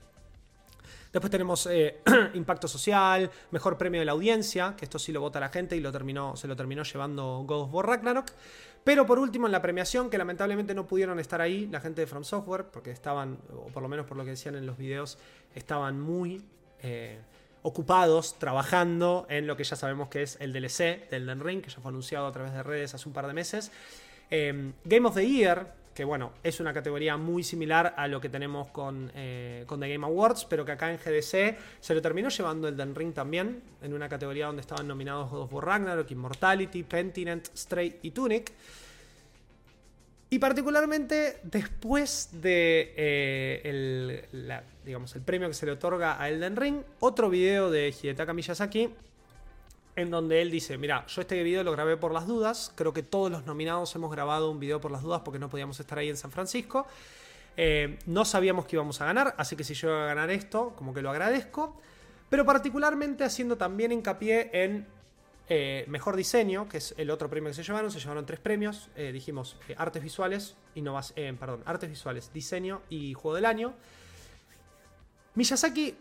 [1.14, 2.00] Después tenemos eh,
[2.34, 5.80] impacto social, mejor premio de la audiencia, que esto sí lo vota la gente y
[5.80, 8.32] lo terminó, se lo terminó llevando God of War Ragnarok.
[8.84, 12.08] Pero por último, en la premiación, que lamentablemente no pudieron estar ahí, la gente de
[12.08, 15.20] From Software, porque estaban, o por lo menos por lo que decían en los videos,
[15.54, 16.44] estaban muy
[16.82, 17.20] eh,
[17.62, 21.70] ocupados trabajando en lo que ya sabemos que es el DLC del Den Ring, que
[21.70, 23.72] ya fue anunciado a través de redes hace un par de meses.
[24.32, 28.30] Eh, Game of the Year, que bueno, es una categoría muy similar a lo que
[28.30, 32.30] tenemos con, eh, con The Game Awards, pero que acá en GDC se lo terminó
[32.30, 36.10] llevando el Den Ring también, en una categoría donde estaban nominados God of War Ragnarok,
[36.10, 38.52] Immortality, Pentinent, Stray y Tunic.
[40.30, 44.52] Y particularmente después de eh, el,
[44.84, 48.90] digamos, el premio que se le otorga a Elden Ring, otro video de Hidetaka Miyazaki
[49.96, 53.04] en donde él dice, mira, yo este video lo grabé por las dudas, creo que
[53.04, 56.10] todos los nominados hemos grabado un video por las dudas porque no podíamos estar ahí
[56.10, 56.88] en San Francisco,
[57.56, 60.94] eh, no sabíamos que íbamos a ganar, así que si yo a ganar esto, como
[60.94, 61.80] que lo agradezco,
[62.30, 64.88] pero particularmente haciendo también hincapié en
[65.50, 68.90] eh, mejor diseño, que es el otro premio que se llevaron, se llevaron tres premios,
[68.96, 70.56] eh, dijimos artes visuales,
[71.40, 73.74] perdón, artes visuales, diseño y juego del año.
[75.36, 75.96] Miyazaki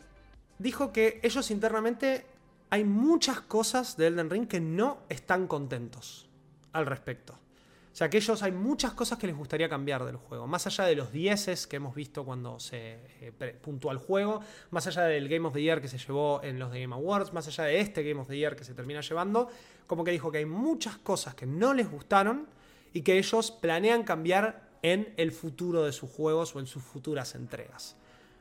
[0.59, 2.25] dijo que ellos internamente
[2.73, 6.27] hay muchas cosas de Elden Ring que no están contentos
[6.73, 7.35] al respecto.
[7.35, 10.47] O sea, que ellos hay muchas cosas que les gustaría cambiar del juego.
[10.47, 14.41] Más allá de los dieces que hemos visto cuando se eh, puntúa el juego,
[14.71, 17.35] más allá del Game of the Year que se llevó en los de Game Awards,
[17.35, 19.51] más allá de este Game of the Year que se termina llevando,
[19.87, 22.47] como que dijo que hay muchas cosas que no les gustaron
[22.95, 27.35] y que ellos planean cambiar en el futuro de sus juegos o en sus futuras
[27.35, 27.97] entregas.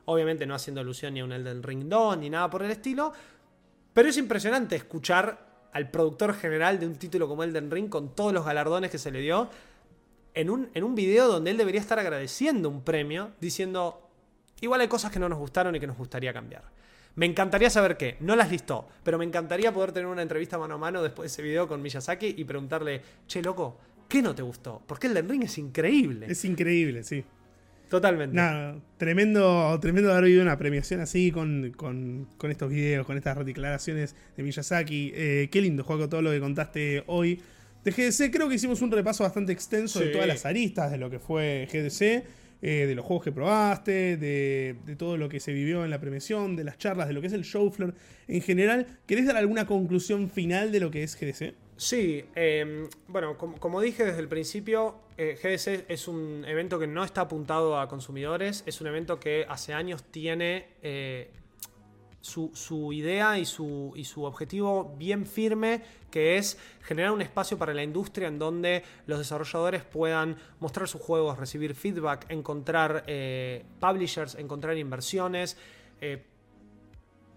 [0.06, 3.12] Obviamente no haciendo alusión ni a un Elden Ring 2 ni nada por el estilo,
[3.94, 8.34] pero es impresionante escuchar al productor general de un título como Elden Ring con todos
[8.34, 9.50] los galardones que se le dio
[10.34, 14.10] en un, en un video donde él debería estar agradeciendo un premio, diciendo,
[14.62, 16.64] igual hay cosas que no nos gustaron y que nos gustaría cambiar.
[17.16, 20.76] Me encantaría saber qué, no las listó, pero me encantaría poder tener una entrevista mano
[20.76, 23.78] a mano después de ese video con Miyazaki y preguntarle, che, loco,
[24.08, 24.82] ¿qué no te gustó?
[24.88, 26.28] Porque Elden Ring es increíble.
[26.30, 27.26] Es increíble, sí.
[27.92, 28.34] Totalmente.
[28.34, 31.74] Nada, tremendo, tremendo haber vivido una premiación así con,
[32.50, 35.12] estos videos, con estas declaraciones de Miyazaki.
[35.14, 37.42] Eh, qué lindo, Juego, todo lo que contaste hoy.
[37.84, 41.10] De GDC creo que hicimos un repaso bastante extenso de todas las aristas de lo
[41.10, 42.02] que fue GDC,
[42.62, 46.00] eh, de los juegos que probaste, de, de, todo lo que se vivió en la
[46.00, 47.94] premiación, de las charlas, de lo que es el show floor
[48.30, 48.88] en general.
[49.06, 51.56] ¿Querés dar alguna conclusión final de lo que es GDC?
[51.82, 57.04] Sí, em, bueno, como, dije desde el principio, eh, GDC es un evento que no
[57.04, 61.32] está apuntado a consumidores, es un evento que hace años tiene eh,
[62.22, 65.82] su, idea y su, y su objetivo bien firme,
[66.12, 71.02] que es generar un espacio para la industria en donde los desarrolladores puedan mostrar sus
[71.02, 75.58] juegos, recibir feedback, encontrar eh, publishers, encontrar inversiones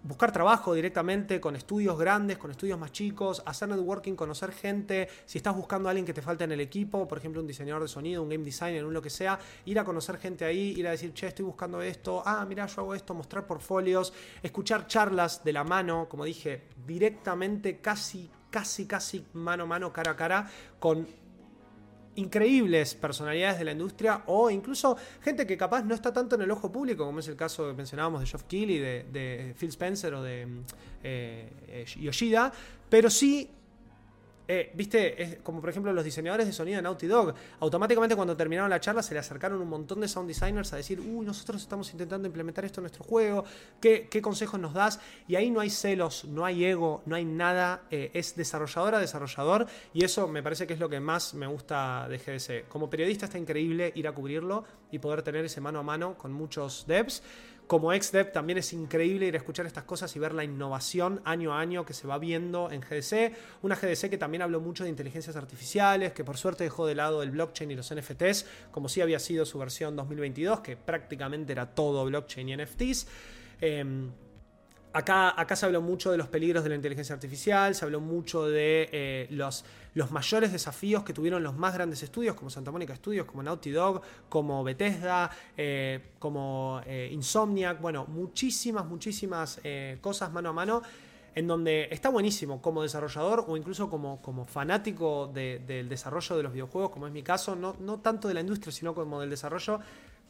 [0.05, 5.39] buscar trabajo directamente con estudios grandes, con estudios más chicos, hacer networking, conocer gente, si
[5.39, 7.89] estás buscando a alguien que te falta en el equipo, por ejemplo un diseñador de
[7.89, 10.91] sonido, un game designer, un lo que sea, ir a conocer gente ahí, ir a
[10.91, 14.13] decir, che, estoy buscando esto, ah, mira, yo hago esto, mostrar portfolios,
[14.43, 20.13] escuchar charlas de la mano, como dije, directamente, casi, casi, casi mano a mano, cara
[20.13, 21.24] a cara, con
[22.17, 26.51] increíbles personalidades de la industria o incluso gente que capaz no está tanto en el
[26.51, 30.15] ojo público, como es el caso que mencionábamos de Geoff Keighley, de, de Phil Spencer
[30.15, 30.47] o de
[31.03, 32.53] eh, eh, Yoshida,
[32.89, 33.51] pero sí
[34.47, 38.37] eh, viste, es como por ejemplo los diseñadores de sonido de Naughty Dog, automáticamente cuando
[38.37, 41.63] terminaron la charla se le acercaron un montón de sound designers a decir, uy, nosotros
[41.63, 43.45] estamos intentando implementar esto en nuestro juego,
[43.81, 45.01] ¿qué, consejos nos das?
[45.27, 49.67] Y ahí no hay celos, no hay ego, no hay nada, eh, es desarrolladora, desarrollador,
[49.93, 52.69] y eso me parece que es lo que más me gusta de GDC.
[52.69, 56.33] Como periodista está increíble ir a cubrirlo y poder tener ese mano a mano con
[56.33, 57.23] muchos devs.
[57.67, 61.55] Como ex-dev también es increíble ir a escuchar estas cosas y ver la innovación año
[61.55, 63.35] a año que se va viendo en GDC.
[63.63, 67.23] Una GDC que también habló mucho de inteligencias artificiales, que por suerte dejó de lado
[67.23, 71.75] el blockchain y los NFTs, como sí había sido su versión 2022, que prácticamente era
[71.75, 73.07] todo blockchain y NFTs.
[73.61, 74.11] Em,
[74.95, 78.47] acá, acá se habló mucho de los peligros de la inteligencia artificial, se habló mucho
[78.47, 79.65] de eh, los,
[79.95, 83.73] los mayores desafíos que tuvieron los más grandes estudios, como Santa Mónica Studios, como Naughty
[83.73, 89.61] Dog, como Bethesda, eh, como eh, Insomniac, bueno, muchísimas, muchísimas
[90.01, 90.83] cosas mano a mano.
[91.37, 96.53] En donde está buenísimo como desarrollador o incluso como, como fanático del desarrollo de los
[96.53, 99.81] videojuegos, como es mi caso, no, no tanto de la industria, sino como del desarrollo,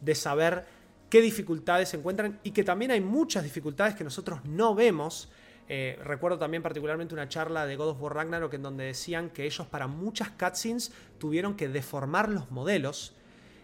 [0.01, 0.65] de saber
[1.09, 5.31] qué dificultades se encuentran y que también hay muchas dificultades que nosotros no vemos.
[5.69, 9.47] Eh, recuerdo también particularmente una charla de God of War Ragnarok en donde decían que
[9.47, 13.15] ellos para muchas cutscenes tuvieron que deformar los modelos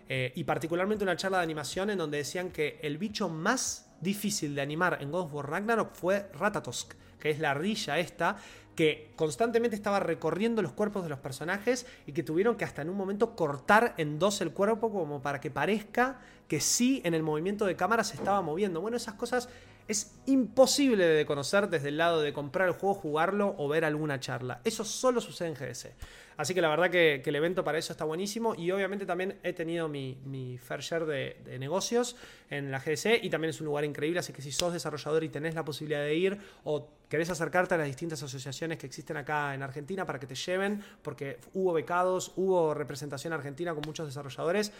[0.08, 4.54] eh, y particularmente una charla de animación en donde decían que el bicho más difícil
[4.54, 8.38] de animar en God of War Ragnarok fue Ratatosk, que es la ardilla esta
[8.74, 12.88] que constantemente estaba recorriendo los cuerpos de los personajes y que tuvieron que hasta en
[12.88, 16.18] un momento cortar en dos el cuerpo como para que parezca
[16.50, 18.80] que sí en el movimiento de cámara se estaba moviendo.
[18.80, 19.48] Bueno, esas cosas
[19.86, 24.18] es imposible de conocer desde el lado de comprar el juego, jugarlo o ver alguna
[24.18, 24.60] charla.
[24.64, 25.92] Eso solo sucede en GDC.
[26.36, 29.52] Así que la verdad que, el evento para eso está buenísimo y obviamente también he
[29.52, 32.16] tenido mi, fair share de, negocios
[32.50, 35.28] en la GDC y también es un lugar increíble, así que si sos desarrollador y
[35.28, 39.54] tenés la posibilidad de ir o querés acercarte a las distintas asociaciones que existen acá
[39.54, 44.72] en Argentina para que te lleven, porque hubo becados, hubo representación argentina con muchos desarrolladores,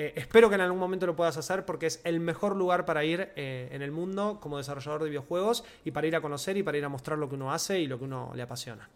[0.00, 3.04] eh, espero que en algún momento lo puedas hacer porque es el mejor lugar para
[3.04, 6.62] ir eh, en el mundo como desarrollador de videojuegos y para ir a conocer y
[6.62, 8.88] para ir a mostrar lo que uno hace y lo que uno le apasiona.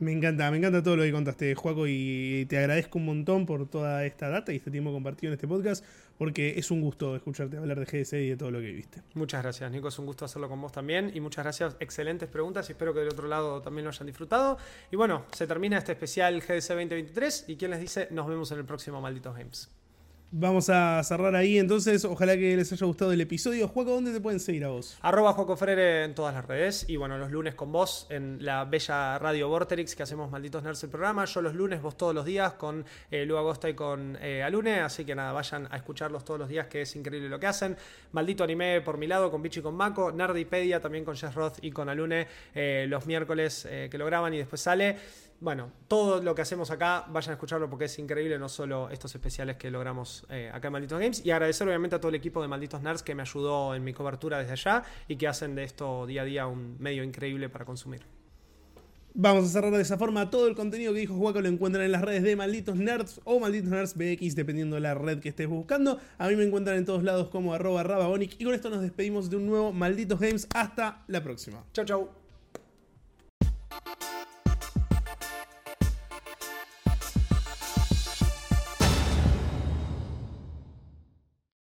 [0.00, 3.68] Me encanta, me encanta todo lo que contaste, Juaco, y te agradezco un montón por
[3.68, 5.84] toda esta data y este tiempo compartido en este podcast,
[6.18, 9.02] porque es un gusto escucharte hablar de GDC y de todo lo que viste.
[9.14, 12.68] Muchas gracias, Nico, es un gusto hacerlo con vos también, y muchas gracias, excelentes preguntas,
[12.68, 14.58] y espero que del otro lado también lo hayan disfrutado.
[14.90, 18.58] Y bueno, se termina este especial GDC 2023, y quien les dice, nos vemos en
[18.58, 19.70] el próximo Malditos Games.
[20.34, 22.06] Vamos a cerrar ahí entonces.
[22.06, 23.68] Ojalá que les haya gustado el episodio.
[23.68, 24.96] Juaco, ¿dónde te pueden seguir a vos?
[25.02, 25.36] Arroba
[25.68, 26.86] en todas las redes.
[26.88, 30.84] Y bueno, los lunes con vos en la bella radio Vorterix que hacemos Malditos Nerds
[30.84, 31.26] el programa.
[31.26, 34.80] Yo los lunes, vos todos los días con eh, Lu Agosta y con eh, Alune.
[34.80, 37.76] Así que nada, vayan a escucharlos todos los días que es increíble lo que hacen.
[38.12, 40.12] Maldito anime por mi lado con Bichi y con Mako.
[40.12, 44.32] Nerdipedia también con Jess Roth y con Alune eh, los miércoles eh, que lo graban
[44.32, 44.96] y después sale
[45.42, 49.12] bueno, todo lo que hacemos acá, vayan a escucharlo porque es increíble, no solo estos
[49.12, 51.26] especiales que logramos eh, acá en Malditos Games.
[51.26, 53.92] Y agradecer obviamente a todo el equipo de Malditos Nerds que me ayudó en mi
[53.92, 57.64] cobertura desde allá y que hacen de esto día a día un medio increíble para
[57.64, 58.02] consumir.
[59.14, 60.30] Vamos a cerrar de esa forma.
[60.30, 63.40] Todo el contenido que dijo Juaco lo encuentran en las redes de Malditos Nerds o
[63.40, 65.98] Malditos Nerds BX, dependiendo de la red que estés buscando.
[66.18, 68.40] A mí me encuentran en todos lados como arroba rababonic.
[68.40, 70.46] Y con esto nos despedimos de un nuevo Malditos Games.
[70.54, 71.64] Hasta la próxima.
[71.72, 72.21] Chau, chau.